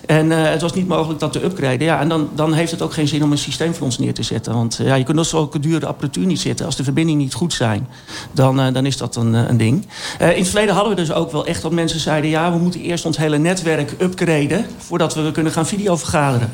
En 0.06 0.26
uh, 0.26 0.44
het 0.44 0.62
was 0.62 0.74
niet 0.74 0.88
mogelijk 0.88 1.20
dat 1.20 1.32
te 1.32 1.44
upgraden. 1.44 1.84
Ja, 1.84 2.00
en 2.00 2.10
dan, 2.10 2.30
dan 2.36 2.54
heeft 2.54 2.72
het 2.72 2.82
ook 2.82 2.94
geen 2.94 3.08
zin 3.08 3.24
om 3.24 3.32
een 3.32 3.38
systeem 3.38 3.74
voor 3.74 3.86
ons 3.86 3.98
neer 3.98 4.14
te 4.14 4.24
zetten. 4.24 4.54
Want 4.54 4.80
uh, 4.82 4.88
ja, 4.88 4.96
je 4.96 5.04
kunt 5.04 5.18
nog 5.18 5.26
zulke 5.26 5.60
dure 5.60 5.86
apparatuur 5.86 6.26
niet 6.26 6.40
zitten. 6.40 6.66
Als 6.66 6.76
de 6.76 6.84
verbindingen 6.84 7.22
niet 7.22 7.34
goed 7.34 7.54
zijn, 7.54 7.88
dan, 8.32 8.60
uh, 8.60 8.74
dan 8.74 8.86
is 8.86 8.98
dat 8.98 9.16
een, 9.16 9.34
een 9.34 9.58
ding. 9.58 9.88
in 10.20 10.28
het 10.28 10.48
verleden 10.48 10.74
hadden 10.74 10.96
we 10.96 11.02
dus 11.02 11.12
ook 11.12 11.32
wel 11.32 11.46
echt 11.46 11.62
dat 11.62 11.72
mensen 11.72 12.00
zeiden... 12.00 12.30
ja, 12.30 12.52
we 12.52 12.58
moeten 12.58 12.82
eerst 12.82 13.06
ons 13.06 13.18
hele 13.18 13.38
netwerk 13.38 13.96
upgraden... 14.02 14.66
voordat 14.78 15.16
we 15.16 15.32
kunnen 15.32 15.52
gaan 15.52 15.66
videovergaderen. 15.66 16.52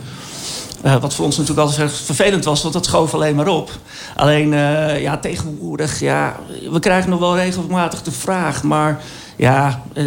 Eh, 0.86 0.96
wat 0.96 1.14
voor 1.14 1.26
ons 1.26 1.38
natuurlijk 1.38 1.68
altijd 1.68 1.92
vervelend 1.92 2.46
was, 2.46 2.62
want 2.62 2.74
dat 2.74 2.86
schoof 2.86 3.14
alleen 3.14 3.36
maar 3.36 3.48
op. 3.48 3.72
Alleen, 4.16 4.54
eh, 4.54 5.02
ja, 5.02 5.18
tegenwoordig, 5.18 6.00
ja, 6.00 6.40
we 6.72 6.80
krijgen 6.80 7.10
nog 7.10 7.20
wel 7.20 7.36
regelmatig 7.36 8.02
de 8.02 8.12
vraag, 8.12 8.64
maar 8.64 9.02
ja, 9.36 9.82
eh, 9.94 10.06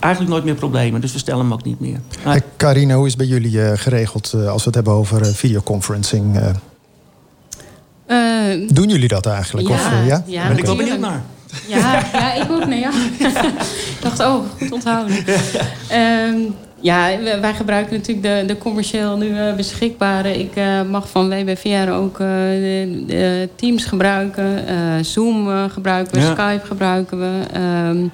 eigenlijk 0.00 0.32
nooit 0.32 0.44
meer 0.44 0.54
problemen. 0.54 1.00
Dus 1.00 1.12
we 1.12 1.18
stellen 1.18 1.40
hem 1.40 1.52
ook 1.52 1.64
niet 1.64 1.80
meer. 1.80 2.00
Hey, 2.18 2.42
Carine, 2.56 2.94
hoe 2.94 3.06
is 3.06 3.12
het 3.12 3.20
bij 3.20 3.30
jullie 3.30 3.62
eh, 3.62 3.78
geregeld 3.78 4.32
eh, 4.32 4.48
als 4.48 4.60
we 4.60 4.66
het 4.66 4.74
hebben 4.74 4.92
over 4.92 5.26
videoconferencing? 5.26 6.38
doen 8.68 8.88
jullie 8.88 9.08
dat 9.08 9.26
eigenlijk? 9.26 9.68
ja, 9.68 9.74
of, 9.74 10.06
ja? 10.06 10.22
ja, 10.26 10.48
Ben 10.48 10.58
ik 10.58 10.64
wel 10.64 10.76
benieuwd 10.76 10.98
naar. 10.98 11.22
Ja, 11.68 12.04
ja, 12.12 12.32
ik 12.32 12.50
ook. 12.50 12.66
Nee, 12.66 12.80
ja. 12.80 12.90
ik 13.94 13.98
dacht, 14.00 14.20
oh, 14.20 14.44
goed 14.58 14.72
onthouden. 14.72 15.16
Ehm, 15.88 16.36
ja, 16.84 17.18
wij 17.40 17.54
gebruiken 17.54 17.96
natuurlijk 17.96 18.26
de, 18.26 18.54
de 18.54 18.58
commercieel 18.58 19.16
nu 19.16 19.38
eh, 19.38 19.54
beschikbare. 19.54 20.38
Ik 20.38 20.56
eh, 20.56 20.82
mag 20.82 21.08
van 21.08 21.28
WBVR 21.28 21.90
ook 21.90 22.20
eh, 22.20 22.26
de, 22.26 23.04
de 23.06 23.48
Teams 23.54 23.84
gebruiken. 23.84 24.64
Zoom 25.04 25.68
gebruiken 25.68 26.14
we, 26.14 26.20
Ja. 26.20 26.32
Skype 26.32 26.66
gebruiken 26.66 27.18
we. 27.18 27.40
Ehm, 27.52 28.06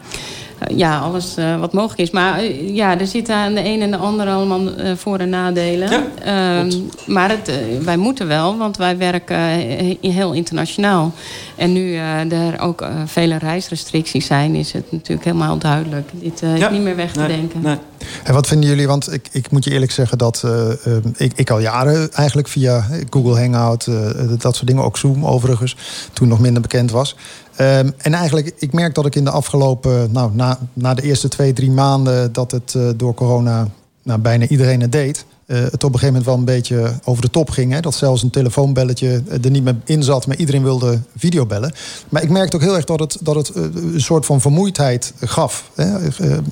eh, 0.50 0.50
ja, 0.75 0.99
alles 0.99 1.37
eh, 1.37 1.61
wat 1.61 1.73
mogelijk 1.73 2.01
is. 2.01 2.11
Maar 2.11 2.39
eh, 2.39 2.75
ja, 2.75 2.99
er 3.01 3.07
zitten 3.07 3.35
aan 3.35 3.55
de 3.55 3.65
een 3.65 3.81
en 3.83 3.91
de 3.91 3.97
ander 3.97 4.27
allemaal 4.29 4.75
eh, 4.75 4.93
voor- 4.97 5.19
en 5.19 5.29
nadelen. 5.29 5.91
Ja, 5.91 6.05
Ehm, 6.25 6.71
maar 7.07 7.29
het, 7.31 7.49
eh, 7.49 7.57
wij 7.85 7.97
moeten 7.97 8.27
wel, 8.27 8.59
want 8.59 8.77
wij 8.77 8.97
werken 8.99 9.37
eh, 9.37 9.97
heel 10.13 10.33
internationaal. 10.33 11.13
En 11.57 11.73
nu 11.73 11.95
eh, 11.97 12.33
er 12.33 12.61
ook 12.61 12.81
eh, 12.83 12.89
vele 13.07 13.37
reisrestricties 13.39 14.27
zijn, 14.27 14.55
is 14.55 14.73
het 14.73 14.93
natuurlijk 14.93 15.25
helemaal 15.25 15.59
duidelijk. 15.59 16.09
Dit 16.13 16.43
eh, 16.43 16.57
is 16.57 16.71
niet 16.71 16.83
meer 16.83 16.97
weg 16.97 17.13
te 17.13 17.19
Nee, 17.19 17.29
denken. 17.29 17.61
nee. 17.63 17.77
En 18.25 18.35
wat 18.35 18.47
vinden 18.47 18.69
jullie? 18.69 18.87
Want 18.87 19.13
ik, 19.13 19.29
ik 19.33 19.51
moet 19.51 19.65
je 19.65 19.71
eerlijk 19.71 19.93
zeggen 19.93 20.19
dat 20.19 20.43
eh, 20.45 20.71
eh, 20.71 20.77
ik, 21.17 21.33
ik 21.35 21.51
al 21.51 21.59
jaren 21.59 22.13
eigenlijk 22.13 22.49
via 22.49 22.87
Google 23.11 23.39
Hangout, 23.41 23.87
eh, 23.87 24.11
dat 24.39 24.55
soort 24.57 24.67
dingen, 24.67 24.85
ook 24.85 24.97
Zoom 24.99 25.27
overigens, 25.27 25.77
toen 26.13 26.29
nog 26.29 26.39
minder 26.41 26.63
bekend 26.63 26.91
was. 26.91 27.17
Ehm, 27.57 27.91
en 27.97 28.15
eigenlijk, 28.15 28.55
ik 28.59 28.73
merk 28.73 28.95
dat 28.95 29.07
ik 29.07 29.15
in 29.15 29.25
de 29.25 29.31
afgelopen, 29.31 30.13
nou, 30.13 30.31
na, 30.35 30.59
na 30.73 30.95
de 30.95 31.03
eerste 31.03 31.29
twee, 31.29 31.53
drie 31.53 31.71
maanden 31.71 32.33
dat 32.33 32.51
het 32.51 32.75
eh, 32.75 32.89
door 32.97 33.15
corona 33.15 33.69
nou, 34.03 34.21
bijna 34.21 34.47
iedereen 34.47 34.81
het 34.81 34.93
deed. 34.93 35.25
Eh, 35.51 35.61
het 35.63 35.85
op 35.85 35.93
een 35.93 35.99
gegeven 35.99 36.07
moment 36.07 36.25
wel 36.25 36.35
een 36.35 36.45
beetje 36.45 36.93
over 37.05 37.23
de 37.23 37.31
top 37.31 37.51
ging. 37.51 37.73
Hè? 37.73 37.81
Dat 37.81 37.95
zelfs 37.95 38.23
een 38.23 38.31
telefoonbelletje 38.31 39.23
eh, 39.29 39.45
er 39.45 39.51
niet 39.51 39.65
meer 39.65 39.77
in 39.85 40.03
zat, 40.03 40.27
maar 40.27 40.37
iedereen 40.37 40.63
wilde 40.63 41.01
videobellen. 41.17 41.73
Maar 42.09 42.23
ik 42.23 42.31
merkte 42.31 42.57
ook 42.57 42.63
heel 42.63 42.75
erg 42.77 42.85
dat 42.85 43.01
het, 43.01 43.19
dat 43.21 43.35
het 43.35 43.49
eh, 43.49 43.63
een 43.93 44.01
soort 44.01 44.27
van 44.27 44.41
vermoeidheid 44.41 45.13
gaf. 45.21 45.71
Hè? 45.75 45.99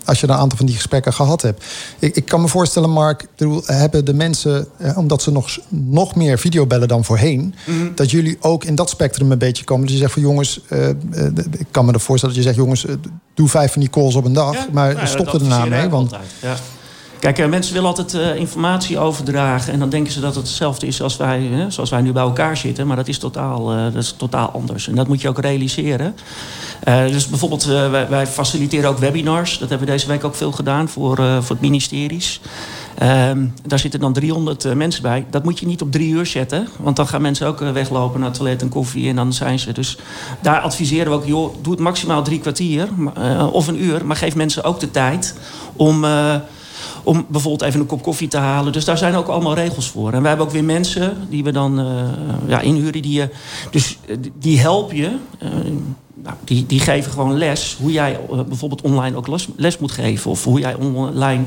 Als 0.04 0.20
je 0.20 0.28
een 0.28 0.34
aantal 0.34 0.56
van 0.56 0.66
die 0.66 0.74
gesprekken 0.74 1.12
gehad 1.12 1.42
hebt. 1.42 1.64
Ik, 1.98 2.16
ik 2.16 2.24
kan 2.24 2.40
me 2.40 2.48
voorstellen, 2.48 2.90
Mark, 2.90 3.26
hebben 3.64 4.04
de 4.04 4.14
mensen, 4.14 4.66
omdat 4.96 5.22
ze 5.22 5.30
nog, 5.30 5.58
nog 5.68 6.14
meer 6.14 6.38
videobellen 6.38 6.88
dan 6.88 7.04
voorheen, 7.04 7.54
Mhm. 7.66 7.94
dat 7.94 8.10
jullie 8.10 8.36
ook 8.40 8.64
in 8.64 8.74
dat 8.74 8.90
spectrum 8.90 9.32
een 9.32 9.38
beetje 9.38 9.64
komen. 9.64 9.84
Dat 9.84 9.92
je 9.92 10.00
zegt 10.00 10.12
van 10.12 10.22
jongens, 10.22 10.60
ik 11.58 11.66
kan 11.70 11.84
me 11.84 11.92
er 11.92 12.00
voorstellen 12.00 12.34
dat 12.34 12.44
je 12.44 12.50
zegt, 12.50 12.62
jongens, 12.64 12.86
doe 13.34 13.48
vijf 13.48 13.72
van 13.72 13.80
die 13.80 13.90
calls 13.90 14.14
op 14.14 14.24
een 14.24 14.32
dag, 14.32 14.70
maar 14.72 14.94
Nou 14.94 15.06
stop 15.06 15.32
er 15.32 15.38
daarna 15.38 15.64
mee. 15.64 15.88
Want 15.88 16.12
altijd, 16.12 16.30
ja. 16.42 16.56
Kijk, 17.20 17.38
eh, 17.38 17.48
mensen 17.48 17.72
willen 17.72 17.88
altijd 17.88 18.14
eh, 18.14 18.36
informatie 18.36 18.98
overdragen. 18.98 19.72
En 19.72 19.78
dan 19.78 19.88
denken 19.88 20.12
ze 20.12 20.20
dat 20.20 20.34
het 20.34 20.46
hetzelfde 20.46 20.86
is 20.86 21.02
als 21.02 21.16
wij, 21.16 21.40
hè, 21.40 21.70
zoals 21.70 21.90
wij 21.90 22.00
nu 22.00 22.12
bij 22.12 22.22
elkaar 22.22 22.56
zitten. 22.56 22.86
Maar 22.86 22.96
dat 22.96 23.08
is 23.08 23.18
totaal, 23.18 23.72
eh, 23.72 23.84
dat 23.84 24.02
is 24.02 24.14
totaal 24.16 24.50
anders. 24.50 24.88
En 24.88 24.94
dat 24.94 25.08
moet 25.08 25.20
je 25.20 25.28
ook 25.28 25.38
realiseren. 25.38 26.16
Dus 26.84 27.28
bijvoorbeeld, 27.28 27.64
wij, 27.64 28.08
wij 28.08 28.26
faciliteren 28.26 28.90
ook 28.90 28.98
webinars. 28.98 29.58
Dat 29.58 29.68
hebben 29.68 29.86
we 29.86 29.92
deze 29.92 30.06
week 30.06 30.24
ook 30.24 30.34
veel 30.34 30.52
gedaan 30.52 30.88
voor, 30.88 31.16
voor 31.16 31.50
het 31.50 31.60
ministeries. 31.60 32.40
Ehm, 32.98 33.46
daar 33.66 33.78
zitten 33.78 34.00
dan 34.00 34.12
300 34.12 34.64
eh, 34.64 34.72
mensen 34.72 35.02
bij. 35.02 35.26
Dat 35.30 35.44
moet 35.44 35.58
je 35.58 35.66
niet 35.66 35.82
op 35.82 35.92
drie 35.92 36.12
uur 36.12 36.26
zetten. 36.26 36.68
Want 36.76 36.96
dan 36.96 37.06
gaan 37.06 37.22
mensen 37.22 37.46
ook 37.46 37.58
weglopen 37.58 38.20
naar 38.20 38.28
het 38.28 38.38
toilet 38.38 38.62
en 38.62 38.68
koffie. 38.68 39.08
En 39.08 39.16
dan 39.16 39.32
zijn 39.32 39.58
ze. 39.58 39.72
Dus 39.72 39.98
daar 40.40 40.60
adviseren 40.60 41.12
we 41.12 41.18
ook, 41.18 41.26
joh, 41.26 41.54
doe 41.62 41.72
het 41.72 41.82
maximaal 41.82 42.22
drie 42.22 42.40
kwartier 42.40 42.88
of 43.52 43.66
een 43.66 43.82
uur. 43.82 44.06
Maar 44.06 44.16
geef 44.16 44.34
mensen 44.34 44.64
ook 44.64 44.80
de 44.80 44.90
tijd 44.90 45.34
om, 45.76 46.04
om 47.08 47.26
bijvoorbeeld 47.28 47.62
even 47.68 47.80
een 47.80 47.86
kop 47.86 48.02
koffie 48.02 48.28
te 48.28 48.36
halen. 48.36 48.72
Dus 48.72 48.84
daar 48.84 48.98
zijn 48.98 49.14
ook 49.14 49.26
allemaal 49.28 49.54
regels 49.54 49.88
voor. 49.90 50.12
En 50.12 50.18
wij 50.20 50.28
hebben 50.28 50.46
ook 50.46 50.52
weer 50.52 50.64
mensen 50.64 51.16
die 51.30 51.44
we 51.44 51.52
dan 51.52 51.78
eh, 51.78 51.86
ja, 52.46 52.60
inhuren. 52.60 53.02
Die, 53.02 53.12
je- 53.12 53.28
dus 53.70 53.98
eh, 54.08 54.16
die- 54.38 54.60
helpen 54.60 54.96
je. 54.96 55.16
eh, 55.38 55.48
nou, 56.22 56.36
die, 56.44 56.66
die 56.66 56.80
geven 56.80 57.12
gewoon 57.12 57.38
les 57.38 57.76
hoe 57.80 57.92
jij 57.92 58.18
eh, 58.32 58.40
bijvoorbeeld 58.42 58.80
online 58.80 59.16
ook 59.16 59.26
les, 59.28 59.48
les 59.56 59.78
moet 59.78 59.92
geven. 59.92 60.30
Of 60.30 60.44
hoe 60.44 60.58
jij 60.60 60.74
online 60.74 61.42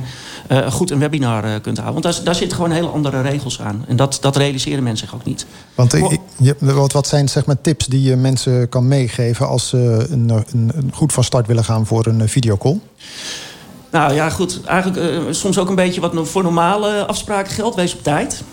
eh, 0.48 0.72
goed 0.72 0.92
een 0.92 1.00
webinar 1.00 1.44
eh, 1.44 1.52
kunt 1.62 1.78
houden. 1.78 2.02
Want 2.02 2.16
daar, 2.16 2.24
daar 2.26 2.36
zitten 2.36 2.56
gewoon 2.58 2.72
hele 2.72 2.88
andere 2.88 3.22
regels 3.22 3.62
aan. 3.62 3.86
En 3.88 3.96
dat, 3.96 4.18
dat 4.22 4.36
realiseren 4.36 4.84
mensen 4.84 5.08
zich 5.08 5.16
ook 5.16 5.26
niet. 5.26 5.46
Want 5.76 5.94
ik- 5.94 6.20
wat, 6.60 6.92
wat 6.94 7.08
zijn 7.08 7.30
zeg 7.30 7.46
maar, 7.46 7.62
tips 7.62 7.86
die 7.86 8.02
je 8.02 8.16
mensen 8.16 8.70
kan 8.70 8.88
meegeven 8.88 9.48
als 9.48 9.68
ze 9.70 10.08
een, 10.10 10.30
een, 10.30 10.72
een 10.76 10.92
goed 10.94 11.14
van 11.14 11.24
start 11.24 11.48
willen 11.48 11.64
gaan 11.64 11.86
voor 11.86 12.06
een 12.06 12.22
eh, 12.22 12.28
videocall? 12.28 12.80
Nou 13.92 14.14
ja, 14.14 14.30
goed. 14.30 14.64
Eigenlijk 14.66 15.02
eh, 15.02 15.20
soms 15.30 15.58
ook 15.58 15.70
een 15.70 15.76
beetje 15.76 16.02
wat 16.02 16.14
voor 16.30 16.44
normale 16.44 17.06
afspraken 17.06 17.52
geldt. 17.52 17.76
Wees 17.76 17.94
op 17.94 18.04
tijd. 18.04 18.44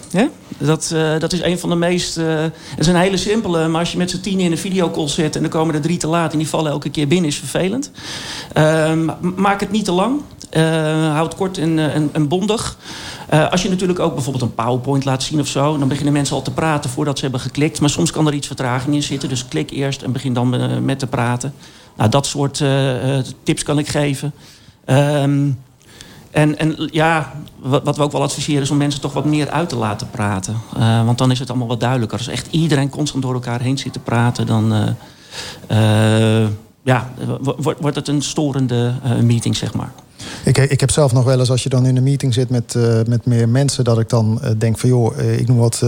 Dat, 0.59 0.91
eh, 0.95 1.19
dat 1.19 1.33
is 1.33 1.43
een 1.43 1.59
van 1.59 1.69
de 1.69 1.75
meest... 1.77 2.17
eh, 2.17 2.41
het 2.41 2.79
is 2.79 2.87
een 2.87 2.97
hele 2.97 3.17
simpele, 3.17 3.69
maar 3.69 3.81
als 3.81 3.93
je 3.93 3.99
met 3.99 4.11
z'n 4.11 4.21
tien 4.21 4.41
in 4.41 4.53
een 4.53 4.59
videocall 4.59 5.09
zit... 5.09 5.37
en 5.37 5.43
dan 5.43 5.51
komen 5.51 5.75
er 5.75 5.81
drie 5.81 5.97
te 5.97 6.07
laat 6.07 6.33
en 6.33 6.39
die 6.39 6.49
vallen 6.49 6.71
elke 6.71 6.91
keer 6.91 7.09
binnen, 7.09 7.31
is 7.31 7.37
vervelend. 7.37 7.91
Ehm, 8.53 9.05
ma- 9.05 9.19
maak 9.21 9.61
het 9.61 9.71
niet 9.71 9.85
te 9.85 9.93
lang. 9.93 10.21
Houd 11.13 11.35
kort 11.35 11.59
en, 11.59 11.79
en, 11.79 12.09
en 12.13 12.29
bondig. 12.29 12.77
Als 13.51 13.63
je 13.63 13.69
natuurlijk 13.69 13.99
ook 13.99 14.15
bijvoorbeeld 14.15 14.45
een 14.45 14.55
PowerPoint 14.55 15.05
laat 15.05 15.23
zien 15.23 15.41
of 15.41 15.47
zo... 15.47 15.79
dan 15.79 15.89
beginnen 15.89 16.13
mensen 16.13 16.37
al 16.37 16.43
te 16.43 16.51
praten 16.51 16.91
voordat 16.91 17.17
ze 17.17 17.23
hebben 17.23 17.41
geklikt. 17.41 17.81
Maar 17.81 17.91
soms 17.91 18.11
kan 18.11 18.27
er 18.27 18.35
iets 18.35 18.47
vertraging 18.47 18.95
in 18.95 19.03
zitten. 19.03 19.29
Dus 19.29 19.49
klik 19.49 19.71
eerst 19.71 20.03
en 20.03 20.13
begin 20.13 20.33
dan 20.33 20.85
met 20.85 20.99
te 20.99 21.07
praten. 21.07 21.55
Nou, 21.97 22.11
dat 22.11 22.27
soort 22.27 22.63
tips 23.43 23.63
kan 23.63 23.79
ik 23.79 23.89
geven. 23.89 24.33
Ehm, 24.89 25.49
en, 26.31 26.59
en 26.59 26.89
ja, 26.93 27.33
wat, 27.59 27.85
wat 27.85 27.97
we 27.97 28.03
ook 28.03 28.13
wel 28.13 28.23
adviseren 28.23 28.63
is 28.63 28.71
om 28.71 28.77
mensen 28.77 29.01
toch 29.01 29.13
wat 29.13 29.25
meer 29.25 29.51
uit 29.51 29.69
te 29.69 29.77
laten 29.77 30.11
praten. 30.11 30.57
Eh, 30.77 31.05
want 31.05 31.19
dan 31.19 31.31
is 31.31 31.39
het 31.39 31.49
allemaal 31.51 31.67
wat 31.69 31.81
duidelijker. 31.81 32.19
Als 32.19 32.29
echt 32.29 32.47
iedereen 32.51 32.89
constant 32.89 33.23
door 33.23 33.35
elkaar 33.35 33.61
heen 33.61 33.79
zit 33.79 33.93
te 33.93 33.99
praten, 33.99 34.47
dan 34.47 34.73
eh, 35.69 36.43
eh, 36.43 36.49
ja, 36.83 37.11
wo- 37.41 37.57
wordt 37.61 37.81
wordt 37.81 37.97
het 37.97 38.09
een 38.09 38.23
storende 38.23 38.93
meeting, 39.23 39.57
zeg 39.57 39.75
maar. 39.75 39.93
Ik, 40.45 40.59
ik 40.59 40.81
heb 40.81 40.91
zelf 40.91 41.13
nog 41.13 41.25
wel 41.25 41.39
eens, 41.39 41.51
als 41.51 41.63
je 41.63 41.69
dan 41.69 41.87
in 41.87 41.97
een 41.97 42.03
meeting 42.03 42.35
zit 42.35 42.51
met, 42.51 42.75
met 43.07 43.27
meer 43.27 43.49
mensen, 43.49 43.85
dat 43.85 43.99
ik 43.99 44.09
dan 44.09 44.41
denk 44.59 44.79
van 44.79 44.89
joh, 44.89 45.19
ik 45.19 45.49
noem 45.49 45.59
wat, 45.59 45.83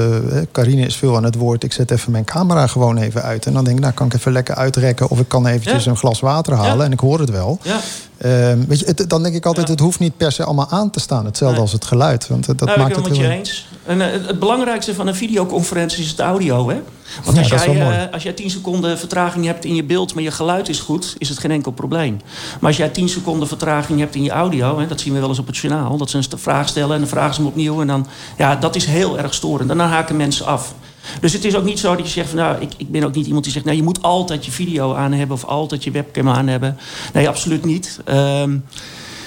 Carine 0.53 0.87
is 0.87 0.97
veel 0.97 1.17
aan 1.17 1.25
het 1.25 1.35
woord. 1.35 1.65
Ik 1.65 1.73
zet 1.73 1.91
even 1.91 2.13
mijn 2.13 2.25
camera 2.25 2.67
gewoon 2.67 2.97
even 2.97 3.23
uit. 3.23 3.47
En 3.47 3.53
dan 3.53 3.65
denk 3.65 3.77
ik, 3.77 3.83
nou 3.83 3.95
kan 3.95 4.07
ik 4.07 4.15
even 4.15 4.33
lekker 4.33 4.55
uitrekken. 4.55 5.11
Of 5.11 5.21
ik 5.21 5.29
kan 5.29 5.47
eventjes 5.47 5.85
Ja. 5.85 5.91
een 5.91 5.97
glas 5.97 6.21
water 6.21 6.55
halen 6.55 6.87
en 6.87 6.93
ik 6.93 7.01
hoor 7.01 7.21
het 7.21 7.31
wel. 7.31 7.59
Ja. 7.63 7.79
Ehm, 8.21 8.59
weet 8.67 8.79
je, 8.79 8.87
het, 8.87 9.11
dan 9.11 9.23
denk 9.23 9.35
ik 9.35 9.47
altijd, 9.47 9.69
het 9.69 9.81
hoeft 9.81 9.99
niet 9.99 10.17
per 10.17 10.33
se 10.33 10.45
allemaal 10.45 10.69
aan 10.71 10.91
te 10.91 11.01
staan. 11.01 11.25
Hetzelfde 11.25 11.55
Nee. 11.57 11.65
als 11.65 11.73
het 11.73 11.85
geluid. 11.85 12.29
Want 12.29 12.49
eh, 12.49 12.55
dat 12.57 12.69
nou, 12.69 12.79
maakt 12.79 12.91
ik 12.91 12.97
het 12.97 13.09
met 13.09 13.17
heel... 13.17 13.29
je 13.31 13.37
eens. 13.37 13.67
En, 13.87 14.01
eh, 14.01 14.27
het 14.27 14.39
belangrijkste 14.39 14.95
van 14.95 15.07
een 15.07 15.15
videoconferentie 15.15 16.05
is 16.05 16.11
het 16.11 16.21
audio. 16.21 16.69
Hè? 16.69 16.81
Want 17.25 17.37
Ja, 17.37 17.43
als, 17.43 17.65
jij, 17.65 18.05
eh, 18.07 18.13
als 18.13 18.23
jij 18.23 18.33
10 18.33 18.51
seconden 18.51 18.99
vertraging 18.99 19.45
hebt 19.45 19.65
in 19.65 19.75
je 19.75 19.85
beeld, 19.85 20.15
maar 20.15 20.23
je 20.23 20.31
geluid 20.31 20.69
is 20.69 20.81
goed, 20.81 21.15
is 21.19 21.29
het 21.29 21.39
geen 21.39 21.51
enkel 21.51 21.73
probleem. 21.73 22.21
Maar 22.61 22.69
als 22.69 22.77
jij 22.77 22.89
10 22.89 23.09
seconden 23.09 23.49
vertraging 23.49 23.99
hebt 23.99 24.15
in 24.15 24.23
je 24.23 24.31
audio, 24.31 24.79
hè, 24.79 24.87
dat 24.87 25.01
zien 25.01 25.13
we 25.15 25.21
wel 25.21 25.29
eens 25.29 25.39
op 25.39 25.47
het 25.47 25.57
journaal, 25.57 25.97
dat 25.97 26.11
ze 26.11 26.17
een 26.17 26.39
vraag 26.39 26.69
stellen 26.69 26.95
en 26.95 27.01
dan 27.01 27.09
vragen 27.09 27.35
ze 27.35 27.41
hem 27.41 27.51
opnieuw. 27.51 27.81
En 27.81 27.87
dan, 27.87 28.07
ja, 28.39 28.57
dat 28.57 28.77
is 28.77 28.85
heel 28.85 29.19
erg 29.19 29.35
storend. 29.35 29.71
En 29.71 29.79
dan 29.79 29.89
haken 29.89 30.17
mensen 30.17 30.47
af. 30.47 30.75
Dus 31.21 31.33
het 31.33 31.45
is 31.45 31.57
ook 31.57 31.65
niet 31.65 31.79
zo 31.79 31.97
dat 31.97 32.07
je 32.07 32.13
zegt 32.13 32.29
van 32.29 32.39
nou, 32.39 32.61
ik, 32.61 32.73
ik 32.77 32.91
ben 32.91 33.05
ook 33.05 33.15
niet 33.15 33.27
iemand 33.27 33.45
die 33.45 33.53
zegt, 33.53 33.65
nou 33.65 33.77
je 33.77 33.83
moet 33.83 34.03
altijd 34.03 34.45
je 34.45 34.51
video 34.51 34.95
aan 34.95 35.13
hebben 35.13 35.37
of 35.37 35.45
altijd 35.45 35.85
je 35.85 35.91
webcam 35.91 36.29
aan 36.29 36.47
hebben. 36.47 36.77
Nee, 37.13 37.29
absoluut 37.29 37.65
niet. 37.65 38.01
Ehm, 38.05 38.57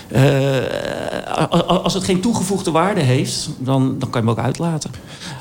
eh, 0.08 1.48
als 1.84 1.94
het 1.94 2.04
geen 2.04 2.22
toegevoegde 2.22 2.72
waarde 2.72 3.02
heeft, 3.02 3.50
dan, 3.60 3.96
dan 4.00 4.10
kan 4.10 4.22
je 4.22 4.28
hem 4.28 4.38
ook 4.38 4.46
uitlaten. 4.46 4.92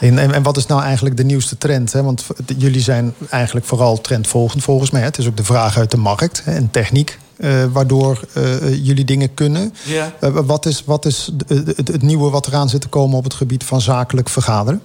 En, 0.00 0.18
en, 0.18 0.32
en 0.32 0.42
wat 0.42 0.56
is 0.56 0.66
nou 0.66 0.82
eigenlijk 0.82 1.16
de 1.16 1.24
nieuwste 1.24 1.58
trend? 1.58 1.92
Hè? 1.92 2.02
Want 2.02 2.24
jullie 2.58 2.80
zijn 2.80 3.14
eigenlijk 3.30 3.66
vooral 3.66 4.00
trendvolgend 4.00 4.62
volgens 4.62 4.90
mij. 4.90 5.00
hè. 5.00 5.06
Het 5.06 5.18
is 5.18 5.26
ook 5.26 5.36
de 5.36 5.44
vraag 5.44 5.78
uit 5.78 5.90
de 5.90 5.96
markt 5.96 6.44
hè, 6.44 6.52
en 6.52 6.70
techniek. 6.70 7.18
eh, 7.36 7.64
waardoor 7.72 8.20
eh, 8.32 8.84
jullie 8.84 9.04
dingen 9.04 9.34
kunnen. 9.34 9.74
Ja. 9.84 10.12
Wat 10.30 10.66
is, 10.66 10.82
wat 10.84 11.04
is 11.06 11.30
het 11.76 12.02
nieuwe 12.02 12.30
wat 12.30 12.46
eraan 12.46 12.68
zit 12.68 12.80
te 12.80 12.88
komen 12.88 13.16
op 13.16 13.24
het 13.24 13.34
gebied 13.34 13.64
van 13.64 13.80
zakelijk 13.80 14.28
vergaderen? 14.28 14.80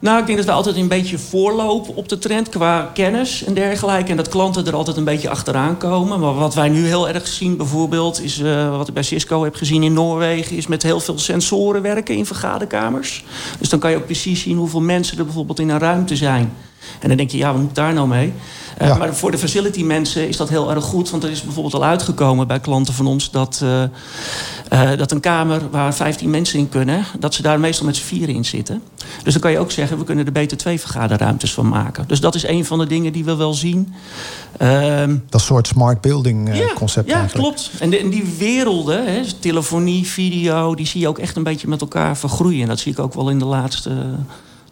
Nou, 0.00 0.20
ik 0.20 0.26
denk 0.26 0.38
dat 0.38 0.46
we 0.46 0.52
altijd 0.52 0.76
een 0.76 0.88
beetje 0.88 1.18
voorlopen 1.18 1.96
op 1.96 2.08
de 2.08 2.18
trend 2.18 2.48
qua 2.48 2.90
kennis 2.94 3.44
en 3.44 3.54
dergelijke. 3.54 4.10
En 4.10 4.16
dat 4.16 4.28
klanten 4.28 4.66
er 4.66 4.74
altijd 4.74 4.96
een 4.96 5.04
beetje 5.04 5.28
achteraan 5.28 5.76
komen. 5.76 6.20
Maar 6.20 6.34
wat 6.34 6.54
wij 6.54 6.68
nu 6.68 6.86
heel 6.86 7.08
erg 7.08 7.26
zien 7.26 7.56
bijvoorbeeld, 7.56 8.22
is 8.22 8.40
eh, 8.40 8.76
wat 8.76 8.88
ik 8.88 8.94
bij 8.94 9.02
Cisco 9.02 9.44
heb 9.44 9.54
gezien 9.54 9.82
in 9.82 9.92
Noorwegen, 9.92 10.56
is 10.56 10.66
met 10.66 10.82
heel 10.82 11.00
veel 11.00 11.18
sensoren 11.18 11.82
werken 11.82 12.14
in 12.14 12.26
vergaderkamers. 12.26 13.24
Dus 13.58 13.68
dan 13.68 13.78
kan 13.78 13.90
je 13.90 13.96
ook 13.96 14.04
precies 14.04 14.42
zien 14.42 14.56
hoeveel 14.56 14.80
mensen 14.80 15.18
er 15.18 15.24
bijvoorbeeld 15.24 15.58
in 15.58 15.68
een 15.68 15.78
ruimte 15.78 16.16
zijn. 16.16 16.52
En 17.00 17.08
dan 17.08 17.16
denk 17.16 17.30
je, 17.30 17.38
ja, 17.38 17.52
wat 17.52 17.60
moet 17.60 17.74
daar 17.74 17.92
nou 17.92 18.08
mee? 18.08 18.32
Uh, 18.82 18.98
Maar 18.98 19.14
voor 19.14 19.30
de 19.30 19.38
facility 19.38 19.82
mensen 19.82 20.28
is 20.28 20.36
dat 20.36 20.48
heel 20.48 20.70
erg 20.70 20.84
goed. 20.84 21.10
Want 21.10 21.22
er 21.22 21.30
is 21.30 21.42
bijvoorbeeld 21.42 21.74
al 21.74 21.84
uitgekomen 21.84 22.46
bij 22.46 22.60
klanten 22.60 22.94
van 22.94 23.06
ons... 23.06 23.30
dat, 23.30 23.60
uh, 23.62 23.82
uh, 24.72 24.98
dat 24.98 25.10
een 25.10 25.20
kamer 25.20 25.70
waar 25.70 25.94
15 25.94 26.30
mensen 26.30 26.58
in 26.58 26.68
kunnen... 26.68 27.04
dat 27.18 27.34
ze 27.34 27.42
daar 27.42 27.60
meestal 27.60 27.86
met 27.86 27.96
z'n 27.96 28.04
vieren 28.04 28.34
in 28.34 28.44
zitten. 28.44 28.82
Dus 29.22 29.32
dan 29.32 29.42
kan 29.42 29.50
je 29.50 29.58
ook 29.58 29.70
zeggen... 29.70 29.98
we 29.98 30.04
kunnen 30.04 30.26
er 30.26 30.32
beter 30.32 30.56
twee 30.56 30.80
vergaderruimtes 30.80 31.52
van 31.52 31.68
maken. 31.68 32.04
Dus 32.06 32.20
dat 32.20 32.34
is 32.34 32.46
een 32.46 32.64
van 32.64 32.78
de 32.78 32.86
dingen 32.86 33.12
die 33.12 33.24
we 33.24 33.36
wel 33.36 33.54
zien. 33.54 33.94
Ehm, 34.56 35.16
dat 35.28 35.40
soort 35.40 35.66
smart 35.66 36.00
building 36.00 36.56
ja, 36.56 36.72
concept 36.74 37.08
Ja, 37.08 37.18
eigenlijk. 37.18 37.44
klopt. 37.44 37.70
En, 37.78 37.90
de, 37.90 37.98
en 37.98 38.10
die 38.10 38.34
werelden, 38.38 39.14
hè, 39.14 39.20
telefonie, 39.40 40.06
video... 40.06 40.74
die 40.74 40.86
zie 40.86 41.00
je 41.00 41.08
ook 41.08 41.18
echt 41.18 41.36
een 41.36 41.42
beetje 41.42 41.68
met 41.68 41.80
elkaar 41.80 42.16
vergroeien. 42.16 42.62
En 42.62 42.68
dat 42.68 42.78
zie 42.78 42.92
ik 42.92 42.98
ook 42.98 43.14
wel 43.14 43.30
in 43.30 43.38
de 43.38 43.44
laatste 43.44 43.90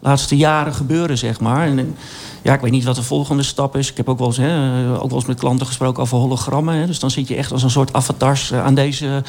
laatste 0.01 0.37
jaren 0.37 0.75
gebeuren, 0.75 1.19
zeg 1.19 1.41
maar. 1.41 1.67
En, 1.67 1.97
ja, 2.43 2.55
ik 2.55 2.61
weet 2.61 2.71
niet 2.71 2.85
wat 2.85 2.95
de 2.95 3.03
volgende 3.03 3.43
stap 3.43 3.77
is. 3.77 3.91
Ik 3.91 3.97
heb 3.97 4.09
ook 4.09 4.19
wel 4.19 4.27
eens, 4.27 4.37
hè, 4.37 4.93
ook 4.93 5.09
wel 5.09 5.19
eens 5.19 5.27
met 5.27 5.39
klanten 5.39 5.67
gesproken 5.67 6.03
over 6.03 6.19
hologrammen. 6.19 6.75
Hè. 6.75 6.87
Dus 6.87 6.99
dan 6.99 7.11
zit 7.11 7.29
je 7.29 7.35
echt 7.35 7.53
als 7.53 7.63
een 7.63 7.71
soort 7.71 7.93
avatars 7.93 8.53
aan 8.53 8.75
deze, 8.75 9.23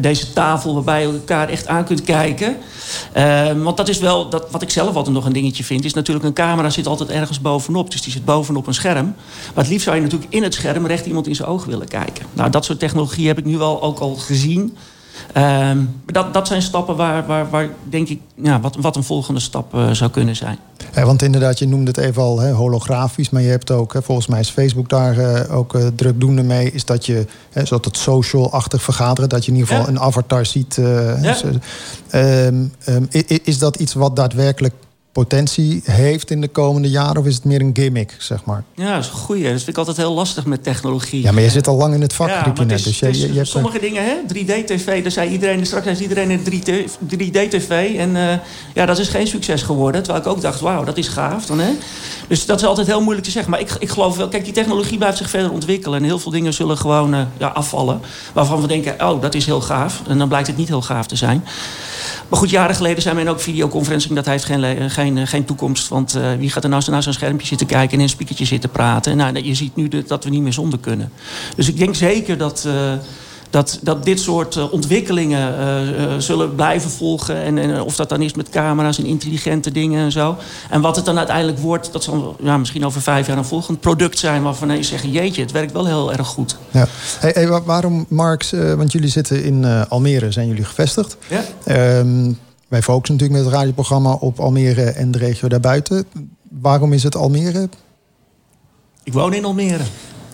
deze 0.00 0.32
tafel... 0.32 0.74
waarbij 0.74 1.00
je 1.00 1.12
elkaar 1.12 1.48
echt 1.48 1.66
aan 1.66 1.84
kunt 1.84 2.02
kijken. 2.02 2.56
Uh, 3.16 3.52
want 3.52 3.76
dat 3.76 3.88
is 3.88 3.98
wel, 3.98 4.28
dat, 4.28 4.50
wat 4.50 4.62
ik 4.62 4.70
zelf 4.70 4.94
altijd 4.94 5.14
nog 5.14 5.24
een 5.24 5.32
dingetje 5.32 5.64
vind... 5.64 5.84
is 5.84 5.94
natuurlijk 5.94 6.26
een 6.26 6.32
camera 6.32 6.70
zit 6.70 6.86
altijd 6.86 7.10
ergens 7.10 7.40
bovenop. 7.40 7.90
Dus 7.90 8.02
die 8.02 8.12
zit 8.12 8.24
bovenop 8.24 8.66
een 8.66 8.74
scherm. 8.74 9.14
Maar 9.54 9.64
het 9.64 9.68
liefst 9.68 9.84
zou 9.84 9.96
je 9.96 10.02
natuurlijk 10.02 10.32
in 10.32 10.42
het 10.42 10.54
scherm... 10.54 10.86
recht 10.86 11.06
iemand 11.06 11.26
in 11.26 11.34
zijn 11.34 11.48
oog 11.48 11.64
willen 11.64 11.88
kijken. 11.88 12.26
Nou, 12.32 12.50
dat 12.50 12.64
soort 12.64 12.78
technologie 12.78 13.26
heb 13.26 13.38
ik 13.38 13.44
nu 13.44 13.58
wel 13.58 13.82
ook 13.82 13.98
al 13.98 14.14
gezien... 14.14 14.76
Um, 15.36 16.00
dat, 16.06 16.34
dat 16.34 16.46
zijn 16.46 16.62
stappen 16.62 16.96
waar, 16.96 17.26
waar, 17.26 17.50
waar 17.50 17.68
denk 17.88 18.08
ik, 18.08 18.20
ja, 18.34 18.60
wat, 18.60 18.76
wat 18.80 18.96
een 18.96 19.04
volgende 19.04 19.40
stap 19.40 19.74
uh, 19.74 19.90
zou 19.90 20.10
kunnen 20.10 20.36
zijn. 20.36 20.58
Ja, 20.94 21.04
want 21.04 21.22
inderdaad, 21.22 21.58
je 21.58 21.66
noemde 21.66 21.90
het 21.90 21.96
even 21.96 22.22
al 22.22 22.40
hè, 22.40 22.52
holografisch, 22.52 23.30
maar 23.30 23.42
je 23.42 23.48
hebt 23.48 23.70
ook, 23.70 23.92
hè, 23.92 24.02
volgens 24.02 24.26
mij 24.26 24.40
is 24.40 24.50
Facebook 24.50 24.88
daar 24.88 25.18
uh, 25.18 25.56
ook 25.56 25.74
uh, 25.74 25.86
drukdoende 25.86 26.42
mee, 26.42 26.72
is 26.72 26.84
dat 26.84 27.06
je, 27.06 27.26
hè, 27.50 27.64
zoals 27.64 27.84
het 27.84 27.96
social-achtig 27.96 28.82
vergaderen, 28.82 29.28
dat 29.28 29.44
je 29.44 29.50
in 29.50 29.56
ieder 29.56 29.70
geval 29.70 29.86
ja. 29.86 29.90
een 29.92 30.00
avatar 30.00 30.46
ziet. 30.46 30.74
Ja. 30.74 31.14
Dus, 31.14 31.42
um, 32.12 32.72
um, 32.88 33.08
is 33.42 33.58
dat 33.58 33.76
iets 33.76 33.94
wat 33.94 34.16
daadwerkelijk 34.16 34.74
potentie 35.18 35.82
heeft 35.84 36.30
in 36.30 36.40
de 36.40 36.48
komende 36.48 36.90
jaren? 36.90 37.16
Of 37.16 37.26
is 37.26 37.34
het 37.34 37.44
meer 37.44 37.60
een 37.60 37.70
gimmick, 37.72 38.14
zeg 38.18 38.44
maar? 38.44 38.64
Ja, 38.74 38.94
dat 38.94 39.04
is 39.04 39.10
een 39.10 39.16
goeie. 39.16 39.42
Dat 39.42 39.52
vind 39.52 39.68
ik 39.68 39.78
altijd 39.78 39.96
heel 39.96 40.12
lastig 40.12 40.46
met 40.46 40.62
technologie. 40.62 41.22
Ja, 41.22 41.32
maar 41.32 41.42
je 41.42 41.50
zit 41.50 41.66
al 41.68 41.76
lang 41.76 41.94
in 41.94 42.00
het 42.00 42.12
vak, 42.12 42.28
ja. 42.28 42.52
Is, 42.68 42.82
dus 42.82 42.98
je, 42.98 43.08
is, 43.08 43.20
je, 43.20 43.26
je 43.28 43.36
hebt 43.36 43.48
sommige 43.48 43.78
dingen, 43.80 44.04
hè? 44.04 44.14
3D-tv, 44.34 45.02
daar 45.02 45.10
zei 45.10 45.30
iedereen, 45.30 45.66
straks 45.66 45.86
is 45.86 46.00
iedereen 46.00 46.30
in 46.30 46.40
3D-tv. 47.14 47.96
En 47.98 48.10
uh, 48.10 48.32
ja, 48.74 48.86
dat 48.86 48.98
is 48.98 49.08
geen 49.08 49.26
succes 49.26 49.62
geworden. 49.62 50.02
Terwijl 50.02 50.24
ik 50.24 50.30
ook 50.30 50.40
dacht, 50.40 50.60
wauw, 50.60 50.84
dat 50.84 50.96
is 50.96 51.08
gaaf 51.08 51.46
dan, 51.46 51.58
hè? 51.58 51.70
Dus 52.28 52.46
dat 52.46 52.60
is 52.60 52.66
altijd 52.66 52.86
heel 52.86 53.02
moeilijk 53.02 53.26
te 53.26 53.32
zeggen. 53.32 53.50
Maar 53.50 53.60
ik, 53.60 53.70
ik 53.78 53.88
geloof 53.88 54.16
wel, 54.16 54.28
kijk, 54.28 54.44
die 54.44 54.52
technologie 54.52 54.98
blijft 54.98 55.18
zich 55.18 55.30
verder 55.30 55.52
ontwikkelen. 55.52 55.98
En 55.98 56.04
heel 56.04 56.18
veel 56.18 56.32
dingen 56.32 56.54
zullen 56.54 56.78
gewoon 56.78 57.14
uh, 57.14 57.20
ja, 57.38 57.48
afvallen. 57.48 58.00
Waarvan 58.32 58.60
we 58.60 58.66
denken, 58.66 59.08
oh, 59.08 59.22
dat 59.22 59.34
is 59.34 59.46
heel 59.46 59.60
gaaf. 59.60 60.02
En 60.08 60.18
dan 60.18 60.28
blijkt 60.28 60.46
het 60.46 60.56
niet 60.56 60.68
heel 60.68 60.82
gaaf 60.82 61.06
te 61.06 61.16
zijn. 61.16 61.44
Maar 62.28 62.38
goed, 62.38 62.50
jaren 62.50 62.76
geleden 62.76 63.02
zei 63.02 63.14
men 63.14 63.28
ook 63.28 63.40
videoconferencing, 63.40 64.14
dat 64.14 64.26
heeft 64.26 64.44
geen, 64.44 64.90
geen, 64.90 65.26
geen 65.26 65.44
toekomst. 65.44 65.88
Want 65.88 66.16
uh, 66.16 66.32
wie 66.38 66.50
gaat 66.50 66.64
er 66.64 66.70
nou 66.70 66.82
naar 66.90 67.02
zo'n 67.02 67.12
schermpje 67.12 67.46
zitten 67.46 67.66
kijken 67.66 67.90
en 67.90 67.96
in 67.96 68.02
een 68.02 68.08
spiekertje 68.08 68.44
zitten 68.44 68.70
praten? 68.70 69.16
Nou, 69.16 69.42
je 69.42 69.54
ziet 69.54 69.76
nu 69.76 69.88
dat 70.06 70.24
we 70.24 70.30
niet 70.30 70.42
meer 70.42 70.52
zonder 70.52 70.78
kunnen. 70.78 71.12
Dus 71.56 71.68
ik 71.68 71.78
denk 71.78 71.94
zeker 71.94 72.38
dat. 72.38 72.68
Dat, 73.50 73.78
dat 73.82 74.04
dit 74.04 74.20
soort 74.20 74.56
uh, 74.56 74.72
ontwikkelingen 74.72 75.54
uh, 75.58 76.00
uh, 76.00 76.18
zullen 76.18 76.54
blijven 76.54 76.90
volgen. 76.90 77.42
En, 77.42 77.58
en, 77.58 77.80
of 77.80 77.96
dat 77.96 78.08
dan 78.08 78.22
is 78.22 78.34
met 78.34 78.48
camera's 78.48 78.98
en 78.98 79.04
intelligente 79.04 79.70
dingen 79.70 80.04
en 80.04 80.12
zo. 80.12 80.36
En 80.70 80.80
wat 80.80 80.96
het 80.96 81.04
dan 81.04 81.18
uiteindelijk 81.18 81.58
wordt, 81.58 81.92
dat 81.92 82.02
zal 82.02 82.36
ja, 82.42 82.56
misschien 82.56 82.86
over 82.86 83.02
vijf 83.02 83.26
jaar 83.26 83.38
een 83.38 83.44
volgend 83.44 83.80
product 83.80 84.18
zijn... 84.18 84.42
waarvan 84.42 84.76
je 84.76 84.82
zegt, 84.82 85.04
jeetje, 85.04 85.42
het 85.42 85.52
werkt 85.52 85.72
wel 85.72 85.86
heel 85.86 86.12
erg 86.12 86.26
goed. 86.26 86.56
Ja. 86.70 86.86
Hey, 87.18 87.30
hey, 87.34 87.48
waarom, 87.48 88.06
Marx, 88.08 88.50
want 88.50 88.92
jullie 88.92 89.08
zitten 89.08 89.44
in 89.44 89.64
Almere, 89.88 90.32
zijn 90.32 90.48
jullie 90.48 90.64
gevestigd. 90.64 91.16
Ja. 91.64 91.98
Um, 91.98 92.38
wij 92.68 92.82
focussen 92.82 93.16
natuurlijk 93.16 93.42
met 93.42 93.52
het 93.52 93.60
radioprogramma 93.60 94.12
op 94.12 94.40
Almere 94.40 94.82
en 94.82 95.10
de 95.10 95.18
regio 95.18 95.48
daarbuiten. 95.48 96.06
Waarom 96.60 96.92
is 96.92 97.02
het 97.02 97.16
Almere? 97.16 97.68
Ik 99.02 99.12
woon 99.12 99.34
in 99.34 99.44
Almere. 99.44 99.82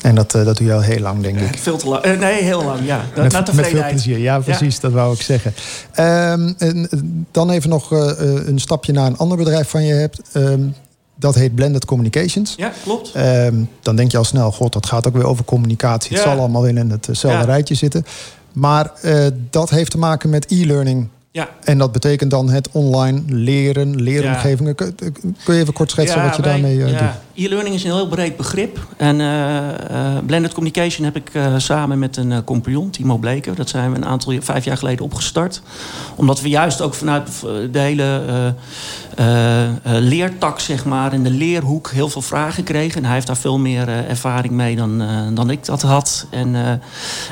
En 0.05 0.15
dat, 0.15 0.35
uh, 0.35 0.45
dat 0.45 0.57
doe 0.57 0.67
je 0.67 0.73
al 0.73 0.81
heel 0.81 1.01
lang, 1.01 1.23
denk 1.23 1.41
ik. 1.41 1.59
Veel 1.59 1.77
te 1.77 1.89
lang. 1.89 2.07
Uh, 2.07 2.19
nee, 2.19 2.43
heel 2.43 2.65
lang, 2.65 2.87
ja. 2.87 3.05
Met, 3.17 3.33
Na 3.33 3.45
met 3.55 3.67
veel 3.67 3.85
plezier, 3.89 4.19
ja, 4.19 4.39
precies. 4.39 4.75
Ja. 4.75 4.81
Dat 4.81 4.93
wou 4.93 5.15
ik 5.15 5.23
zeggen. 5.23 5.55
Um, 5.91 6.55
en, 6.59 6.89
dan 7.31 7.51
even 7.51 7.71
nog 7.71 7.93
uh, 7.93 8.11
een 8.47 8.59
stapje 8.59 8.93
naar 8.93 9.07
een 9.07 9.17
ander 9.17 9.37
bedrijf 9.37 9.69
van 9.69 9.85
je 9.85 9.95
hebt. 9.95 10.21
Um, 10.35 10.75
dat 11.17 11.35
heet 11.35 11.55
Blended 11.55 11.85
Communications. 11.85 12.55
Ja, 12.57 12.73
klopt. 12.83 13.13
Um, 13.17 13.69
dan 13.81 13.97
denk 13.97 14.11
je 14.11 14.19
al 14.19 14.25
snel, 14.25 14.53
god, 14.53 14.73
dat 14.73 14.87
gaat 14.87 15.07
ook 15.07 15.15
weer 15.15 15.27
over 15.27 15.45
communicatie. 15.45 16.17
Het 16.17 16.25
zal 16.25 16.39
allemaal 16.39 16.67
in 16.67 16.77
hetzelfde 16.77 17.29
ja. 17.29 17.45
rijtje 17.45 17.75
zitten. 17.75 18.05
Maar 18.53 18.93
dat 19.51 19.71
heeft 19.71 19.91
te 19.91 19.99
maken 19.99 20.31
met 20.31 20.51
e-learning 20.51 21.09
ja. 21.35 21.49
En 21.65 21.79
dat 21.79 21.93
betekent 21.93 22.31
dan 22.31 22.51
het 22.51 22.69
online 22.73 23.23
leren, 23.27 24.03
leeromgevingen. 24.03 24.75
Ja. 24.79 25.11
Kun, 25.45 25.55
je 25.55 25.61
even 25.61 25.73
kort 25.73 25.91
schetsen 25.91 26.19
ja, 26.19 26.27
wat 26.27 26.37
je 26.37 26.43
wij, 26.43 26.53
daarmee 26.53 26.77
uh, 26.77 26.91
ja. 26.91 26.99
doet? 26.99 27.45
E-learning 27.47 27.75
is 27.75 27.85
een 27.85 27.93
heel 27.93 28.09
breed 28.09 28.37
begrip. 28.37 28.87
En 28.97 29.21
uh, 29.21 29.27
uh, 29.27 30.19
Blended 30.27 30.53
Communication 30.53 31.05
heb 31.05 31.17
ik 31.17 31.31
samen 31.57 31.99
met 31.99 32.17
een 32.17 32.45
compagnon, 32.45 32.91
Timo 32.91 33.17
Bleker... 33.17 33.55
dat 33.55 33.69
zijn 33.69 33.91
we 33.91 33.97
een 33.97 34.05
aantal 34.05 34.35
vijf 34.41 34.65
jaar 34.65 34.77
geleden 34.77 35.05
opgestart. 35.05 35.63
Omdat 36.15 36.41
we 36.41 36.49
juist 36.49 36.81
ook 36.81 36.95
vanuit 36.95 37.41
de 37.71 37.79
hele 37.79 38.23
leertak, 39.83 40.61
zeg 40.61 40.85
maar... 40.85 41.13
en 41.13 41.23
de 41.23 41.31
leerhoek 41.31 41.91
heel 41.91 42.09
veel 42.09 42.23
vragen 42.23 42.65
kregen. 42.65 42.97
En 42.97 43.05
hij 43.05 43.15
heeft 43.15 43.27
daar 43.27 43.37
veel 43.37 43.59
meer 43.59 43.89
ervaring 43.89 44.53
mee 44.55 44.77
dan, 44.77 45.03
dan 45.35 45.51
ik 45.51 45.65
dat 45.65 45.83
had. 45.83 46.27
En, 46.31 46.55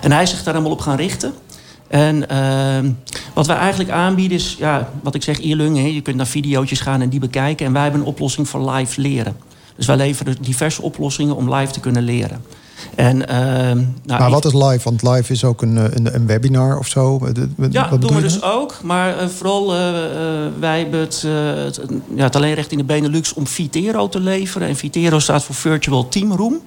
en 0.00 0.12
hij 0.12 0.22
is 0.22 0.30
zich 0.30 0.42
daar 0.42 0.54
helemaal 0.54 0.76
op 0.76 0.80
gaan 0.80 0.96
richten... 0.96 1.32
En 1.92 2.24
uh, 2.32 2.90
wat 3.34 3.46
wij 3.46 3.56
eigenlijk 3.56 3.90
aanbieden 3.90 4.36
is, 4.36 4.56
ja, 4.58 4.88
wat 5.02 5.14
ik 5.14 5.22
zeg, 5.22 5.40
e-learning. 5.40 5.94
Je 5.94 6.00
kunt 6.00 6.16
naar 6.16 6.26
video's 6.26 6.70
gaan 6.70 7.00
en 7.00 7.08
die 7.08 7.20
bekijken. 7.20 7.66
En 7.66 7.72
wij 7.72 7.82
hebben 7.82 8.00
een 8.00 8.06
oplossing 8.06 8.48
voor 8.48 8.70
live 8.70 9.00
leren. 9.00 9.36
Dus 9.76 9.86
wij 9.86 9.96
leveren 9.96 10.36
diverse 10.40 10.82
oplossingen 10.82 11.36
om 11.36 11.54
live 11.54 11.72
te 11.72 11.80
kunnen 11.80 12.02
leren. 12.02 12.44
En, 12.94 13.16
uh, 13.16 13.26
nou, 13.26 13.84
maar 14.20 14.30
wat 14.30 14.44
is 14.44 14.52
live? 14.52 14.80
Want 14.82 15.02
live 15.02 15.32
is 15.32 15.44
ook 15.44 15.62
een, 15.62 15.76
een, 15.76 16.14
een 16.14 16.26
webinar 16.26 16.78
of 16.78 16.86
zo. 16.86 17.20
Ja, 17.70 17.88
dat 17.88 18.00
doen 18.00 18.14
we 18.14 18.20
dus 18.20 18.42
ook. 18.42 18.80
Maar 18.82 19.22
uh, 19.22 19.28
vooral, 19.28 19.74
uh, 19.74 19.80
wij 20.58 20.78
hebben 20.78 21.00
het, 21.00 21.22
het, 21.22 21.80
ja, 22.14 22.22
het 22.22 22.36
alleenrecht 22.36 22.72
in 22.72 22.78
de 22.78 22.84
Benelux 22.84 23.32
om 23.34 23.46
Vitero 23.46 24.08
te 24.08 24.20
leveren. 24.20 24.68
En 24.68 24.76
Vitero 24.76 25.18
staat 25.18 25.44
voor 25.44 25.54
Virtual 25.54 26.08
Team 26.08 26.32
Room. 26.32 26.60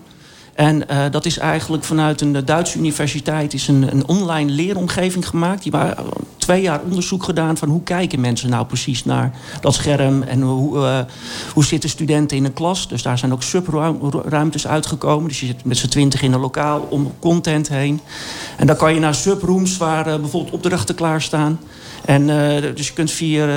En 0.56 0.84
uh, 0.91 1.03
dat 1.12 1.26
is 1.26 1.38
eigenlijk 1.38 1.84
vanuit 1.84 2.22
een 2.22 2.45
Duitse 2.45 2.78
universiteit 2.78 3.53
is 3.53 3.68
een, 3.68 3.91
een 3.91 4.08
online 4.08 4.51
leeromgeving 4.51 5.28
gemaakt. 5.28 5.64
Die 5.64 5.72
waren 5.72 6.06
twee 6.38 6.62
jaar 6.62 6.82
onderzoek 6.82 7.24
gedaan 7.24 7.58
van 7.58 7.70
hoe 7.70 7.84
kijken 7.84 8.20
mensen 8.20 8.49
nou 8.49 8.66
precies 8.66 9.06
naar 9.06 9.32
dat 9.62 9.74
scherm. 9.74 10.24
En 10.24 10.41
hoe, 10.41 10.78
uh, 10.78 10.99
hoe 11.53 11.66
zitten 11.66 11.89
studenten 11.89 12.38
in 12.38 12.45
een 12.45 12.53
klas. 12.53 12.88
Dus 12.88 13.01
daar 13.03 13.18
zijn 13.18 13.34
ook 13.34 13.43
subruimtes 13.43 14.68
uitgekomen. 14.68 15.28
Dus 15.28 15.39
je 15.39 15.45
zit 15.45 15.66
met 15.66 15.78
z'n 15.78 15.88
twintig 15.88 16.22
in 16.22 16.34
een 16.34 16.39
lokaal 16.39 16.88
om 16.89 17.14
content 17.20 17.70
heen. 17.70 18.01
En 18.58 18.68
dan 18.68 18.76
kan 18.76 18.93
je 18.93 18.99
naar 18.99 19.16
subrooms 19.16 19.78
waar 19.78 20.08
uh, 20.08 20.16
bijvoorbeeld 20.16 20.53
opdrachten 20.53 20.95
klaarstaan. 20.95 21.60
En 22.06 22.22
uh, 22.22 22.76
dus 22.76 22.88
je 22.88 22.93
kunt 22.93 23.12
vier, 23.12 23.47
uh, 23.47 23.56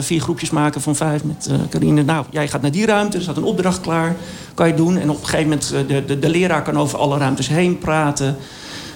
vier 0.00 0.20
groepjes 0.20 0.50
maken 0.50 0.80
van 0.80 0.96
vijf 0.96 1.24
met 1.24 1.50
Carine. 1.70 2.02
Nou, 2.02 2.24
jij 2.30 2.48
gaat 2.48 2.62
naar 2.62 2.70
die 2.70 2.86
ruimte, 2.86 3.16
er 3.16 3.22
staat 3.22 3.36
een 3.36 3.42
opdracht 3.44 3.80
klaar. 3.80 4.16
Kan 4.54 4.66
je 4.66 4.74
doen. 4.74 4.98
En 4.98 5.10
op 5.10 5.20
een 5.20 5.24
gegeven 5.24 5.44
moment, 5.44 5.74
de, 5.88 6.04
de, 6.04 6.18
de 6.18 6.28
leraar 6.28 6.62
kan 6.62 6.78
over 6.78 6.98
alle 6.98 7.18
ruimtes 7.18 7.48
heen 7.48 7.78
praten. 7.78 8.36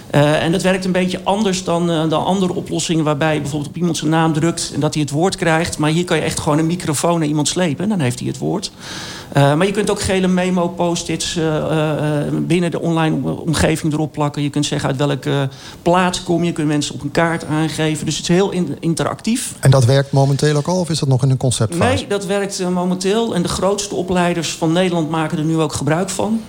En 0.09 0.51
dat 0.51 0.61
werkt 0.61 0.85
een 0.85 0.91
beetje 0.91 1.23
anders 1.23 1.63
dan, 1.63 1.87
dan 1.87 2.25
andere 2.25 2.53
oplossingen... 2.53 3.03
waarbij 3.03 3.33
je 3.33 3.41
bijvoorbeeld 3.41 3.71
op 3.71 3.77
iemand 3.77 3.97
zijn 3.97 4.11
naam 4.11 4.33
drukt 4.33 4.71
en 4.73 4.79
dat 4.79 4.93
hij 4.93 5.03
het 5.03 5.11
woord 5.11 5.35
krijgt. 5.35 5.77
Maar 5.77 5.89
hier 5.89 6.05
kan 6.05 6.17
je 6.17 6.23
echt 6.23 6.39
gewoon 6.39 6.57
een 6.57 6.65
microfoon 6.65 7.19
naar 7.19 7.27
iemand 7.27 7.47
slepen 7.47 7.83
en 7.83 7.89
dan 7.89 7.99
heeft 7.99 8.19
hij 8.19 8.27
het 8.27 8.37
woord. 8.37 8.71
Uh, 9.37 9.55
maar 9.55 9.65
je 9.65 9.71
kunt 9.71 9.89
ook 9.89 10.01
gele 10.01 10.27
memo-post-its 10.27 11.39
binnen 12.31 12.71
de 12.71 12.79
online 12.79 13.29
omgeving 13.29 13.93
erop 13.93 14.11
plakken. 14.11 14.41
Je 14.41 14.49
kunt 14.49 14.65
zeggen 14.65 14.89
uit 14.89 14.97
welke 14.97 15.49
plaats 15.81 16.23
kom 16.23 16.39
je. 16.39 16.45
Je 16.45 16.51
kunt 16.51 16.67
mensen 16.67 16.93
op 16.93 17.01
een 17.01 17.11
kaart 17.11 17.45
aangeven. 17.45 18.05
Dus 18.05 18.17
het 18.17 18.29
is 18.29 18.35
heel 18.35 18.51
in, 18.51 18.77
interactief. 18.79 19.53
En 19.59 19.71
dat 19.71 19.85
werkt 19.85 20.11
momenteel 20.11 20.55
ook 20.55 20.67
al 20.67 20.79
of 20.79 20.89
is 20.89 20.99
dat 20.99 21.09
nog 21.09 21.23
in 21.23 21.29
een 21.29 21.37
conceptfase? 21.37 21.95
Nee, 21.95 22.07
dat 22.07 22.25
werkt 22.25 22.69
momenteel. 22.69 23.35
En 23.35 23.41
de 23.41 23.47
grootste 23.47 23.95
opleiders 23.95 24.51
van 24.51 24.71
Nederland 24.71 25.09
maken 25.09 25.37
er 25.37 25.43
nu 25.43 25.59
ook 25.59 25.73
gebruik 25.73 26.09
van. 26.09 26.41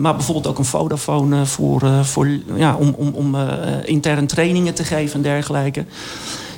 maar 0.00 0.14
bijvoorbeeld 0.14 0.46
ook 0.46 0.58
een 0.58 0.64
Vodafone 0.64 1.46
voor... 1.46 1.82
voor 2.02 2.28
ja, 2.56 2.74
om, 2.74 2.94
om, 2.96 3.08
om 3.14 3.36
intern 3.84 4.26
trainingen 4.26 4.74
te 4.74 4.84
geven 4.84 5.14
en 5.14 5.22
dergelijke. 5.22 5.84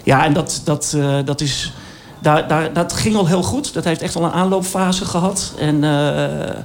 Ja, 0.08 0.24
en 0.24 0.32
dat, 0.32 0.60
dat, 0.64 0.92
uh, 0.96 1.16
dat 1.24 1.40
is... 1.40 1.72
Daar, 2.20 2.48
daar, 2.48 2.72
dat 2.72 2.92
ging 2.92 3.16
al 3.16 3.26
heel 3.26 3.42
goed. 3.42 3.74
Dat 3.74 3.84
heeft 3.84 4.02
echt 4.02 4.14
wel 4.14 4.24
een 4.24 4.30
aanloopfase 4.32 5.04
gehad. 5.04 5.52
En 5.58 5.74
uh, 5.74 6.60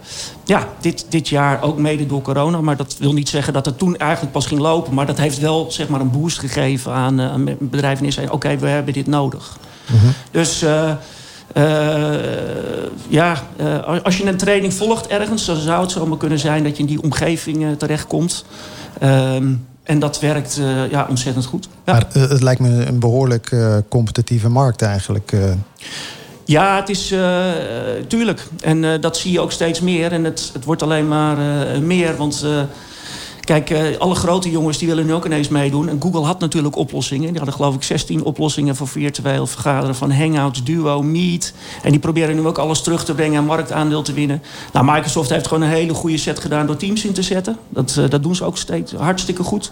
ja, 0.45 0.68
dit, 0.80 1.06
dit 1.10 1.30
jaar 1.30 1.62
ook 1.62 1.78
mede 1.78 2.06
door 2.06 2.22
corona. 2.22 2.62
Maar 2.62 2.78
dat 2.78 2.95
wil 2.99 3.14
niet 3.14 3.30
zeggen 3.30 3.54
dat 3.54 3.66
het 3.66 3.78
toen 3.78 3.97
eigenlijk 3.97 4.32
pas 4.32 4.45
ging 4.45 4.60
lopen. 4.60 4.93
Maar 4.93 5.06
dat 5.06 5.18
heeft 5.18 5.39
wel 5.39 5.72
zeg 5.72 5.88
maar, 5.88 6.01
een 6.01 6.12
boost 6.12 6.39
gegeven 6.39 6.91
aan, 6.91 7.22
aan 7.22 7.45
bedrijven 7.60 8.04
die 8.04 8.14
zeiden... 8.14 8.36
oké, 8.36 8.45
okay, 8.45 8.60
we 8.60 8.68
hebben 8.68 8.93
dit 8.93 9.08
nodig. 9.08 9.58
Mhm. 9.86 9.95
Mm 9.95 10.01
-hmm. 10.01 10.14
Dus... 10.32 10.64
Uh, 10.64 10.91
ja, 13.08 13.43
uh, 13.58 14.04
als 14.04 14.18
je 14.18 14.26
een 14.26 14.38
training 14.38 14.74
volgt 14.74 15.08
ergens, 15.08 15.45
dan 15.45 15.56
zou 15.56 15.82
het 15.82 15.91
zomaar 15.91 16.18
kunnen 16.18 16.39
zijn 16.39 16.64
dat 16.64 16.76
je 16.76 16.84
in 16.84 16.89
die 16.89 17.01
omgeving 17.01 17.58
uh, 17.58 17.72
terechtkomt. 17.72 18.45
En 19.84 20.00
dat 20.00 20.20
werkt 20.20 20.58
uh, 20.58 20.90
ja, 20.92 21.06
ontzettend 21.10 21.46
goed. 21.46 21.68
Ja. 21.86 21.94
Maar 21.94 22.06
het 22.12 22.42
lijkt 22.42 22.62
me 22.62 22.86
een 22.86 23.00
behoorlijk 23.00 23.56
competitieve 23.90 24.50
markt 24.50 24.82
eigenlijk. 24.82 25.34
Ja, 26.46 26.76
het 26.76 26.90
is 26.90 27.14
tuurlijk. 28.08 28.48
En 28.62 29.02
dat 29.02 29.18
zie 29.18 29.32
je 29.32 29.40
ook 29.40 29.52
steeds 29.52 29.82
meer. 29.82 30.12
En 30.12 30.24
het, 30.24 30.50
het 30.54 30.66
wordt 30.66 30.82
alleen 30.82 31.08
maar 31.08 31.38
meer. 31.82 32.16
Want 32.16 32.46
Kijk, 33.44 33.70
uh, 33.70 33.98
alle 33.98 34.16
grote 34.16 34.52
jongens 34.52 34.78
die 34.78 34.88
willen 34.88 35.06
nu 35.06 35.14
ook 35.14 35.26
ineens 35.26 35.48
meedoen. 35.48 35.89
En 35.89 36.02
Google 36.02 36.22
had 36.22 36.39
natuurlijk 36.39 36.76
oplossingen. 36.76 37.28
Die 37.28 37.38
hadden 37.38 37.54
geloof 37.54 37.76
ik 37.76 37.84
16 37.84 38.24
oplossingen 38.24 38.76
voor 38.76 38.88
virtueel 38.88 39.48
vergaderen 39.48 39.96
van 39.96 40.12
Hangouts, 40.12 40.64
Duo, 40.64 41.02
Meet. 41.02 41.54
En 41.82 41.91
die 41.91 42.00
proberen 42.00 42.36
nu 42.36 42.48
ook 42.48 42.58
alles 42.58 42.82
terug 42.82 43.06
te 43.06 43.14
brengen 43.14 43.38
en 43.38 43.46
marktaandeel 43.46 44.02
te 44.02 44.14
winnen. 44.14 44.41
Nou, 44.74 44.86
Microsoft 44.86 45.30
heeft 45.30 45.48
gewoon 45.48 45.64
een 45.64 45.70
hele 45.70 45.94
goede 45.94 46.18
set 46.18 46.39
gedaan 46.39 46.66
door 46.66 46.76
Teams 46.76 47.06
in 47.06 47.14
te 47.14 47.22
zetten. 47.22 47.58
Dat, 47.70 47.96
uh, 48.00 48.10
dat 48.10 48.24
doen 48.24 48.36
ze 48.36 48.46
ook 48.46 48.58
steeds 48.58 48.91
hartstikke 48.91 49.44
goed. 49.44 49.72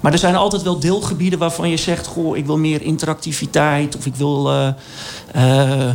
Maar 0.00 0.12
er 0.12 0.18
zijn 0.18 0.36
altijd 0.36 0.62
wel 0.62 0.78
deelgebieden 0.78 1.38
waarvan 1.38 1.70
je 1.70 1.76
zegt: 1.76 2.06
Goh, 2.06 2.36
ik 2.36 2.46
wil 2.46 2.58
meer 2.58 2.82
interactiviteit. 2.82 3.96
Of 3.96 4.06
ik 4.06 4.14
wil. 4.14 4.52
Uh, 4.52 5.90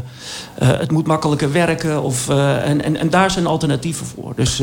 het 0.59 0.91
moet 0.91 1.07
makkelijker 1.07 1.51
werken. 1.51 2.03
Of, 2.03 2.29
en, 2.29 2.83
en, 2.83 2.97
en 2.97 3.09
daar 3.09 3.31
zijn 3.31 3.45
alternatieven 3.45 4.05
voor. 4.05 4.33
Dus. 4.35 4.61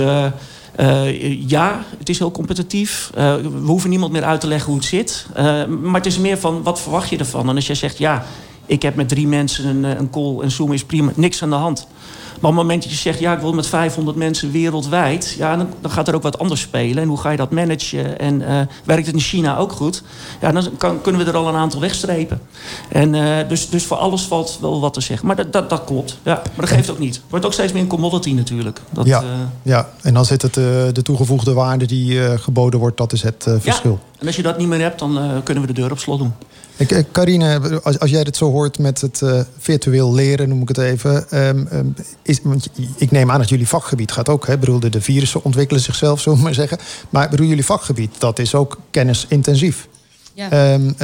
Uh, 0.81 1.49
ja, 1.49 1.85
het 1.99 2.09
is 2.09 2.19
heel 2.19 2.31
competitief. 2.31 3.11
Uh, 3.19 3.35
we 3.35 3.67
hoeven 3.67 3.91
niemand 3.91 4.13
meer 4.13 4.25
uit 4.25 4.41
te 4.41 4.47
leggen 4.47 4.71
hoe 4.71 4.79
het 4.81 4.89
zit. 4.89 5.27
Uh, 5.37 5.67
maar 5.67 5.95
het 5.95 6.07
is 6.07 6.19
meer 6.19 6.39
van, 6.39 6.63
wat 6.63 6.81
verwacht 6.81 7.09
je 7.09 7.19
ervan? 7.19 7.49
En 7.49 7.55
als 7.55 7.67
jij 7.67 7.75
zegt, 7.75 7.99
ja, 7.99 8.25
ik 8.67 8.83
heb 8.83 8.95
met 8.95 9.09
drie 9.09 9.27
mensen 9.27 9.67
een, 9.67 9.99
een 9.99 10.11
call 10.11 10.41
en 10.41 10.51
Zoom 10.51 10.73
is 10.73 10.85
prima, 10.85 11.13
niks 11.15 11.43
aan 11.43 11.51
de 11.51 11.57
hand. 11.57 11.87
Maar 12.41 12.51
op 12.51 12.57
het 12.57 12.67
moment 12.67 12.83
dat 12.83 12.93
je 12.93 12.99
zegt, 12.99 13.19
ja, 13.19 13.33
ik 13.33 13.41
wil 13.41 13.53
met 13.53 13.67
500 13.67 14.17
mensen 14.17 14.51
wereldwijd... 14.51 15.35
Ja, 15.39 15.57
dan, 15.57 15.69
dan 15.81 15.91
gaat 15.91 16.09
er 16.09 16.15
ook 16.15 16.23
wat 16.23 16.39
anders 16.39 16.61
spelen. 16.61 17.03
En 17.03 17.09
hoe 17.09 17.19
ga 17.19 17.31
je 17.31 17.37
dat 17.37 17.51
managen? 17.51 18.19
En 18.19 18.41
uh, 18.41 18.61
werkt 18.85 19.07
het 19.07 19.15
in 19.15 19.21
China 19.21 19.57
ook 19.57 19.73
goed? 19.73 20.03
Ja, 20.41 20.53
dan 20.53 20.77
kan, 20.77 21.01
kunnen 21.01 21.25
we 21.25 21.31
er 21.31 21.37
al 21.37 21.49
een 21.49 21.55
aantal 21.55 21.81
wegstrepen. 21.81 22.41
En, 22.89 23.15
uh, 23.15 23.49
dus, 23.49 23.69
dus 23.69 23.85
voor 23.85 23.97
alles 23.97 24.23
valt 24.23 24.59
wel 24.61 24.81
wat 24.81 24.95
te 24.95 25.01
zeggen. 25.01 25.27
Maar 25.27 25.37
dat, 25.37 25.53
dat, 25.53 25.71
dat 25.71 25.85
klopt. 25.85 26.19
Ja, 26.23 26.35
maar 26.35 26.67
dat 26.67 26.69
geeft 26.69 26.91
ook 26.91 26.99
niet. 26.99 27.15
Het 27.15 27.25
wordt 27.29 27.45
ook 27.45 27.53
steeds 27.53 27.73
meer 27.73 27.83
een 27.83 27.89
commodity 27.89 28.33
natuurlijk. 28.33 28.81
Dat, 28.91 29.07
ja, 29.07 29.23
uh... 29.23 29.29
ja, 29.63 29.89
en 30.03 30.15
dan 30.15 30.25
zit 30.25 30.43
het 30.43 30.55
de 30.95 31.03
toegevoegde 31.03 31.53
waarde 31.53 31.87
die 31.87 32.39
geboden 32.39 32.81
wordt, 32.81 32.97
dat 32.97 33.13
is 33.13 33.23
het 33.23 33.47
verschil. 33.61 33.99
Ja. 34.03 34.10
En 34.21 34.27
als 34.27 34.37
je 34.37 34.43
dat 34.43 34.59
niet 34.59 34.69
meer 34.69 34.81
hebt, 34.81 34.99
dan 34.99 35.41
kunnen 35.45 35.67
we 35.67 35.73
de 35.73 35.81
deur 35.81 35.91
op 35.91 35.99
slot 35.99 36.19
doen. 36.19 36.33
Karine, 37.13 37.81
als, 37.83 37.99
als 37.99 38.11
jij 38.11 38.25
dit 38.25 38.37
zo 38.37 38.51
hoort 38.51 38.79
met 38.79 39.01
het 39.01 39.21
uh, 39.21 39.41
virtueel 39.59 40.15
leren, 40.15 40.49
noem 40.49 40.63
ik 40.63 40.69
het 40.69 40.79
even. 40.79 41.39
Um, 41.47 41.69
um, 41.73 41.95
is, 42.23 42.41
want 42.43 42.71
ik 42.97 43.11
neem 43.11 43.31
aan 43.31 43.39
dat 43.39 43.49
jullie 43.49 43.69
vakgebied 43.69 44.13
gaat 44.13 44.29
ook. 44.29 44.47
Hè, 44.47 44.59
bedoel, 44.59 44.81
de, 44.81 44.89
de 44.89 45.01
virussen 45.01 45.45
ontwikkelen 45.45 45.83
zichzelf, 45.83 46.21
zullen 46.21 46.39
we 46.39 46.45
maar 46.45 46.55
zeggen. 46.55 46.79
Maar 47.11 47.29
bedoel, 47.29 47.47
jullie 47.47 47.65
vakgebied, 47.65 48.15
dat 48.19 48.39
is 48.39 48.55
ook 48.55 48.79
kennisintensief. 48.91 49.89
Ja. 50.35 50.73
Um, 50.73 50.95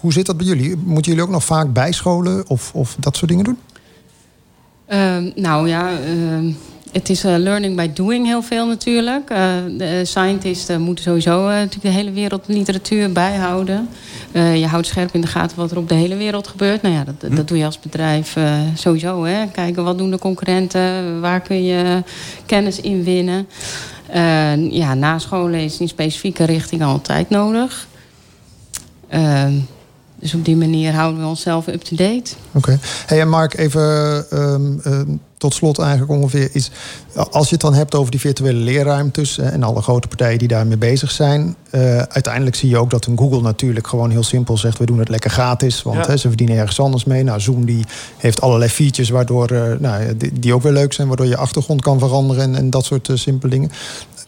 hoe 0.00 0.12
zit 0.12 0.26
dat 0.26 0.36
bij 0.36 0.46
jullie? 0.46 0.76
Moeten 0.76 1.10
jullie 1.10 1.26
ook 1.26 1.32
nog 1.32 1.44
vaak 1.44 1.72
bijscholen 1.72 2.48
of, 2.48 2.70
of 2.74 2.96
dat 2.98 3.16
soort 3.16 3.30
dingen 3.30 3.44
doen? 3.44 3.58
nou 5.34 5.68
ja, 5.68 5.90
het 6.92 7.08
is 7.08 7.24
uh, 7.24 7.36
learning 7.36 7.76
by 7.76 7.90
doing 7.92 8.26
heel 8.26 8.42
veel 8.42 8.66
natuurlijk. 8.66 9.30
Uh, 9.30 9.38
de 9.76 10.04
scientisten 10.04 10.80
moeten 10.80 11.04
sowieso 11.04 11.40
uh, 11.40 11.54
natuurlijk 11.54 11.82
de 11.82 11.88
hele 11.88 12.12
wereld 12.12 12.44
literatuur 12.46 13.12
bijhouden. 13.12 13.88
je 14.32 14.66
houdt 14.66 14.86
scherp 14.86 15.14
in 15.14 15.20
de 15.20 15.26
gaten 15.26 15.56
wat 15.56 15.70
er 15.70 15.78
op 15.78 15.88
de 15.88 15.94
hele 15.94 16.16
wereld 16.16 16.48
gebeurt. 16.48 16.82
Nou 16.82 16.94
ja, 16.94 17.04
dat, 17.04 17.14
hm. 17.30 17.34
dat 17.34 17.48
doe 17.48 17.58
je 17.58 17.64
als 17.64 17.80
bedrijf 17.80 18.36
sowieso. 18.74 19.24
Hè. 19.24 19.46
Kijken 19.46 19.84
wat 19.84 19.98
doen 19.98 20.10
de 20.10 20.18
concurrenten, 20.18 21.20
waar 21.20 21.40
kun 21.40 21.64
je 21.64 22.02
kennis 22.46 22.80
inwinnen. 22.80 23.48
ja, 24.70 24.94
na 24.94 25.18
scholen 25.18 25.60
is 25.60 25.80
in 25.80 25.88
specifieke 25.88 26.44
richting 26.44 26.82
altijd 26.82 27.30
nodig. 27.30 27.86
Dus 30.20 30.34
op 30.34 30.44
die 30.44 30.56
manier 30.56 30.92
houden 30.92 31.20
we 31.20 31.26
onszelf 31.26 31.66
up-to-date. 31.66 32.30
Oké. 32.52 32.78
Hey, 33.06 33.20
en 33.20 33.28
Mark, 33.28 33.58
even 33.58 34.24
um, 34.32 34.80
um, 34.86 35.20
tot 35.36 35.54
slot 35.54 35.78
eigenlijk 35.78 36.10
ongeveer 36.10 36.50
iets. 36.52 36.70
Als 37.30 37.46
je 37.46 37.52
het 37.52 37.60
dan 37.60 37.74
hebt 37.74 37.94
over 37.94 38.10
die 38.10 38.20
virtuele 38.20 38.58
leerruimtes 38.58 39.38
en 39.38 39.62
alle 39.62 39.82
grote 39.82 40.08
partijen 40.08 40.38
die 40.38 40.48
daarmee 40.48 40.76
bezig 40.76 41.10
zijn. 41.10 41.56
Uh, 41.70 41.98
uiteindelijk 41.98 42.56
zie 42.56 42.68
je 42.68 42.78
ook 42.78 42.90
dat 42.90 43.06
een 43.06 43.18
Google 43.18 43.40
natuurlijk 43.40 43.86
gewoon 43.86 44.10
heel 44.10 44.22
simpel 44.22 44.56
zegt: 44.56 44.78
we 44.78 44.86
doen 44.86 44.98
het 44.98 45.08
lekker 45.08 45.30
gratis. 45.30 45.82
Want 45.82 46.06
ja. 46.06 46.16
ze 46.16 46.28
verdienen 46.28 46.56
ergens 46.56 46.80
anders 46.80 47.04
mee. 47.04 47.22
Nou, 47.22 47.40
Zoom 47.40 47.64
die 47.64 47.84
heeft 48.16 48.40
allerlei 48.40 48.70
features 48.70 49.10
waardoor, 49.10 49.52
uh, 49.52 49.72
nou, 49.78 50.16
die, 50.16 50.38
die, 50.38 50.54
ook 50.54 50.62
weer 50.62 50.72
leuk 50.72 50.92
zijn, 50.92 51.08
waardoor 51.08 51.26
je 51.26 51.36
achtergrond 51.36 51.80
kan 51.80 51.98
veranderen 51.98 52.42
en, 52.42 52.54
en 52.54 52.70
dat 52.70 52.84
soort 52.84 53.08
uh, 53.08 53.16
simpele 53.16 53.52
dingen. 53.52 53.70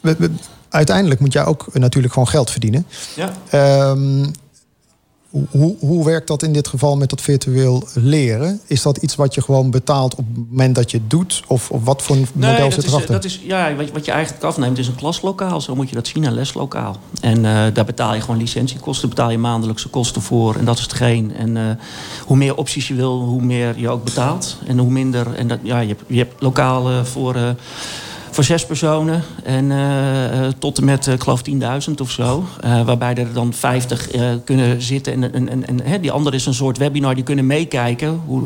We, 0.00 0.14
we, 0.18 0.30
uiteindelijk 0.68 1.20
moet 1.20 1.32
jij 1.32 1.44
ook 1.44 1.66
natuurlijk 1.72 2.12
gewoon 2.12 2.28
geld 2.28 2.50
verdienen. 2.50 2.86
Ja. 3.16 3.90
Um, 3.90 4.32
hoe, 5.30 5.76
hoe 5.78 6.04
werkt 6.04 6.28
dat 6.28 6.42
in 6.42 6.52
dit 6.52 6.68
geval 6.68 6.96
met 6.96 7.10
dat 7.10 7.20
virtueel 7.20 7.88
leren? 7.94 8.60
Is 8.66 8.82
dat 8.82 8.96
iets 8.96 9.14
wat 9.14 9.34
je 9.34 9.42
gewoon 9.42 9.70
betaalt 9.70 10.14
op 10.14 10.24
het 10.34 10.48
moment 10.50 10.74
dat 10.74 10.90
je 10.90 10.96
het 10.96 11.10
doet? 11.10 11.42
Of, 11.46 11.70
of 11.70 11.84
wat 11.84 12.02
voor 12.02 12.16
een 12.16 12.26
nee, 12.32 12.50
model 12.50 12.72
zit 12.72 12.84
is, 12.84 12.90
erachter? 12.90 13.12
Dat 13.12 13.24
is, 13.24 13.40
ja, 13.42 13.74
wat, 13.74 13.90
wat 13.90 14.04
je 14.04 14.10
eigenlijk 14.10 14.44
afneemt 14.44 14.78
is 14.78 14.86
een 14.86 14.94
klaslokaal. 14.94 15.60
Zo 15.60 15.74
moet 15.74 15.88
je 15.88 15.94
dat 15.94 16.06
zien, 16.06 16.24
een 16.24 16.32
leslokaal. 16.32 16.96
En 17.20 17.36
uh, 17.36 17.66
daar 17.72 17.84
betaal 17.84 18.14
je 18.14 18.20
gewoon 18.20 18.36
licentiekosten. 18.36 19.08
betaal 19.08 19.30
je 19.30 19.38
maandelijkse 19.38 19.88
kosten 19.88 20.22
voor. 20.22 20.54
En 20.56 20.64
dat 20.64 20.76
is 20.76 20.82
hetgeen. 20.82 21.34
En 21.34 21.56
uh, 21.56 21.70
hoe 22.26 22.36
meer 22.36 22.56
opties 22.56 22.88
je 22.88 22.94
wil, 22.94 23.20
hoe 23.20 23.42
meer 23.42 23.78
je 23.78 23.88
ook 23.88 24.04
betaalt. 24.04 24.56
En 24.66 24.78
hoe 24.78 24.90
minder... 24.90 25.34
En 25.34 25.48
dat, 25.48 25.58
ja, 25.62 25.80
je, 25.80 25.88
hebt, 25.88 26.02
je 26.06 26.18
hebt 26.18 26.42
lokalen 26.42 27.06
voor... 27.06 27.36
Uh, 27.36 27.50
voor 28.30 28.44
zes 28.44 28.66
personen. 28.66 29.22
En 29.44 29.64
uh, 29.70 30.48
tot 30.58 30.78
en 30.78 30.84
met, 30.84 31.06
uh, 31.06 31.14
ik 31.14 31.22
geloof, 31.22 31.42
10.000 31.88 31.94
of 32.00 32.10
zo. 32.10 32.44
Uh, 32.64 32.82
waarbij 32.82 33.14
er 33.14 33.32
dan 33.32 33.52
50 33.52 34.08
kunnen 34.44 34.82
zitten. 34.82 35.32
En, 35.32 35.84
en 35.84 36.00
die 36.00 36.12
andere 36.12 36.36
is 36.36 36.46
een 36.46 36.54
soort 36.54 36.78
webinar. 36.78 37.14
Die 37.14 37.24
kunnen 37.24 37.46
meekijken 37.46 38.20
hoe, 38.26 38.42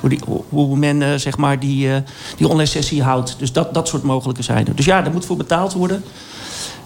hoe, 0.00 0.42
hoe, 0.48 0.76
men 0.76 1.20
zeg 1.20 1.36
maar 1.36 1.60
die, 1.60 1.88
die 2.36 2.48
online 2.48 2.68
sessie 2.68 3.02
houdt. 3.02 3.36
Dus 3.38 3.52
dat, 3.52 3.74
dat 3.74 3.88
soort 3.88 4.02
mogelijke 4.02 4.42
zijn. 4.42 4.66
Dus 4.74 4.84
ja, 4.84 5.02
daar 5.02 5.12
moet 5.12 5.26
voor 5.26 5.36
betaald 5.36 5.72
worden. 5.72 6.04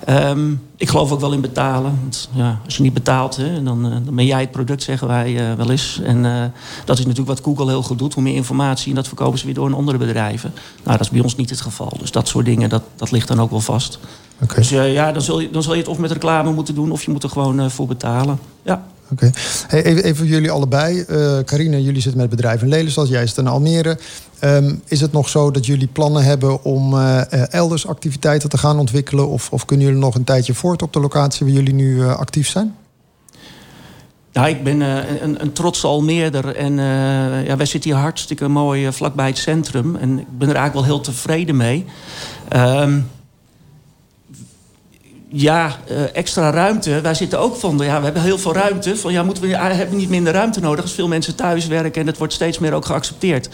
Um, 0.08 0.62
ik 0.76 0.88
geloof 0.88 1.12
ook 1.12 1.20
wel 1.20 1.32
in 1.32 1.40
betalen. 1.40 1.98
Want, 2.00 2.28
ja, 2.32 2.60
als 2.64 2.76
je 2.76 2.82
niet 2.82 2.94
betaalt, 2.94 3.36
hè, 3.36 3.62
dan, 3.62 3.82
dan, 3.82 4.14
ben 4.14 4.26
jij 4.26 4.40
het 4.40 4.50
product, 4.50 4.82
zeggen 4.82 5.08
wij 5.08 5.56
wel 5.56 5.70
eens. 5.70 6.00
En 6.04 6.22
dat 6.84 6.98
is 6.98 7.04
natuurlijk 7.06 7.38
wat 7.38 7.44
Google 7.44 7.68
heel 7.68 7.82
goed 7.82 7.98
doet. 7.98 8.14
Hoe 8.14 8.22
meer 8.22 8.34
informatie, 8.34 8.88
en 8.88 8.94
dat 8.94 9.06
verkopen 9.08 9.38
ze 9.38 9.44
weer 9.44 9.54
door 9.54 9.66
een 9.66 9.74
andere 9.74 9.98
bedrijven. 9.98 10.52
Nou, 10.84 10.96
dat 10.96 11.06
is 11.06 11.10
bij 11.10 11.20
ons 11.20 11.36
niet 11.36 11.50
het 11.50 11.60
geval. 11.60 11.92
Dus 11.98 12.10
dat 12.10 12.21
soort 12.28 12.44
dingen, 12.44 12.68
dat, 12.68 12.82
dat 12.96 13.10
ligt 13.10 13.28
dan 13.28 13.40
ook 13.40 13.50
wel 13.50 13.60
vast. 13.60 13.98
Okay. 14.42 14.56
Dus 14.56 14.68
ja, 14.68 15.12
dan 15.12 15.22
zul, 15.22 15.40
je, 15.40 15.50
dan 15.50 15.62
zul 15.62 15.72
je 15.72 15.78
het 15.78 15.88
of 15.88 15.98
met 15.98 16.10
reclame 16.10 16.52
moeten 16.52 16.74
doen... 16.74 16.92
of 16.92 17.02
je 17.04 17.10
moet 17.10 17.22
er 17.22 17.28
gewoon 17.28 17.70
voor 17.70 17.86
betalen. 17.86 18.38
Ja. 18.62 18.84
Oké. 19.10 19.26
Okay. 19.26 19.42
Hey, 19.68 19.84
even, 19.84 20.04
even 20.04 20.26
jullie 20.26 20.50
allebei. 20.50 21.04
Uh, 21.08 21.38
Carine, 21.38 21.82
jullie 21.82 22.00
zitten 22.00 22.20
met 22.20 22.30
het 22.30 22.36
bedrijf 22.36 22.62
in 22.62 22.68
Lelystad. 22.68 23.08
Jij 23.08 23.26
zit 23.26 23.36
in 23.36 23.46
Almere. 23.46 23.98
Um, 24.40 24.82
is 24.86 25.00
het 25.00 25.12
nog 25.12 25.28
zo 25.28 25.50
dat 25.50 25.66
jullie 25.66 25.86
plannen 25.86 26.24
hebben 26.24 26.64
om 26.64 26.98
elders 27.50 27.86
activiteiten 27.86 28.48
te 28.48 28.58
gaan 28.58 28.78
ontwikkelen? 28.78 29.28
Of, 29.28 29.50
of, 29.50 29.64
kunnen 29.64 29.86
jullie 29.86 30.00
nog 30.00 30.14
een 30.14 30.24
tijdje 30.24 30.54
voort 30.54 30.82
op 30.82 30.92
de 30.92 31.00
locatie 31.00 31.46
waar 31.46 31.54
jullie 31.54 31.74
nu 31.74 32.04
actief 32.04 32.48
zijn? 32.48 32.74
Nou, 34.32 34.48
ik 34.48 34.64
ben 34.64 34.80
een, 34.80 35.42
een 35.42 35.52
trotse 35.52 35.86
Almeerder. 35.86 36.56
En 36.56 36.74
ja, 37.44 37.56
wij 37.56 37.66
zitten 37.66 37.90
hier 37.90 38.00
hartstikke 38.00 38.48
mooi 38.48 38.92
vlakbij 38.92 39.26
het 39.26 39.38
centrum. 39.38 39.96
En 39.96 40.18
ik 40.18 40.38
ben 40.38 40.48
er 40.48 40.54
eigenlijk 40.56 40.86
wel 40.86 40.96
heel 40.96 41.00
tevreden 41.00 41.56
mee. 41.56 41.84
Um, 42.56 43.08
ja, 45.34 45.76
uh, 45.90 46.16
extra 46.16 46.50
ruimte. 46.50 47.00
Wij 47.00 47.14
zitten 47.14 47.38
ook 47.38 47.56
van, 47.56 47.78
ja, 47.78 47.98
we 47.98 48.04
hebben 48.04 48.22
heel 48.22 48.38
veel 48.38 48.54
ruimte. 48.54 48.96
Van, 48.96 49.12
ja, 49.12 49.22
moeten 49.22 49.42
we, 49.42 49.56
hebben 49.56 49.90
we 49.90 50.00
niet 50.00 50.08
minder 50.08 50.32
ruimte 50.32 50.60
nodig 50.60 50.82
als 50.82 50.92
veel 50.92 51.08
mensen 51.08 51.34
thuis 51.34 51.66
werken. 51.66 52.00
En 52.00 52.06
dat 52.06 52.18
wordt 52.18 52.32
steeds 52.32 52.58
meer 52.58 52.72
ook 52.72 52.84
geaccepteerd. 52.84 53.48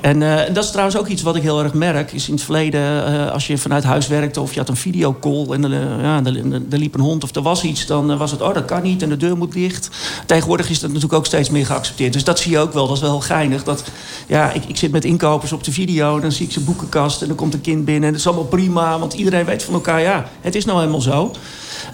En 0.00 0.20
uh, 0.20 0.40
dat 0.52 0.64
is 0.64 0.70
trouwens 0.70 0.96
ook 0.96 1.06
iets 1.06 1.22
wat 1.22 1.36
ik 1.36 1.42
heel 1.42 1.62
erg 1.62 1.74
merk. 1.74 2.12
Is 2.12 2.28
in 2.28 2.34
het 2.34 2.42
verleden, 2.42 3.12
uh, 3.12 3.30
als 3.30 3.46
je 3.46 3.58
vanuit 3.58 3.84
huis 3.84 4.06
werkte 4.06 4.40
of 4.40 4.52
je 4.52 4.58
had 4.58 4.68
een 4.68 4.76
videocall... 4.76 5.46
en 5.50 5.70
ja, 6.02 6.20
er, 6.24 6.78
liep 6.78 6.94
een 6.94 7.00
hond 7.00 7.22
of 7.22 7.34
er 7.34 7.42
was 7.42 7.62
iets, 7.62 7.86
dan 7.86 8.16
was 8.16 8.30
het... 8.30 8.40
oh, 8.40 8.54
dat 8.54 8.64
kan 8.64 8.82
niet 8.82 9.02
en 9.02 9.08
de 9.08 9.16
deur 9.16 9.36
moet 9.36 9.52
dicht. 9.52 9.90
Tegenwoordig 10.26 10.70
is 10.70 10.80
dat 10.80 10.88
natuurlijk 10.88 11.18
ook 11.18 11.26
steeds 11.26 11.50
meer 11.50 11.66
geaccepteerd. 11.66 12.12
Dus 12.12 12.24
dat 12.24 12.38
zie 12.38 12.50
je 12.50 12.58
ook 12.58 12.72
wel, 12.72 12.86
dat 12.86 12.96
is 12.96 13.02
wel 13.02 13.10
heel 13.10 13.20
geinig. 13.20 13.64
Dat, 13.64 13.84
ja, 14.26 14.50
ik, 14.50 14.64
ik 14.64 14.76
zit 14.76 14.92
met 14.92 15.04
inkopers 15.04 15.52
op 15.52 15.64
de 15.64 15.72
video... 15.72 16.14
en 16.14 16.20
dan 16.20 16.32
zie 16.32 16.46
ik 16.46 16.52
zijn 16.52 16.64
boekenkast 16.64 17.22
en 17.22 17.28
dan 17.28 17.36
komt 17.36 17.54
een 17.54 17.60
kind 17.60 17.84
binnen... 17.84 18.04
en 18.04 18.10
dat 18.10 18.20
is 18.20 18.26
allemaal 18.26 18.44
prima, 18.44 18.98
want 18.98 19.12
iedereen 19.12 19.44
weet 19.44 19.62
van 19.62 19.74
elkaar... 19.74 20.00
ja, 20.00 20.28
het 20.40 20.54
is 20.54 20.64
nou 20.64 20.78
helemaal 20.78 21.00
zo. 21.00 21.13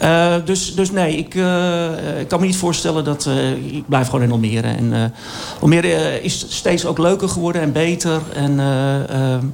Uh, 0.02 0.34
dus, 0.44 0.74
dus 0.74 0.90
nee, 0.90 1.16
ik, 1.16 1.34
uh, 1.34 2.20
ik 2.20 2.28
kan 2.28 2.40
me 2.40 2.46
niet 2.46 2.56
voorstellen 2.56 3.04
dat... 3.04 3.26
Uh, 3.26 3.50
ik 3.76 3.88
blijf 3.88 4.06
gewoon 4.06 4.22
in 4.22 4.30
Almere. 4.30 4.68
En 4.68 5.12
Almere 5.60 6.22
is 6.22 6.46
steeds 6.48 6.86
ook 6.86 6.98
leuker 6.98 7.28
geworden 7.28 7.62
en 7.62 7.72
beter. 7.72 8.20
En 8.34 8.56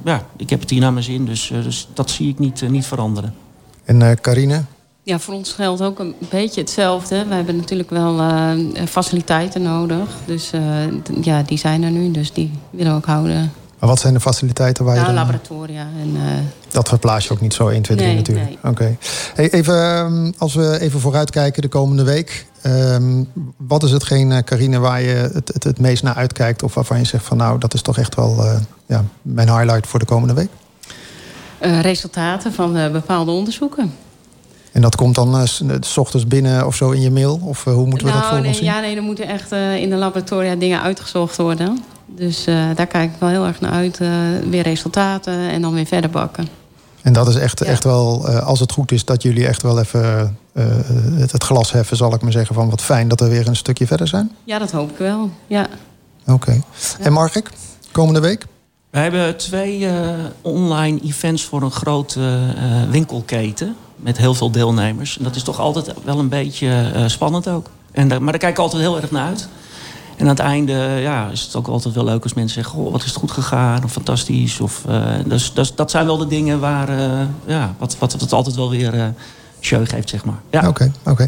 ja, 0.03 0.25
ik 0.37 0.49
heb 0.49 0.59
het 0.59 0.69
hier 0.69 0.79
naar 0.79 0.93
mijn 0.93 1.05
zin. 1.05 1.25
Dus, 1.25 1.51
dus 1.63 1.87
dat 1.93 2.09
zie 2.09 2.29
ik 2.29 2.39
niet, 2.39 2.69
niet 2.69 2.85
veranderen. 2.85 3.33
En 3.85 4.21
Carine? 4.21 4.63
Ja, 5.03 5.19
voor 5.19 5.33
ons 5.33 5.51
geldt 5.51 5.81
ook 5.81 5.99
een 5.99 6.15
beetje 6.29 6.61
hetzelfde. 6.61 7.25
We 7.25 7.33
hebben 7.33 7.55
natuurlijk 7.55 7.89
wel 7.89 8.21
faciliteiten 8.87 9.61
nodig. 9.61 10.09
Dus 10.25 10.51
ja, 11.21 11.43
die 11.43 11.57
zijn 11.57 11.83
er 11.83 11.91
nu. 11.91 12.11
Dus 12.11 12.33
die 12.33 12.51
willen 12.69 12.91
we 12.91 12.97
ook 12.97 13.05
houden. 13.05 13.51
Maar 13.79 13.89
wat 13.89 13.99
zijn 13.99 14.13
de 14.13 14.19
faciliteiten 14.19 14.85
waar 14.85 14.93
je 14.95 15.01
Nou, 15.01 15.13
dan... 15.13 15.21
laboratoria. 15.23 15.87
En, 16.01 16.15
eh, 16.15 16.31
Dat 16.71 16.87
verplaats 16.87 17.27
je 17.27 17.33
ook 17.33 17.41
niet 17.41 17.53
zo 17.53 17.67
1, 17.67 17.81
2, 17.81 17.97
3 17.97 18.09
Nee, 18.09 18.17
natuurlijk. 18.17 18.47
nee. 18.47 18.71
Oké. 18.71 18.97
Hey, 19.35 19.49
even, 19.51 19.83
ehm, 19.95 20.31
als 20.37 20.53
we 20.55 20.79
even 20.79 20.99
vooruitkijken 20.99 21.61
de 21.61 21.67
komende 21.67 22.03
week. 22.03 22.45
ehm, 22.61 23.23
wat 23.57 23.83
is 23.83 23.91
hetgeen, 23.91 24.31
eh, 24.31 24.43
Carine, 24.43 24.79
waar 24.79 25.01
je 25.01 25.29
het, 25.33 25.47
het, 25.53 25.63
het 25.63 25.79
meest 25.79 26.03
naar 26.03 26.15
uitkijkt? 26.15 26.63
Of 26.63 26.73
waarvan 26.73 26.97
je 26.97 27.05
zegt 27.05 27.25
van 27.25 27.37
nou, 27.37 27.59
dat 27.59 27.73
is 27.73 27.81
toch 27.81 27.97
echt 27.97 28.15
wel 28.15 28.43
eh, 28.45 28.59
ja, 28.85 29.03
mijn 29.21 29.49
highlight 29.49 29.87
voor 29.87 29.99
de 29.99 30.05
komende 30.05 30.33
week? 30.33 30.49
resultaten 31.81 32.53
van 32.53 32.91
bepaalde 32.91 33.31
onderzoeken. 33.31 33.93
En 34.71 34.81
dat 34.81 34.95
komt 34.95 35.15
dan 35.15 35.37
eh, 35.37 35.43
s, 35.79 35.97
ochtends 35.97 36.27
binnen 36.27 36.65
of 36.65 36.75
zo 36.75 36.91
in 36.91 37.01
je 37.01 37.11
mail? 37.11 37.39
Of 37.43 37.63
hoe 37.63 37.85
moeten 37.85 38.07
we 38.07 38.13
dat 38.13 38.21
voor 38.21 38.29
nou, 38.31 38.39
nee, 38.39 38.47
ons 38.49 38.57
zien? 38.57 38.67
ja, 38.67 38.79
nee, 38.79 38.95
er 38.95 39.01
moeten 39.01 39.27
echt 39.27 39.51
in 39.81 39.89
de 39.89 39.95
laboratoria 39.95 40.55
dingen 40.55 40.81
uitgezocht 40.81 41.37
worden. 41.37 41.83
Dus 42.07 42.45
eh, 42.47 42.55
daar 42.75 42.87
kijk 42.87 43.11
ik 43.13 43.19
wel 43.19 43.29
heel 43.29 43.45
erg 43.45 43.59
naar 43.59 43.71
uit. 43.71 43.99
eh, 44.01 44.09
weer 44.49 44.63
resultaten 44.63 45.33
en 45.49 45.61
dan 45.61 45.73
weer 45.73 45.85
verder 45.85 46.09
bakken. 46.09 46.47
En 47.01 47.13
dat 47.13 47.27
is 47.27 47.35
echt, 47.35 47.61
echt 47.61 47.83
wel, 47.83 48.27
eh, 48.27 48.45
als 48.47 48.59
het 48.59 48.71
goed 48.71 48.91
is, 48.91 49.05
dat 49.05 49.23
jullie 49.23 49.47
echt 49.47 49.61
wel 49.61 49.79
even 49.79 50.37
eh, 50.53 50.65
het, 51.13 51.31
het 51.31 51.43
glas 51.43 51.71
heffen, 51.71 51.97
zal 51.97 52.13
ik 52.13 52.21
maar 52.21 52.31
zeggen. 52.31 52.55
Van 52.55 52.69
wat 52.69 52.81
fijn 52.81 53.07
dat 53.07 53.19
we 53.19 53.27
weer 53.27 53.47
een 53.47 53.55
stukje 53.55 53.87
verder 53.87 54.07
zijn. 54.07 54.31
Ja, 54.43 54.59
dat 54.59 54.71
hoop 54.71 54.89
ik 54.91 54.97
wel. 54.97 55.29
Ja. 55.47 55.67
Oké. 56.27 56.61
En 56.99 57.13
Margik, 57.13 57.49
komende 57.91 58.19
week? 58.19 58.45
We 58.89 58.99
hebben 58.99 59.37
twee 59.37 59.87
eh, 59.87 60.09
online 60.41 60.99
events 61.03 61.43
voor 61.43 61.61
een 61.61 61.71
grote 61.71 62.53
eh, 62.57 62.89
winkelketen. 62.89 63.75
Met 63.95 64.17
heel 64.17 64.33
veel 64.33 64.51
deelnemers. 64.51 65.17
En 65.17 65.23
dat 65.23 65.35
is 65.35 65.43
toch 65.43 65.59
altijd 65.59 65.93
wel 66.03 66.19
een 66.19 66.29
beetje 66.29 66.91
eh, 66.93 67.07
spannend 67.07 67.47
ook. 67.49 67.69
En 67.91 68.07
daar, 68.07 68.21
maar 68.21 68.31
daar 68.31 68.41
kijk 68.41 68.53
ik 68.53 68.59
altijd 68.59 68.81
heel 68.81 69.01
erg 69.01 69.11
naar 69.11 69.27
uit. 69.27 69.47
En 70.17 70.23
aan 70.23 70.29
het 70.29 70.39
einde 70.39 70.73
ja, 71.01 71.29
is 71.29 71.41
het 71.41 71.55
ook 71.55 71.67
altijd 71.67 71.93
wel 71.93 72.03
leuk 72.03 72.23
als 72.23 72.33
mensen 72.33 72.63
zeggen... 72.63 72.81
Goh, 72.81 72.91
wat 72.91 73.01
is 73.01 73.07
het 73.07 73.15
goed 73.15 73.31
gegaan 73.31 73.83
of 73.83 73.91
fantastisch. 73.91 74.59
Of, 74.59 74.83
eh, 74.87 75.03
dus, 75.25 75.53
dus, 75.53 75.75
dat 75.75 75.91
zijn 75.91 76.05
wel 76.05 76.17
de 76.17 76.27
dingen 76.27 76.59
waar, 76.59 76.89
eh, 76.89 77.27
ja, 77.45 77.73
wat, 77.77 77.97
wat 77.99 78.11
het 78.11 78.33
altijd 78.33 78.55
wel 78.55 78.69
weer 78.69 78.93
eh 78.93 79.07
show 79.59 79.89
geeft, 79.89 80.09
zeg 80.09 80.25
maar. 80.25 80.39
Ja. 80.49 80.67
Oké, 80.67 80.91
oké. 81.05 81.25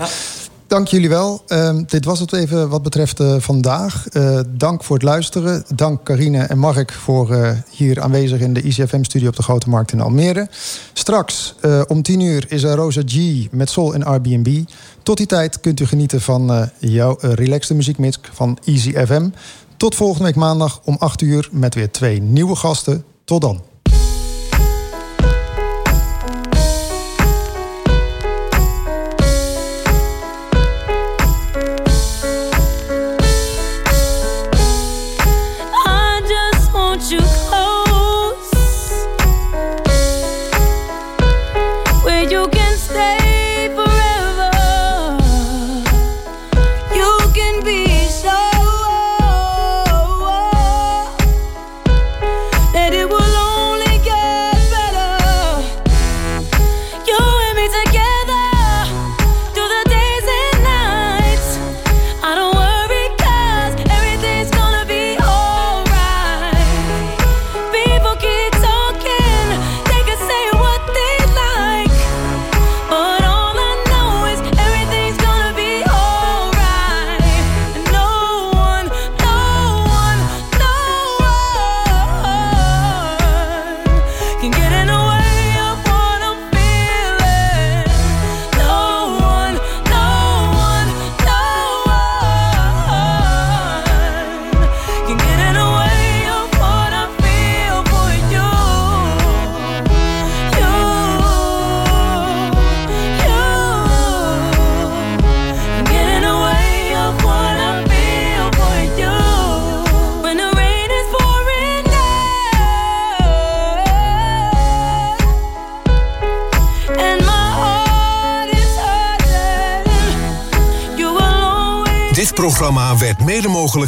Dank 0.69 0.87
jullie 0.87 1.09
wel. 1.09 1.41
Ehm, 1.47 1.83
dit 1.85 2.05
was 2.05 2.19
het 2.19 2.33
even 2.33 2.69
wat 2.69 2.83
betreft 2.83 3.19
eh, 3.19 3.35
vandaag. 3.39 4.07
Eh, 4.07 4.39
dank 4.49 4.83
voor 4.83 4.95
het 4.95 5.05
luisteren. 5.05 5.63
Dank 5.75 6.03
Carine 6.03 6.43
en 6.43 6.57
Mark 6.57 6.91
voor 6.91 7.33
eh, 7.33 7.51
hier 7.69 8.01
aanwezig 8.01 8.39
in 8.39 8.53
de 8.53 8.61
ICFM-studio 8.61 9.27
op 9.27 9.35
de 9.35 9.43
Grote 9.43 9.69
Markt 9.69 9.91
in 9.91 10.01
Almere. 10.01 10.47
Straks 10.93 11.55
om 11.87 12.01
10 12.01 12.19
uur 12.19 12.45
is 12.47 12.63
er 12.63 12.75
Rosa 12.75 13.01
G 13.05 13.47
met 13.51 13.69
Soul 13.69 13.93
en 13.93 14.03
Airbnb. 14.03 14.63
Tot 15.03 15.17
die 15.17 15.25
tijd 15.25 15.59
kunt 15.59 15.79
u 15.79 15.85
genieten 15.85 16.21
van 16.21 16.69
jouw 16.77 17.17
relaxte 17.21 17.73
muziekmix 17.73 18.19
van 18.33 18.57
Easy 18.65 18.91
FM. 18.91 19.29
Tot 19.77 19.95
volgende 19.95 20.23
week 20.23 20.35
maandag 20.35 20.81
om 20.83 20.95
8 20.99 21.21
uur 21.21 21.49
met 21.51 21.75
weer 21.75 21.91
twee 21.91 22.21
nieuwe 22.21 22.55
gasten. 22.55 23.03
Tot 23.25 23.41
dan. 23.41 23.68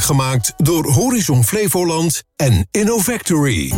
Mogelijk 0.01 0.31
gemaakt 0.31 0.53
door 0.57 0.91
Horizon 0.91 1.43
Flevoland 1.43 2.23
en 2.35 2.67
InnoVactory. 2.71 3.73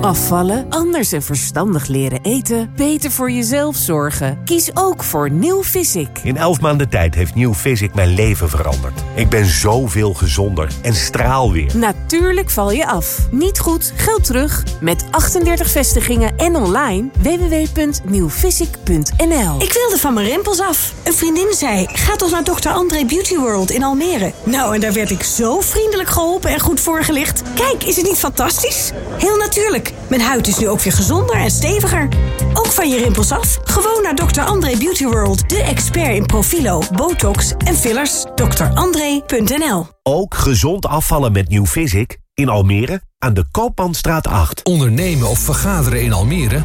Afvallen, 0.00 0.66
anders 0.68 1.12
en 1.12 1.22
verstandig 1.22 1.86
leren 1.86 2.20
eten, 2.22 2.72
beter 2.76 3.10
voor 3.10 3.30
jezelf 3.30 3.76
zorgen. 3.76 4.44
Kies 4.44 4.70
ook 4.76 5.02
voor 5.02 5.30
Nieuw 5.30 5.62
Visic. 5.62 6.08
In 6.22 6.36
elf 6.36 6.60
maanden 6.60 6.88
tijd 6.88 7.14
heeft 7.14 7.34
Nieuw 7.34 7.54
Visic 7.54 7.94
mijn 7.94 8.14
leven 8.14 8.48
veranderd. 8.48 9.04
Ik 9.14 9.28
ben 9.28 9.46
zoveel 9.46 10.14
gezonder 10.14 10.68
en 10.82 10.94
straal 10.94 11.52
weer. 11.52 11.76
Natuurlijk 11.76 12.03
val 12.46 12.70
je 12.70 12.86
af. 12.86 13.18
Niet 13.30 13.58
goed, 13.58 13.92
geld 13.96 14.24
terug. 14.24 14.62
Met 14.80 15.04
38 15.10 15.70
vestigingen 15.70 16.36
en 16.36 16.56
online 16.56 17.10
www.nieuwvisic.nl 17.22 19.54
Ik 19.58 19.72
wilde 19.72 19.98
van 19.98 20.14
mijn 20.14 20.26
rimpels 20.26 20.60
af. 20.60 20.92
Een 21.02 21.14
vriendin 21.14 21.54
zei, 21.54 21.86
ga 21.92 22.16
toch 22.16 22.30
naar 22.30 22.44
Dr. 22.44 22.68
André 22.68 23.04
Beauty 23.04 23.36
World 23.36 23.70
in 23.70 23.82
Almere. 23.82 24.32
Nou, 24.44 24.74
en 24.74 24.80
daar 24.80 24.92
werd 24.92 25.10
ik 25.10 25.22
zo 25.22 25.60
vriendelijk 25.60 26.08
geholpen 26.08 26.50
en 26.50 26.60
goed 26.60 26.80
voorgelicht. 26.80 27.42
Kijk, 27.54 27.84
is 27.84 27.96
het 27.96 28.06
niet 28.06 28.18
fantastisch? 28.18 28.90
Heel 29.18 29.36
natuurlijk. 29.36 29.92
Mijn 30.08 30.20
huid 30.20 30.46
is 30.46 30.58
nu 30.58 30.68
ook 30.68 30.80
weer 30.80 30.92
gezonder 30.92 31.36
en 31.36 31.50
steviger. 31.50 32.08
Ook 32.52 32.72
van 32.72 32.88
je 32.88 32.98
rimpels 32.98 33.30
af? 33.30 33.58
Gewoon 33.64 34.02
naar 34.02 34.14
Dr. 34.14 34.40
André 34.40 34.76
Beauty 34.76 35.04
World. 35.04 35.48
De 35.48 35.62
expert 35.62 36.16
in 36.16 36.26
profilo, 36.26 36.82
botox 36.92 37.52
en 37.64 37.76
fillers. 37.76 38.24
drandré.nl 38.34 39.86
Ook 40.08 40.34
gezond 40.34 40.86
afvallen 40.86 41.32
met 41.32 41.48
Nieuw 41.48 41.66
Visic 41.66 42.18
in 42.34 42.48
Almere 42.48 43.02
aan 43.18 43.34
de 43.34 43.44
Koopmanstraat 43.50 44.26
8. 44.26 44.64
Ondernemen 44.64 45.28
of 45.28 45.38
vergaderen 45.38 46.02
in 46.02 46.12
Almere? 46.12 46.64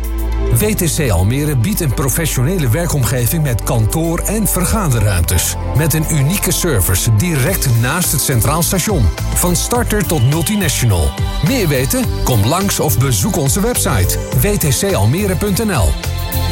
WTC 0.54 1.10
Almere 1.10 1.58
biedt 1.58 1.80
een 1.80 1.94
professionele 1.94 2.70
werkomgeving 2.70 3.44
met 3.44 3.64
kantoor- 3.64 4.20
en 4.20 4.48
vergaderruimtes. 4.48 5.56
Met 5.78 5.94
een 5.94 6.06
unieke 6.12 6.52
service 6.52 7.16
direct 7.16 7.70
naast 7.82 8.12
het 8.12 8.22
Centraal 8.22 8.64
Station. 8.64 9.06
Van 9.34 9.56
starter 9.56 10.08
tot 10.08 10.30
multinational. 10.30 11.10
Meer 11.48 11.68
weten? 11.68 12.06
Kom 12.24 12.46
langs 12.46 12.80
of 12.80 13.00
bezoek 13.00 13.38
onze 13.38 13.62
website 13.62 14.20
wtcalmere.nl. 14.20 15.90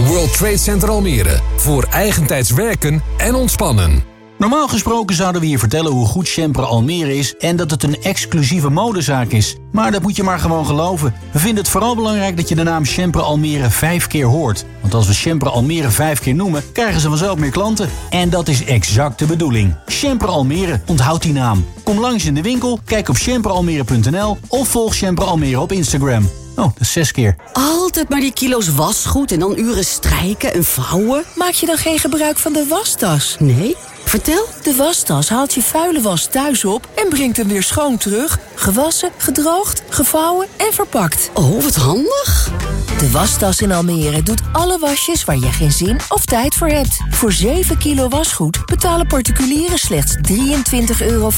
World 0.06 0.34
Trade 0.34 0.58
Center 0.58 0.90
Almere. 0.90 1.40
Voor 1.56 1.84
eigentijds 1.84 2.52
werken 2.52 3.02
en 3.18 3.36
ontspannen. 3.36 4.17
Normaal 4.38 4.68
gesproken 4.68 5.16
zouden 5.16 5.42
we 5.42 5.50
je 5.50 5.60
vertellen 5.60 5.92
hoe 5.92 6.06
goed 6.06 6.30
Chambre 6.30 6.66
Almere 6.66 7.18
is 7.18 7.36
en 7.38 7.56
dat 7.56 7.72
het 7.72 7.84
een 7.84 8.02
exclusieve 8.02 8.70
modezaak 8.70 9.32
is. 9.32 9.56
Maar 9.72 9.92
dat 9.92 10.02
moet 10.02 10.16
je 10.16 10.24
maar 10.24 10.40
gewoon 10.40 10.66
geloven. 10.66 11.14
We 11.32 11.40
vinden 11.40 11.64
het 11.64 11.72
vooral 11.72 11.96
belangrijk 11.96 12.38
dat 12.38 12.50
je 12.50 12.56
de 12.56 12.64
naam 12.64 12.86
Chambre 12.86 13.22
Almere 13.22 13.70
vijf 13.70 14.08
keer 14.08 14.26
hoort. 14.26 14.66
Want 14.82 14.94
als 14.94 15.08
we 15.08 15.14
Chambre 15.14 15.50
Almere 15.50 15.90
vijf 15.90 16.20
keer 16.20 16.36
noemen, 16.36 16.72
krijgen 16.72 17.02
ze 17.02 17.08
vanzelf 17.08 17.38
meer 17.38 17.52
klanten. 17.52 17.90
En 18.10 18.30
dat 18.30 18.48
is 18.48 18.64
exact 18.64 19.20
de 19.20 19.26
bedoeling. 19.26 19.76
Chambre 19.86 20.28
Almere, 20.28 20.82
onthoud 20.86 21.22
die 21.22 21.34
naam. 21.34 21.66
Kom 21.84 22.00
langs 22.00 22.26
in 22.26 22.34
de 22.34 22.42
winkel, 22.42 22.80
kijk 22.86 23.10
op 23.10 23.16
chambrealmere.nl 23.16 24.38
of 24.48 24.68
volg 24.68 24.96
Chambre 24.96 25.26
Almere 25.26 25.60
op 25.60 25.72
Instagram. 25.72 26.30
Oh, 26.56 26.64
dat 26.64 26.80
is 26.80 26.92
zes 26.92 27.12
keer. 27.12 27.36
Altijd 27.54 28.10
maar 28.10 28.20
die 28.20 28.34
kilo's 28.34 28.70
wasgoed 28.70 29.32
en 29.32 29.40
dan 29.40 29.58
uren 29.58 29.86
strijken 29.86 30.54
en 30.54 30.64
vouwen. 30.64 31.24
Maak 31.36 31.52
je 31.52 31.66
dan 31.66 31.78
geen 31.78 32.00
gebruik 32.00 32.38
van 32.38 32.54
de 32.54 32.66
wastas? 32.70 33.36
Nee? 33.40 33.76
Vertel? 34.08 34.48
De 34.64 34.76
wastas 34.76 35.30
haalt 35.30 35.54
je 35.54 35.62
vuile 35.62 36.02
was 36.02 36.26
thuis 36.26 36.66
op 36.66 36.90
en 36.96 37.10
brengt 37.10 37.38
hem 37.38 37.48
weer 37.48 37.64
schoon 37.64 37.98
terug. 37.98 38.40
Gewassen, 38.56 39.12
gedroogd, 39.18 39.82
gevouwen 39.90 40.48
en 40.58 40.74
verpakt. 40.74 41.30
Oh, 41.34 41.64
wat 41.64 41.76
handig. 41.76 42.52
De 42.98 43.12
wastas 43.12 43.62
in 43.62 43.72
Almere 43.72 44.24
doet 44.24 44.42
alle 44.52 44.80
wasjes 44.80 45.26
waar 45.26 45.38
je 45.38 45.52
geen 45.52 45.72
zin 45.72 46.00
of 46.10 46.26
tijd 46.26 46.56
voor 46.56 46.68
hebt. 46.68 46.98
Voor 47.10 47.32
7 47.32 47.78
kilo 47.78 48.08
wasgoed 48.08 48.66
betalen 48.66 49.08
particulieren 49.08 49.80
slechts 49.80 50.16
23,50 50.32 51.08
euro. 51.08 51.32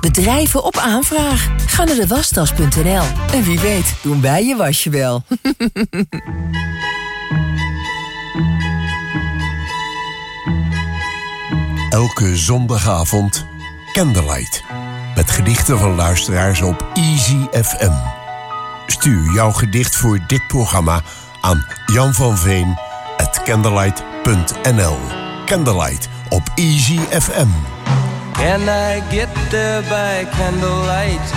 Bedrijven 0.00 0.64
op 0.64 0.76
aanvraag. 0.76 1.48
Ga 1.66 1.84
naar 1.84 1.96
de 1.96 2.06
wastas.nl. 2.06 3.04
En 3.32 3.42
wie 3.42 3.60
weet 3.60 3.94
doen 4.02 4.20
wij 4.20 4.44
je 4.44 4.56
wasje 4.56 4.90
wel. 4.90 5.22
Elke 11.92 12.36
zondagavond 12.36 13.46
Candlelight. 13.92 14.62
Met 15.14 15.30
gedichten 15.30 15.78
van 15.78 15.94
luisteraars 15.94 16.60
op 16.60 16.86
Easy 16.94 17.46
FM. 17.62 17.92
Stuur 18.86 19.32
jouw 19.32 19.50
gedicht 19.50 19.96
voor 19.96 20.18
dit 20.26 20.46
programma 20.46 21.02
aan 21.40 21.66
Jan 21.86 22.14
van 22.14 22.38
Veen 22.38 22.78
at 23.16 23.42
candlelight.nl. 23.42 24.96
Candlelight 25.46 26.08
op 26.28 26.42
Easy 26.54 26.98
FM. 26.98 27.48
Can 28.32 28.60
I 28.60 29.02
get 29.10 29.28
there 29.50 29.82
by 29.82 30.36
candlelight? 30.36 31.32